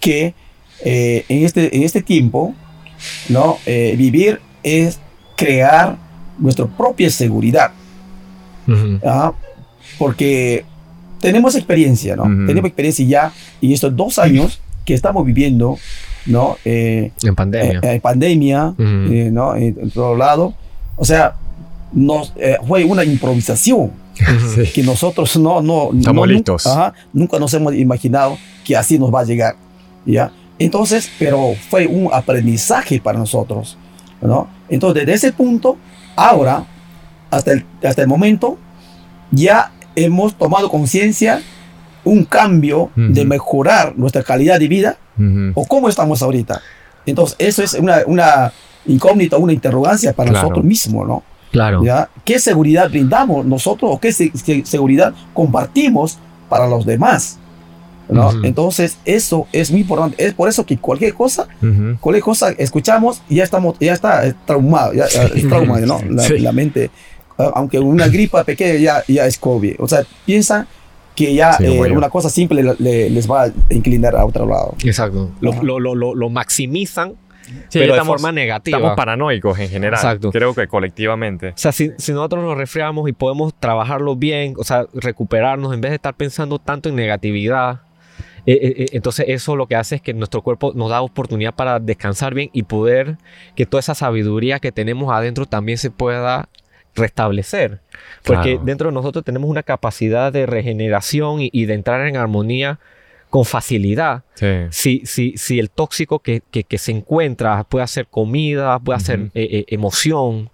que 0.00 0.34
eh, 0.84 1.24
en, 1.28 1.44
este, 1.44 1.76
en 1.76 1.82
este 1.82 2.02
tiempo, 2.02 2.54
¿no? 3.28 3.58
Eh, 3.66 3.94
vivir 3.96 4.40
es 4.62 4.98
crear 5.36 5.96
nuestra 6.38 6.66
propia 6.66 7.10
seguridad. 7.10 7.72
¿ah? 9.04 9.32
Porque 9.98 10.64
tenemos 11.20 11.54
experiencia, 11.54 12.16
¿no? 12.16 12.24
Tenemos 12.46 12.68
experiencia 12.68 13.06
ya 13.06 13.32
en 13.60 13.72
estos 13.72 13.94
dos 13.94 14.18
años 14.18 14.60
que 14.86 14.94
estamos 14.94 15.26
viviendo, 15.26 15.78
¿no? 16.24 16.56
Eh, 16.64 17.12
en 17.22 17.34
pandemia. 17.34 17.80
en 17.82 18.00
pandemia, 18.00 18.74
¿no? 18.78 19.56
En, 19.56 19.90
todo 19.90 20.16
lado. 20.16 20.54
O 20.96 21.04
sea, 21.04 21.36
nos, 21.92 22.32
eh, 22.36 22.56
fue 22.66 22.84
una 22.84 23.04
improvisación 23.04 23.92
que 24.74 24.82
nosotros 24.82 25.36
no, 25.36 25.60
no, 25.60 25.90
Estamos 25.96 26.28
listos. 26.28 26.68
Nunca, 27.12 27.38
nos 27.38 27.52
hemos 27.54 27.74
imaginado 27.74 28.38
que 28.64 28.76
así 28.76 28.98
nos 28.98 29.14
va 29.14 29.20
a 29.20 29.24
llegar. 29.24 29.56
¿ya? 30.04 30.32
Entonces, 30.58 31.10
pero 31.18 31.54
fue 31.68 31.86
un 31.86 32.08
aprendizaje 32.12 33.00
para 33.00 33.18
nosotros. 33.18 33.76
¿no? 34.20 34.48
Entonces, 34.68 35.06
desde 35.06 35.28
ese 35.28 35.32
punto, 35.32 35.76
ahora, 36.14 36.64
hasta 37.30 37.52
el, 37.52 37.64
hasta 37.82 38.02
el 38.02 38.08
momento, 38.08 38.58
ya 39.30 39.72
hemos 39.94 40.36
tomado 40.36 40.68
conciencia 40.68 41.42
un 42.04 42.24
cambio 42.24 42.90
de 42.94 43.24
mejorar 43.24 43.98
nuestra 43.98 44.22
calidad 44.22 44.60
de 44.60 44.68
vida 44.68 44.96
o 45.54 45.66
cómo 45.66 45.88
estamos 45.88 46.22
ahorita. 46.22 46.60
Entonces, 47.04 47.36
eso 47.38 47.62
es 47.62 47.74
una, 47.74 47.98
una 48.06 48.52
incógnita, 48.86 49.36
una 49.38 49.52
interrogancia 49.52 50.12
para 50.12 50.30
nosotros 50.30 50.64
mismos, 50.64 51.06
¿no? 51.06 51.22
Claro. 51.56 51.82
¿ya? 51.82 52.10
¿Qué 52.22 52.38
seguridad 52.38 52.90
brindamos 52.90 53.46
nosotros 53.46 53.90
o 53.94 53.98
qué 53.98 54.12
seguridad 54.12 55.14
compartimos 55.32 56.18
para 56.50 56.68
los 56.68 56.84
demás? 56.84 57.38
¿no? 58.10 58.30
Entonces, 58.44 58.98
eso 59.06 59.46
es 59.52 59.70
muy 59.70 59.80
importante. 59.80 60.22
Es 60.22 60.34
por 60.34 60.50
eso 60.50 60.66
que 60.66 60.76
cualquier 60.76 61.14
cosa, 61.14 61.48
cualquier 62.00 62.22
cosa 62.22 62.50
escuchamos, 62.50 63.22
ya 63.30 63.42
estamos, 63.42 63.78
ya 63.80 63.94
está 63.94 64.34
traumado, 64.44 64.92
ya, 64.92 65.06
es 65.06 65.48
trauma, 65.48 65.80
¿no? 65.80 65.98
La, 66.38 66.52
mente, 66.52 66.90
aunque 67.38 67.78
una 67.78 68.06
gripa 68.08 68.44
pequeña 68.44 68.78
ya, 68.78 69.02
ya 69.08 69.26
es 69.26 69.38
COVID. 69.38 69.76
O 69.78 69.88
sea, 69.88 70.02
piensa 70.26 70.66
que 71.14 71.34
ya 71.34 71.56
eh, 71.58 71.90
una 71.90 72.10
cosa 72.10 72.28
simple 72.28 72.76
les 72.78 73.30
va 73.30 73.44
a 73.44 73.52
inclinar 73.70 74.14
a 74.14 74.26
otro 74.26 74.46
lado. 74.46 74.74
Exacto. 74.84 75.30
Lo, 75.40 75.52
lo, 75.62 75.80
lo, 75.80 76.14
lo 76.14 76.28
maximizan 76.28 77.14
pero 77.72 77.94
de 77.94 78.04
forma 78.04 78.32
negativa. 78.32 78.76
Estamos 78.76 78.96
paranoicos 78.96 79.58
en 79.58 79.68
general. 79.68 79.98
Exacto. 79.98 80.30
Creo 80.30 80.54
que 80.54 80.66
colectivamente. 80.66 81.48
O 81.48 81.52
sea, 81.56 81.72
si, 81.72 81.88
nosotros 81.88 82.42
nos 82.42 82.56
resfriamos 82.56 83.08
y 83.08 83.12
podemos 83.12 83.54
trabajarlo 83.54 84.16
bien, 84.16 84.54
o 84.58 84.64
sea, 84.64 84.86
recuperarnos 84.94 85.72
en 85.74 85.80
vez 85.80 85.90
de 85.90 85.96
estar 85.96 86.14
pensando 86.14 86.58
tanto 86.58 86.88
en 86.88 86.96
negatividad, 86.96 87.80
eh, 88.46 88.52
eh, 88.52 88.74
eh, 88.76 88.86
entonces 88.92 89.26
eso 89.28 89.56
lo 89.56 89.66
que 89.66 89.74
hace 89.74 89.96
es 89.96 90.02
que 90.02 90.14
nuestro 90.14 90.42
cuerpo 90.42 90.72
nos 90.74 90.90
da 90.90 91.00
oportunidad 91.00 91.54
para 91.54 91.80
descansar 91.80 92.32
bien 92.32 92.50
y 92.52 92.62
poder 92.62 93.16
que 93.56 93.66
toda 93.66 93.80
esa 93.80 93.94
sabiduría 93.94 94.60
que 94.60 94.70
tenemos 94.70 95.12
adentro 95.12 95.46
también 95.46 95.78
se 95.78 95.90
pueda 95.90 96.48
restablecer. 96.94 97.80
Porque 98.24 98.58
dentro 98.62 98.88
de 98.88 98.94
nosotros 98.94 99.24
tenemos 99.24 99.50
una 99.50 99.62
capacidad 99.62 100.32
de 100.32 100.46
regeneración 100.46 101.40
y, 101.40 101.50
y 101.52 101.66
de 101.66 101.74
entrar 101.74 102.06
en 102.06 102.16
armonía 102.16 102.78
con 103.30 103.44
facilidad. 103.44 104.22
Si, 104.70 105.02
si, 105.04 105.34
si 105.36 105.58
el 105.58 105.70
tóxico 105.70 106.20
que, 106.20 106.42
que, 106.50 106.78
se 106.78 106.92
encuentra 106.92 107.64
puede 107.64 107.86
ser 107.86 108.06
comida, 108.06 108.78
puede 108.78 109.00
ser 109.00 109.20
eh, 109.34 109.48
eh, 109.50 109.64
emoción, 109.68 110.50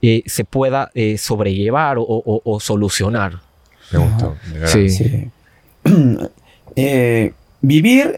eh, 0.00 0.22
se 0.26 0.44
pueda 0.44 0.90
sobrellevar 1.18 1.96
o, 1.98 2.58
solucionar. 2.60 3.40
Me 3.92 3.98
gustó. 3.98 4.36
Sí. 4.66 5.30
vivir 7.60 8.14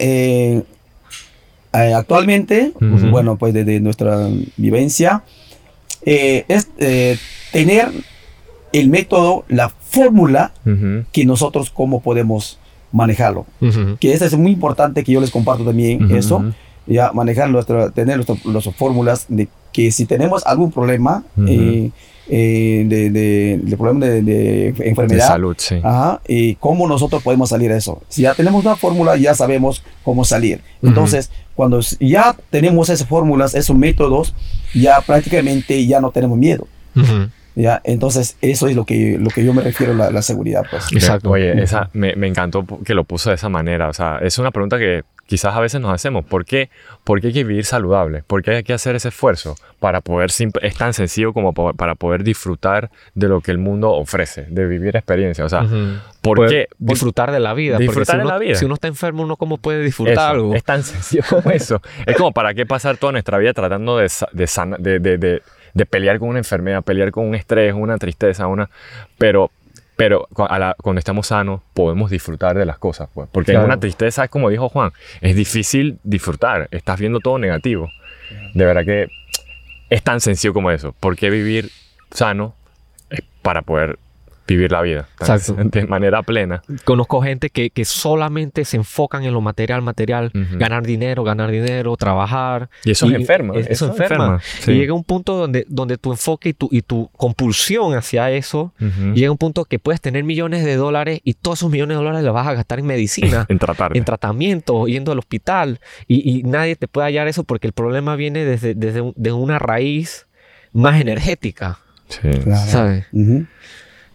actualmente, 1.72 2.72
bueno, 2.80 3.36
pues 3.36 3.54
desde 3.54 3.80
nuestra 3.80 4.28
vivencia, 4.56 5.24
es 6.02 6.68
tener 7.52 7.90
el 8.72 8.88
método, 8.88 9.44
la 9.48 9.68
fórmula 9.68 10.52
que 11.12 11.24
nosotros 11.24 11.70
cómo 11.70 12.00
podemos 12.00 12.59
manejarlo. 12.92 13.46
Que 13.98 14.12
eso 14.12 14.24
es 14.24 14.36
muy 14.36 14.52
importante 14.52 15.04
que 15.04 15.12
yo 15.12 15.20
les 15.20 15.30
comparto 15.30 15.64
también 15.64 16.10
eso, 16.14 16.44
ya 16.86 17.12
manejar 17.12 17.50
nuestra, 17.50 17.90
tener 17.90 18.16
nuestras 18.16 18.74
fórmulas 18.76 19.26
de 19.28 19.48
que 19.72 19.92
si 19.92 20.06
tenemos 20.06 20.44
algún 20.46 20.72
problema 20.72 21.22
eh, 21.46 21.90
eh, 22.28 22.84
de, 22.86 23.10
de, 23.10 23.76
problema 23.76 24.06
de, 24.06 24.68
enfermedad, 24.80 25.24
de 25.24 25.28
salud, 25.28 25.56
sí. 25.58 25.80
y 26.28 26.54
cómo 26.56 26.86
nosotros 26.86 27.22
podemos 27.22 27.50
salir 27.50 27.70
de 27.70 27.78
eso. 27.78 28.02
Si 28.08 28.22
ya 28.22 28.34
tenemos 28.34 28.64
una 28.64 28.76
fórmula, 28.76 29.16
ya 29.16 29.34
sabemos 29.34 29.82
cómo 30.04 30.24
salir. 30.24 30.60
Entonces, 30.82 31.30
cuando 31.54 31.80
ya 32.00 32.36
tenemos 32.50 32.88
esas 32.88 33.06
fórmulas, 33.06 33.54
esos 33.54 33.76
métodos, 33.76 34.34
ya 34.74 35.00
prácticamente 35.00 35.86
ya 35.86 36.00
no 36.00 36.10
tenemos 36.10 36.38
miedo. 36.38 36.66
¿Ya? 37.54 37.80
Entonces, 37.84 38.36
eso 38.40 38.68
es 38.68 38.76
lo 38.76 38.84
que, 38.84 39.18
lo 39.18 39.30
que 39.30 39.44
yo 39.44 39.52
me 39.52 39.62
refiero 39.62 39.92
a 40.02 40.10
la, 40.10 40.22
seguridad, 40.22 40.64
pues. 40.70 40.92
Exacto. 40.92 41.30
Oye, 41.30 41.62
esa, 41.62 41.90
me, 41.92 42.14
me, 42.16 42.26
encantó 42.26 42.64
que 42.84 42.94
lo 42.94 43.04
puso 43.04 43.30
de 43.30 43.36
esa 43.36 43.48
manera. 43.48 43.88
O 43.88 43.92
sea, 43.92 44.18
es 44.22 44.38
una 44.38 44.50
pregunta 44.50 44.78
que 44.78 45.02
quizás 45.30 45.54
a 45.54 45.60
veces 45.60 45.80
nos 45.80 45.94
hacemos. 45.94 46.24
¿Por 46.24 46.44
qué, 46.44 46.70
¿Por 47.04 47.20
qué 47.20 47.28
hay 47.28 47.32
que 47.32 47.44
vivir 47.44 47.64
saludable? 47.64 48.24
¿Por 48.26 48.42
qué 48.42 48.50
hay 48.50 48.62
que 48.64 48.72
hacer 48.72 48.96
ese 48.96 49.08
esfuerzo 49.08 49.54
para 49.78 50.00
poder... 50.00 50.28
Es 50.60 50.76
tan 50.76 50.92
sencillo 50.92 51.32
como 51.32 51.54
para 51.54 51.94
poder 51.94 52.24
disfrutar 52.24 52.90
de 53.14 53.28
lo 53.28 53.40
que 53.40 53.52
el 53.52 53.58
mundo 53.58 53.92
ofrece, 53.92 54.46
de 54.50 54.66
vivir 54.66 54.96
experiencia. 54.96 55.44
O 55.44 55.48
sea, 55.48 55.64
¿por 56.20 56.48
qué? 56.48 56.66
Disfrutar 56.78 57.30
de 57.30 57.38
la 57.38 57.54
vida. 57.54 57.78
Disfrutar 57.78 58.18
de 58.18 58.24
la 58.24 58.38
vida. 58.38 58.56
Si 58.56 58.64
uno 58.64 58.74
está 58.74 58.88
enfermo, 58.88 59.22
uno 59.22 59.36
cómo 59.36 59.58
puede 59.58 59.84
disfrutar 59.84 60.32
algo. 60.32 60.52
Es 60.56 60.64
tan 60.64 60.82
sencillo 60.82 61.22
como 61.28 61.48
eso. 61.52 61.80
es 62.06 62.16
como 62.16 62.32
para 62.32 62.52
qué 62.52 62.66
pasar 62.66 62.96
toda 62.96 63.12
nuestra 63.12 63.38
vida 63.38 63.52
tratando 63.52 63.98
de, 63.98 64.10
de, 64.32 64.98
de, 64.98 65.18
de 65.18 65.42
de 65.74 65.86
pelear 65.86 66.18
con 66.18 66.28
una 66.28 66.38
enfermedad, 66.38 66.82
pelear 66.82 67.10
con 67.10 67.26
un 67.26 67.34
estrés, 67.34 67.74
una 67.74 67.98
tristeza, 67.98 68.46
una... 68.46 68.70
Pero, 69.18 69.50
pero 69.96 70.28
cuando 70.32 70.98
estamos 70.98 71.28
sanos 71.28 71.60
podemos 71.74 72.10
disfrutar 72.10 72.56
de 72.56 72.64
las 72.64 72.78
cosas, 72.78 73.08
pues. 73.12 73.28
Porque 73.30 73.52
en 73.52 73.60
una 73.60 73.78
tristeza, 73.78 74.24
es 74.24 74.30
como 74.30 74.48
dijo 74.48 74.68
Juan, 74.68 74.92
es 75.20 75.36
difícil 75.36 75.98
disfrutar, 76.02 76.68
estás 76.70 76.98
viendo 76.98 77.20
todo 77.20 77.38
negativo. 77.38 77.90
De 78.54 78.64
verdad 78.64 78.84
que 78.84 79.08
es 79.90 80.02
tan 80.02 80.20
sencillo 80.20 80.54
como 80.54 80.70
eso. 80.70 80.94
¿Por 80.98 81.16
qué 81.16 81.30
vivir 81.30 81.70
sano? 82.12 82.54
Para 83.42 83.62
poder 83.62 83.98
vivir 84.46 84.72
la 84.72 84.82
vida 84.82 85.08
de 85.64 85.86
manera 85.86 86.22
plena. 86.22 86.62
Conozco 86.84 87.22
gente 87.22 87.50
que, 87.50 87.70
que, 87.70 87.84
solamente 87.84 88.64
se 88.64 88.76
enfocan 88.76 89.24
en 89.24 89.32
lo 89.32 89.40
material, 89.40 89.82
material, 89.82 90.30
ganar 90.32 90.84
dinero, 90.84 91.24
ganar 91.24 91.50
dinero, 91.50 91.96
trabajar. 91.96 92.68
Y 92.84 92.90
eso 92.90 93.06
es 93.06 93.14
enferma. 93.14 93.54
Eso, 93.56 93.86
enferma. 93.86 94.40
Y 94.66 94.72
llega 94.72 94.92
un 94.92 95.04
punto 95.04 95.36
donde, 95.36 95.64
donde 95.68 95.98
tu 95.98 96.10
enfoque 96.10 96.50
y 96.50 96.52
tu, 96.52 96.68
y 96.70 96.82
tu 96.82 97.08
compulsión 97.16 97.94
hacia 97.94 98.30
eso, 98.30 98.72
llega 99.14 99.28
a 99.28 99.32
un 99.32 99.38
punto 99.38 99.64
que 99.64 99.78
puedes 99.78 100.00
tener 100.00 100.24
millones 100.24 100.64
de 100.64 100.76
dólares 100.76 101.20
y 101.24 101.34
todos 101.34 101.60
esos 101.60 101.70
millones 101.70 101.96
de 101.96 102.04
dólares 102.04 102.24
los 102.24 102.34
vas 102.34 102.46
a 102.46 102.54
gastar 102.54 102.78
en 102.78 102.86
medicina, 102.86 103.46
en 103.48 103.58
tratar. 103.58 103.96
En 103.96 104.04
tratamiento, 104.04 104.86
yendo 104.86 105.12
al 105.12 105.18
hospital. 105.18 105.80
Y, 106.06 106.40
nadie 106.44 106.74
te 106.74 106.88
puede 106.88 107.06
hallar 107.06 107.28
eso 107.28 107.44
porque 107.44 107.66
el 107.66 107.72
problema 107.72 108.16
viene 108.16 108.44
desde, 108.44 108.74
desde 108.74 109.12
de 109.14 109.32
una 109.32 109.58
raíz 109.58 110.26
más 110.72 111.00
energética. 111.00 111.78
Sí. 112.08 112.30
¿Sabes? 112.66 113.06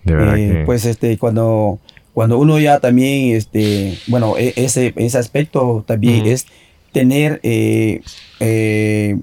Eh, 0.05 0.63
pues 0.65 0.85
este, 0.85 1.17
cuando, 1.17 1.79
cuando 2.13 2.37
uno 2.37 2.59
ya 2.59 2.79
también, 2.79 3.35
este, 3.35 3.97
bueno, 4.07 4.37
e, 4.37 4.53
ese, 4.55 4.93
ese 4.95 5.17
aspecto 5.17 5.83
también 5.87 6.25
es 6.25 6.45
tener 6.91 7.39
eh, 7.43 8.01
eh, 8.39 9.17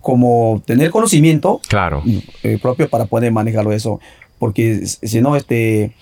como 0.00 0.62
tener 0.66 0.90
conocimiento 0.90 1.60
claro. 1.68 2.02
propio 2.62 2.88
para 2.88 3.06
poder 3.06 3.32
manejarlo 3.32 3.72
eso. 3.72 4.00
Porque 4.38 4.86
si 4.86 5.20
no, 5.20 5.36
este, 5.36 5.92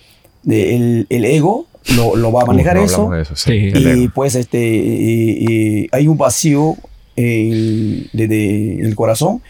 el, 0.47 1.07
el 1.09 1.25
ego 1.25 1.67
lo, 1.95 2.15
lo, 2.15 2.31
va 2.31 2.43
a 2.43 2.45
manejar 2.45 2.77
eso. 2.77 3.09
y 3.47 4.07
pues 4.09 4.35
este, 4.35 4.59
y, 4.59 5.87
hay 5.91 6.07
un 6.07 6.17
vacío 6.17 6.75
el, 7.15 8.09
de, 8.13 8.79
el 8.81 8.95
corazón, 8.95 9.41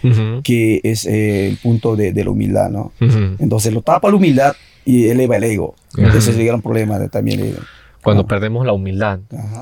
que 0.44 0.82
es 0.84 1.06
eh, 1.06 1.48
el 1.48 1.58
punto 1.58 1.96
de, 1.96 2.14
de, 2.14 2.24
la 2.24 2.32
humildad, 2.32 2.70
¿no? 2.70 2.92
Entonces 3.00 3.74
lo 3.74 3.82
tapa 3.82 4.10
la 4.10 4.16
humildad 4.16 4.56
y 4.86 5.08
eleva 5.08 5.38
el 5.38 5.44
ego. 5.44 5.76
Entonces 5.98 6.38
llega 6.38 6.56
un 6.56 6.62
problema 6.62 7.00
de, 7.00 7.10
también. 7.10 7.56
Cuando 8.04 8.28
perdemos 8.28 8.66
la 8.66 8.74
humildad. 8.74 9.20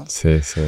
Sí, 0.08 0.40
sí, 0.42 0.62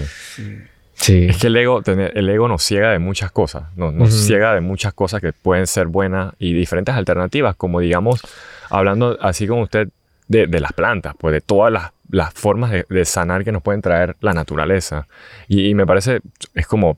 sí. 0.93 1.25
Es 1.27 1.37
que 1.37 1.47
el 1.47 1.57
ego, 1.57 1.81
el 1.85 2.29
ego 2.29 2.47
nos 2.47 2.63
ciega 2.63 2.91
de 2.91 2.99
muchas 2.99 3.31
cosas, 3.31 3.63
nos, 3.75 3.93
nos 3.93 4.13
ciega 4.13 4.53
de 4.53 4.61
muchas 4.61 4.93
cosas 4.93 5.19
que 5.19 5.33
pueden 5.33 5.67
ser 5.67 5.87
buenas 5.87 6.33
y 6.39 6.53
diferentes 6.53 6.95
alternativas, 6.95 7.55
como 7.57 7.81
digamos, 7.81 8.21
hablando 8.69 9.17
así 9.21 9.45
como 9.45 9.63
usted 9.63 9.89
de, 10.27 10.47
de 10.47 10.59
las 10.59 10.73
plantas, 10.73 11.13
pues 11.19 11.33
de 11.33 11.41
todas 11.41 11.71
las, 11.71 11.91
las 12.09 12.33
formas 12.33 12.71
de, 12.71 12.85
de, 12.89 13.05
sanar 13.05 13.43
que 13.43 13.51
nos 13.51 13.61
pueden 13.61 13.81
traer 13.81 14.15
la 14.21 14.33
naturaleza. 14.33 15.07
Y, 15.47 15.67
y 15.67 15.75
me 15.75 15.85
parece, 15.85 16.21
es 16.53 16.65
como 16.65 16.97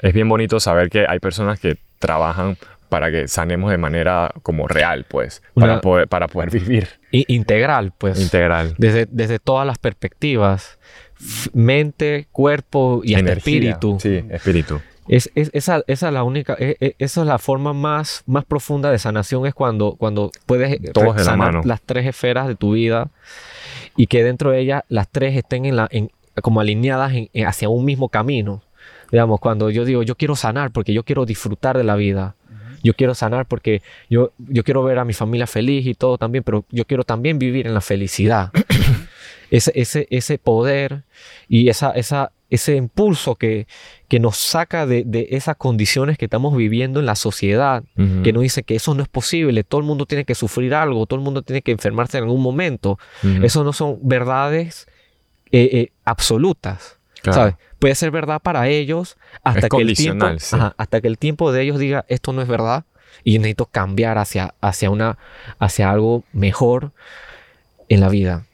es 0.00 0.12
bien 0.14 0.28
bonito 0.28 0.60
saber 0.60 0.90
que 0.90 1.06
hay 1.08 1.18
personas 1.18 1.60
que 1.60 1.76
trabajan 1.98 2.56
para 2.88 3.10
que 3.10 3.28
sanemos 3.28 3.70
de 3.70 3.78
manera 3.78 4.32
como 4.42 4.66
real, 4.66 5.06
pues, 5.08 5.42
para, 5.54 5.80
poder, 5.80 6.08
para 6.08 6.28
poder 6.28 6.50
vivir. 6.60 6.88
Integral, 7.12 7.92
pues. 7.96 8.20
Integral. 8.20 8.74
Desde, 8.76 9.06
desde 9.10 9.38
todas 9.38 9.66
las 9.66 9.78
perspectivas. 9.78 10.78
Mente, 11.52 12.28
cuerpo 12.32 13.02
y 13.04 13.14
espíritu. 13.14 13.98
Sí, 14.00 14.24
espíritu. 14.30 14.80
Es, 15.06 15.30
esa, 15.34 15.82
esa, 15.86 16.08
es 16.08 16.14
la 16.14 16.22
única, 16.22 16.56
e, 16.58 16.76
e, 16.80 16.94
esa 16.98 17.22
es 17.22 17.26
la 17.26 17.38
forma 17.38 17.72
más, 17.72 18.22
más 18.26 18.44
profunda 18.44 18.90
de 18.90 18.98
sanación, 18.98 19.44
es 19.44 19.54
cuando, 19.54 19.96
cuando 19.96 20.30
puedes 20.46 20.78
sanar 21.24 21.66
las 21.66 21.80
tres 21.82 22.06
esferas 22.06 22.46
de 22.46 22.54
tu 22.54 22.72
vida 22.72 23.10
y 23.96 24.06
que 24.06 24.22
dentro 24.22 24.52
de 24.52 24.60
ellas 24.60 24.84
las 24.88 25.08
tres 25.08 25.36
estén 25.36 25.64
en 25.66 25.76
la, 25.76 25.88
en, 25.90 26.10
como 26.42 26.60
alineadas 26.60 27.12
hacia 27.44 27.68
un 27.68 27.84
mismo 27.84 28.08
camino. 28.08 28.62
Digamos, 29.10 29.40
cuando 29.40 29.70
yo 29.70 29.84
digo, 29.84 30.02
yo 30.02 30.16
quiero 30.16 30.36
sanar 30.36 30.70
porque 30.70 30.92
yo 30.92 31.04
quiero 31.04 31.26
disfrutar 31.26 31.76
de 31.76 31.84
la 31.84 31.96
vida. 31.96 32.36
Yo 32.82 32.94
quiero 32.94 33.14
sanar 33.14 33.46
porque 33.46 33.82
yo, 34.08 34.32
yo 34.38 34.64
quiero 34.64 34.82
ver 34.82 34.98
a 34.98 35.04
mi 35.04 35.12
familia 35.12 35.46
feliz 35.46 35.86
y 35.86 35.94
todo 35.94 36.16
también, 36.16 36.44
pero 36.44 36.64
yo 36.70 36.86
quiero 36.86 37.04
también 37.04 37.38
vivir 37.38 37.66
en 37.66 37.74
la 37.74 37.82
felicidad. 37.82 38.50
ese, 39.50 39.72
ese, 39.74 40.06
ese 40.10 40.38
poder 40.38 41.02
y 41.48 41.68
esa, 41.68 41.90
esa, 41.90 42.32
ese 42.48 42.76
impulso 42.76 43.34
que, 43.34 43.66
que 44.08 44.20
nos 44.20 44.36
saca 44.36 44.86
de, 44.86 45.04
de, 45.04 45.28
esas 45.32 45.56
condiciones 45.56 46.18
que 46.18 46.26
estamos 46.26 46.56
viviendo 46.56 47.00
en 47.00 47.06
la 47.06 47.16
sociedad, 47.16 47.84
que 48.22 48.32
nos 48.32 48.42
dice 48.42 48.62
que 48.62 48.76
eso 48.76 48.94
no 48.94 49.02
es 49.02 49.08
posible, 49.08 49.62
todo 49.64 49.80
el 49.80 49.86
mundo 49.86 50.06
tiene 50.06 50.24
que 50.24 50.34
sufrir 50.34 50.74
algo, 50.74 51.06
todo 51.06 51.18
el 51.18 51.24
mundo 51.24 51.42
tiene 51.42 51.62
que 51.62 51.72
enfermarse 51.72 52.18
en 52.18 52.24
algún 52.24 52.42
momento. 52.42 52.98
Eso 53.42 53.64
no 53.64 53.72
son 53.72 53.98
verdades 54.02 54.86
eh, 55.52 55.68
eh, 55.72 55.92
absolutas. 56.04 56.98
¿sabes? 57.22 57.54
Puede 57.80 57.96
ser 57.96 58.12
verdad 58.12 58.40
para 58.40 58.68
ellos 58.68 59.16
hasta 59.42 59.68
que, 59.68 59.78
el 59.78 59.96
tiempo, 59.96 60.26
hasta 60.26 61.00
que 61.00 61.08
el 61.08 61.18
tiempo 61.18 61.50
de 61.50 61.62
ellos 61.62 61.78
diga 61.80 62.04
esto 62.08 62.32
no 62.32 62.42
es 62.42 62.48
verdad 62.48 62.84
y 63.24 63.38
necesito 63.38 63.66
cambiar 63.66 64.18
hacia, 64.18 64.54
hacia, 64.60 64.90
una, 64.90 65.18
hacia 65.58 65.90
algo 65.90 66.22
mejor 66.32 66.92
en 67.88 68.00
la 68.00 68.08
vida. 68.08 68.44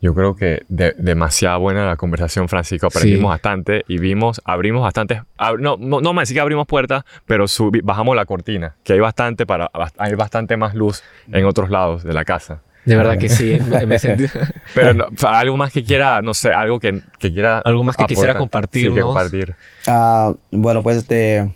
Yo 0.00 0.14
creo 0.14 0.36
que 0.36 0.62
demasiado 0.68 1.58
buena 1.58 1.84
la 1.84 1.96
conversación, 1.96 2.48
Francisco. 2.48 2.86
Aprendimos 2.86 3.30
bastante 3.30 3.84
y 3.88 3.98
vimos, 3.98 4.40
abrimos 4.44 4.82
bastante. 4.82 5.22
no, 5.58 5.76
no, 5.76 6.00
no 6.00 6.12
me 6.12 6.22
decir 6.22 6.36
que 6.36 6.40
abrimos 6.40 6.66
puertas, 6.66 7.04
pero 7.26 7.46
bajamos 7.82 8.14
la 8.14 8.24
cortina, 8.24 8.76
que 8.84 8.92
hay 8.92 9.00
bastante, 9.00 9.44
para, 9.44 9.70
hay 9.96 10.14
bastante 10.14 10.56
más 10.56 10.74
luz 10.74 11.02
en 11.32 11.44
otros 11.46 11.70
lados 11.70 12.04
de 12.04 12.12
la 12.12 12.24
casa. 12.24 12.62
De 12.88 12.96
verdad 12.96 13.18
que 13.18 13.28
sí. 13.28 13.58
Pero 14.74 15.08
algo 15.28 15.56
más 15.56 15.72
que 15.72 15.84
quiera, 15.84 16.22
no 16.22 16.34
sé, 16.34 16.52
algo 16.52 16.80
que, 16.80 17.02
que 17.18 17.32
quiera. 17.32 17.58
Algo 17.58 17.84
más 17.84 17.96
que 17.96 18.04
quisiera 18.06 18.36
compartir. 18.36 18.92
Sí, 18.92 19.00
compartir. 19.00 19.54
Ah, 19.86 20.32
bueno, 20.50 20.82
pues 20.82 20.98
este. 20.98 21.50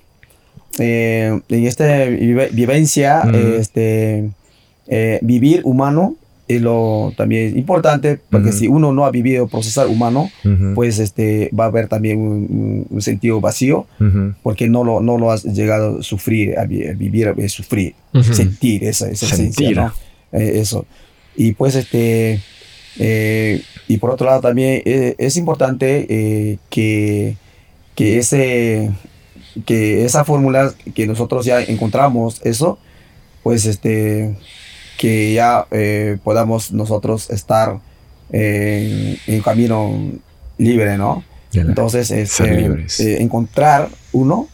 Eh, 0.79 1.41
en 1.49 1.67
esta 1.67 2.07
vivencia, 2.07 3.23
este, 3.59 4.31
eh, 4.87 5.19
vivir 5.21 5.61
humano 5.65 6.17
es 6.49 6.61
lo 6.61 7.13
también 7.17 7.57
importante, 7.57 8.21
porque 8.31 8.53
si 8.53 8.69
uno 8.69 8.93
no 8.93 9.05
ha 9.05 9.11
vivido 9.11 9.47
procesar 9.49 9.87
humano, 9.87 10.31
pues 10.75 10.99
este, 10.99 11.51
va 11.59 11.65
a 11.65 11.67
haber 11.69 11.89
también 11.89 12.19
un, 12.91 13.03
sentido 13.03 13.41
vacío, 13.41 13.87
porque 14.43 14.69
no 14.69 14.85
lo, 14.85 15.01
no 15.01 15.19
lo 15.19 15.31
has 15.31 15.45
llegado 15.45 16.01
a 16.01 16.03
sufrir, 16.03 16.59
a 16.59 16.65
vivir, 16.65 17.29
a 17.29 17.49
sufrir, 17.49 17.95
sentir 18.33 18.85
esa, 18.85 19.09
esa 19.11 19.27
sentir. 19.27 19.81
Eh, 20.33 20.61
eso. 20.61 20.87
Y 21.37 21.53
pues 21.53 21.75
este, 21.75 22.43
eh, 22.99 23.63
y 23.89 23.97
por 23.99 24.11
otro 24.11 24.27
lado 24.27 24.41
también 24.41 24.83
eh, 24.85 25.15
es 25.19 25.37
importante 25.37 26.07
eh, 26.09 26.59
que, 26.71 27.37
que, 27.95 28.19
ese, 28.19 28.91
que 29.65 30.05
esa 30.05 30.25
fórmula 30.25 30.75
que 30.95 31.07
nosotros 31.07 31.47
ya 31.47 31.63
encontramos, 31.63 32.41
eso, 32.45 32.79
pues 33.43 33.65
este, 33.67 34.37
que 34.99 35.33
ya 35.33 35.67
podamos 36.23 36.73
nosotros 36.73 37.31
estar 37.31 37.81
en 38.31 39.43
camino 39.43 40.13
libre, 40.59 40.97
¿no? 40.97 41.25
Entonces, 41.53 42.11
este, 42.11 43.21
encontrar 43.21 43.91
uno 44.13 44.49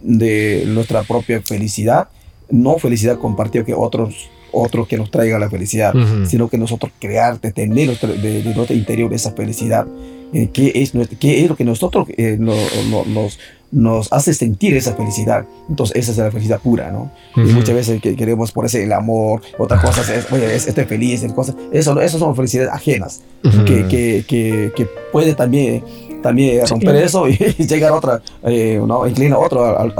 de 0.00 0.64
nuestra 0.66 1.04
propia 1.04 1.40
felicidad, 1.40 2.08
no 2.50 2.76
felicidad 2.78 3.18
compartida 3.18 3.64
que 3.64 3.72
otros 3.72 4.28
otro 4.54 4.86
que 4.86 4.96
nos 4.96 5.10
traiga 5.10 5.38
la 5.38 5.50
felicidad, 5.50 5.94
sino 6.26 6.48
que 6.48 6.58
nosotros 6.58 6.92
crear, 6.98 7.38
tener 7.38 7.98
de, 7.98 8.42
de, 8.42 8.54
nuestro 8.54 8.76
interior 8.76 9.12
esa 9.12 9.32
felicidad. 9.32 9.86
Eh, 10.32 10.50
¿qué, 10.52 10.72
es, 10.74 10.92
¿Qué 11.20 11.44
es 11.44 11.48
lo 11.48 11.54
que 11.54 11.64
nosotros 11.64 12.08
eh, 12.16 12.36
nos, 12.40 13.38
nos 13.70 14.12
hace 14.12 14.34
sentir 14.34 14.74
esa 14.74 14.94
felicidad? 14.94 15.46
Entonces, 15.68 15.96
esa 15.96 16.10
es 16.10 16.18
la 16.18 16.30
felicidad 16.32 16.60
pura, 16.60 16.90
¿no? 16.90 17.12
Y 17.36 17.52
muchas 17.52 17.74
veces 17.74 18.00
que 18.00 18.16
queremos 18.16 18.50
por 18.50 18.66
ese 18.66 18.82
el 18.82 18.92
amor, 18.92 19.42
otras 19.58 19.80
cosas, 19.80 20.08
es, 20.08 20.32
oye, 20.32 20.54
estoy 20.54 20.84
feliz, 20.84 21.24
cosas, 21.34 21.54
eso, 21.72 22.00
eso 22.00 22.18
son 22.18 22.34
felicidades 22.34 22.72
ajenas, 22.72 23.22
que, 23.42 23.86
que, 23.86 24.24
que, 24.26 24.72
que, 24.74 24.86
puede 25.12 25.34
también 25.34 25.84
también 26.24 26.66
romper 26.66 26.96
eso 26.96 27.28
y, 27.28 27.36
llegar 27.36 27.92
a 27.92 27.96
otra, 27.96 28.22
eh, 28.44 28.80
¿no? 28.84 29.06
inclina 29.06 29.38
otro 29.38 29.62
a, 29.62 29.92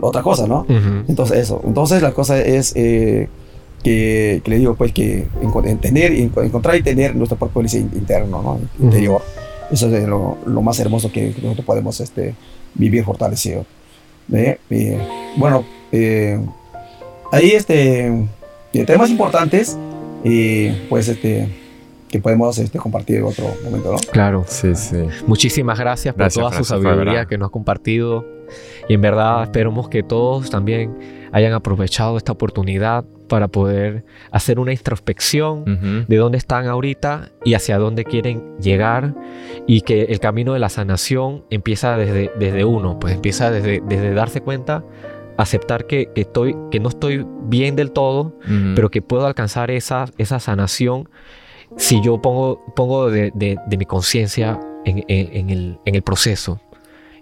otra 0.00 0.22
cosa, 0.22 0.46
¿no? 0.46 0.64
Entonces 1.08 1.38
eso, 1.38 1.60
entonces 1.66 2.00
la 2.00 2.12
cosa 2.12 2.40
es 2.40 2.72
eh, 2.76 3.28
que, 3.82 4.42
le 4.44 4.58
digo 4.58 4.74
pues 4.74 4.92
que 4.92 5.26
tener, 5.80 6.12
encontrar 6.12 6.76
y 6.76 6.82
tener 6.82 7.14
nuestro 7.14 7.38
propio 7.38 7.54
policía 7.54 7.80
interno, 7.80 8.42
¿no? 8.42 8.60
interior. 8.84 9.22
Eso 9.70 9.94
es 9.94 10.08
lo, 10.08 10.38
lo, 10.46 10.62
más 10.62 10.78
hermoso 10.80 11.12
que 11.12 11.34
nosotros 11.42 11.66
podemos 11.66 12.00
este, 12.00 12.34
vivir 12.74 13.04
fortalecido. 13.04 13.66
bueno, 15.36 15.64
eh, 15.92 16.40
ahí 17.32 17.50
este, 17.50 18.26
temas 18.86 19.10
importantes, 19.10 19.76
y 20.24 20.70
pues 20.88 21.08
este, 21.08 21.48
que 22.08 22.18
podemos 22.20 22.58
este, 22.58 22.78
compartir 22.78 23.16
en 23.16 23.24
otro 23.24 23.44
momento, 23.64 23.92
¿no? 23.92 23.98
Claro. 24.10 24.44
Sí, 24.48 24.74
sí. 24.74 24.96
Muchísimas 25.26 25.78
gracias 25.78 26.14
por 26.14 26.32
toda 26.32 26.52
su 26.52 26.64
sabiduría 26.64 27.26
que 27.26 27.38
nos 27.38 27.48
ha 27.48 27.50
compartido. 27.50 28.24
Y 28.88 28.94
en 28.94 29.02
verdad 29.02 29.42
esperamos 29.42 29.88
que 29.90 30.02
todos 30.02 30.48
también 30.48 31.28
hayan 31.32 31.52
aprovechado 31.52 32.16
esta 32.16 32.32
oportunidad 32.32 33.04
para 33.28 33.48
poder 33.48 34.04
hacer 34.30 34.58
una 34.58 34.72
introspección 34.72 36.06
de 36.08 36.16
dónde 36.16 36.38
están 36.38 36.66
ahorita 36.66 37.30
y 37.44 37.54
hacia 37.54 37.78
dónde 37.78 38.04
quieren 38.04 38.56
llegar 38.58 39.14
y 39.66 39.82
que 39.82 40.02
el 40.04 40.18
camino 40.18 40.54
de 40.54 40.58
la 40.58 40.68
sanación 40.68 41.44
empieza 41.50 41.96
desde, 41.96 42.32
desde 42.38 42.64
uno, 42.64 42.98
pues 42.98 43.14
empieza 43.14 43.50
desde, 43.50 43.82
desde 43.86 44.12
darse 44.14 44.40
cuenta 44.40 44.84
aceptar 45.36 45.86
que, 45.86 46.10
estoy, 46.16 46.56
que 46.70 46.80
no 46.80 46.88
estoy 46.88 47.24
bien 47.44 47.76
del 47.76 47.92
todo, 47.92 48.34
pero 48.74 48.90
que 48.90 49.02
puedo 49.02 49.26
alcanzar 49.26 49.70
esa, 49.70 50.06
esa 50.18 50.40
sanación 50.40 51.08
si 51.76 52.02
yo 52.02 52.20
pongo, 52.20 52.64
pongo 52.74 53.10
de, 53.10 53.32
mi 53.78 53.84
conciencia 53.86 54.58
en, 54.84 55.78
el, 55.84 56.02
proceso 56.02 56.60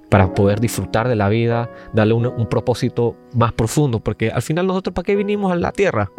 para 0.09 0.35
poder 0.35 0.61
disfrutar 0.61 1.09
de 1.09 1.17
la 1.17 1.29
vida, 1.29 1.71
darle 1.93 2.15
un, 2.15 2.47
propósito 2.47 3.17
más 3.35 3.53
profundo, 3.53 4.01
porque 4.01 4.31
al 4.31 4.43
final 4.43 4.67
nosotros, 4.67 4.95
¿para 4.95 5.05
qué 5.05 5.17
vinimos 5.17 5.53
a 5.53 5.57
la 5.57 5.73
tierra? 5.73 6.11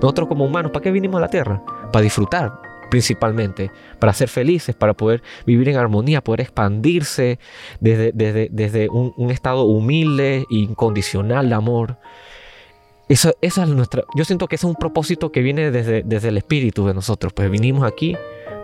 Nosotros 0.00 0.28
como 0.28 0.44
humanos, 0.44 0.72
¿para 0.72 0.82
qué 0.82 0.90
vinimos 0.90 1.18
a 1.18 1.20
la 1.20 1.28
tierra? 1.28 1.62
Para 1.92 2.02
disfrutar, 2.02 2.60
principalmente, 2.90 3.70
para 3.98 4.12
ser 4.12 4.28
felices, 4.28 4.74
para 4.74 4.94
poder 4.94 5.22
vivir 5.46 5.68
en 5.68 5.76
armonía, 5.76 6.22
poder 6.22 6.40
expandirse 6.40 7.38
desde, 7.80 8.12
desde, 8.50 8.88
un, 8.88 9.30
estado 9.30 9.64
humilde 9.64 10.46
e 10.50 10.54
incondicional 10.54 11.48
de 11.48 11.54
amor. 11.54 11.98
Esa, 13.08 13.32
esa, 13.40 13.62
es 13.62 13.68
nuestra, 13.70 14.04
yo 14.14 14.24
siento 14.24 14.48
que 14.48 14.56
ese 14.56 14.66
es 14.66 14.70
un 14.70 14.76
propósito 14.76 15.32
que 15.32 15.40
viene 15.40 15.70
desde, 15.70 16.02
desde 16.02 16.28
el 16.28 16.36
espíritu 16.36 16.86
de 16.86 16.94
nosotros, 16.94 17.32
pues 17.32 17.50
vinimos 17.50 17.84
aquí 17.84 18.16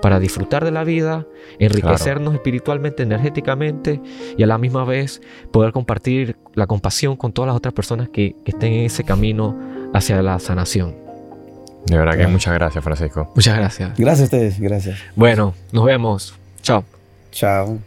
para 0.04 0.20
disfrutar 0.20 0.66
de 0.66 0.70
la 0.70 0.84
vida, 0.84 1.24
enriquecernos 1.58 2.34
espiritualmente, 2.34 3.04
energéticamente 3.04 4.02
y 4.36 4.42
a 4.42 4.46
la 4.46 4.58
misma 4.58 4.84
vez 4.84 5.22
poder 5.50 5.72
compartir 5.72 6.36
la 6.52 6.66
compasión 6.66 7.16
con 7.16 7.32
todas 7.32 7.46
las 7.46 7.56
otras 7.56 7.72
personas 7.72 8.10
que, 8.10 8.36
que 8.44 8.50
estén 8.50 8.74
en 8.74 8.84
ese 8.84 9.02
camino 9.04 9.58
hacia 9.94 10.20
la 10.20 10.38
sanación. 10.40 10.94
De 11.86 11.96
verdad 11.96 12.18
que 12.18 12.26
muchas 12.26 12.52
gracias, 12.52 12.84
Francisco. 12.84 13.32
Muchas 13.34 13.56
gracias. 13.56 13.96
Gracias 13.96 14.20
a 14.20 14.24
ustedes, 14.24 14.60
gracias. 14.60 15.00
Bueno, 15.16 15.54
nos 15.72 15.86
vemos. 15.86 16.34
Chao. 16.60 16.84
Chao. 17.32 17.78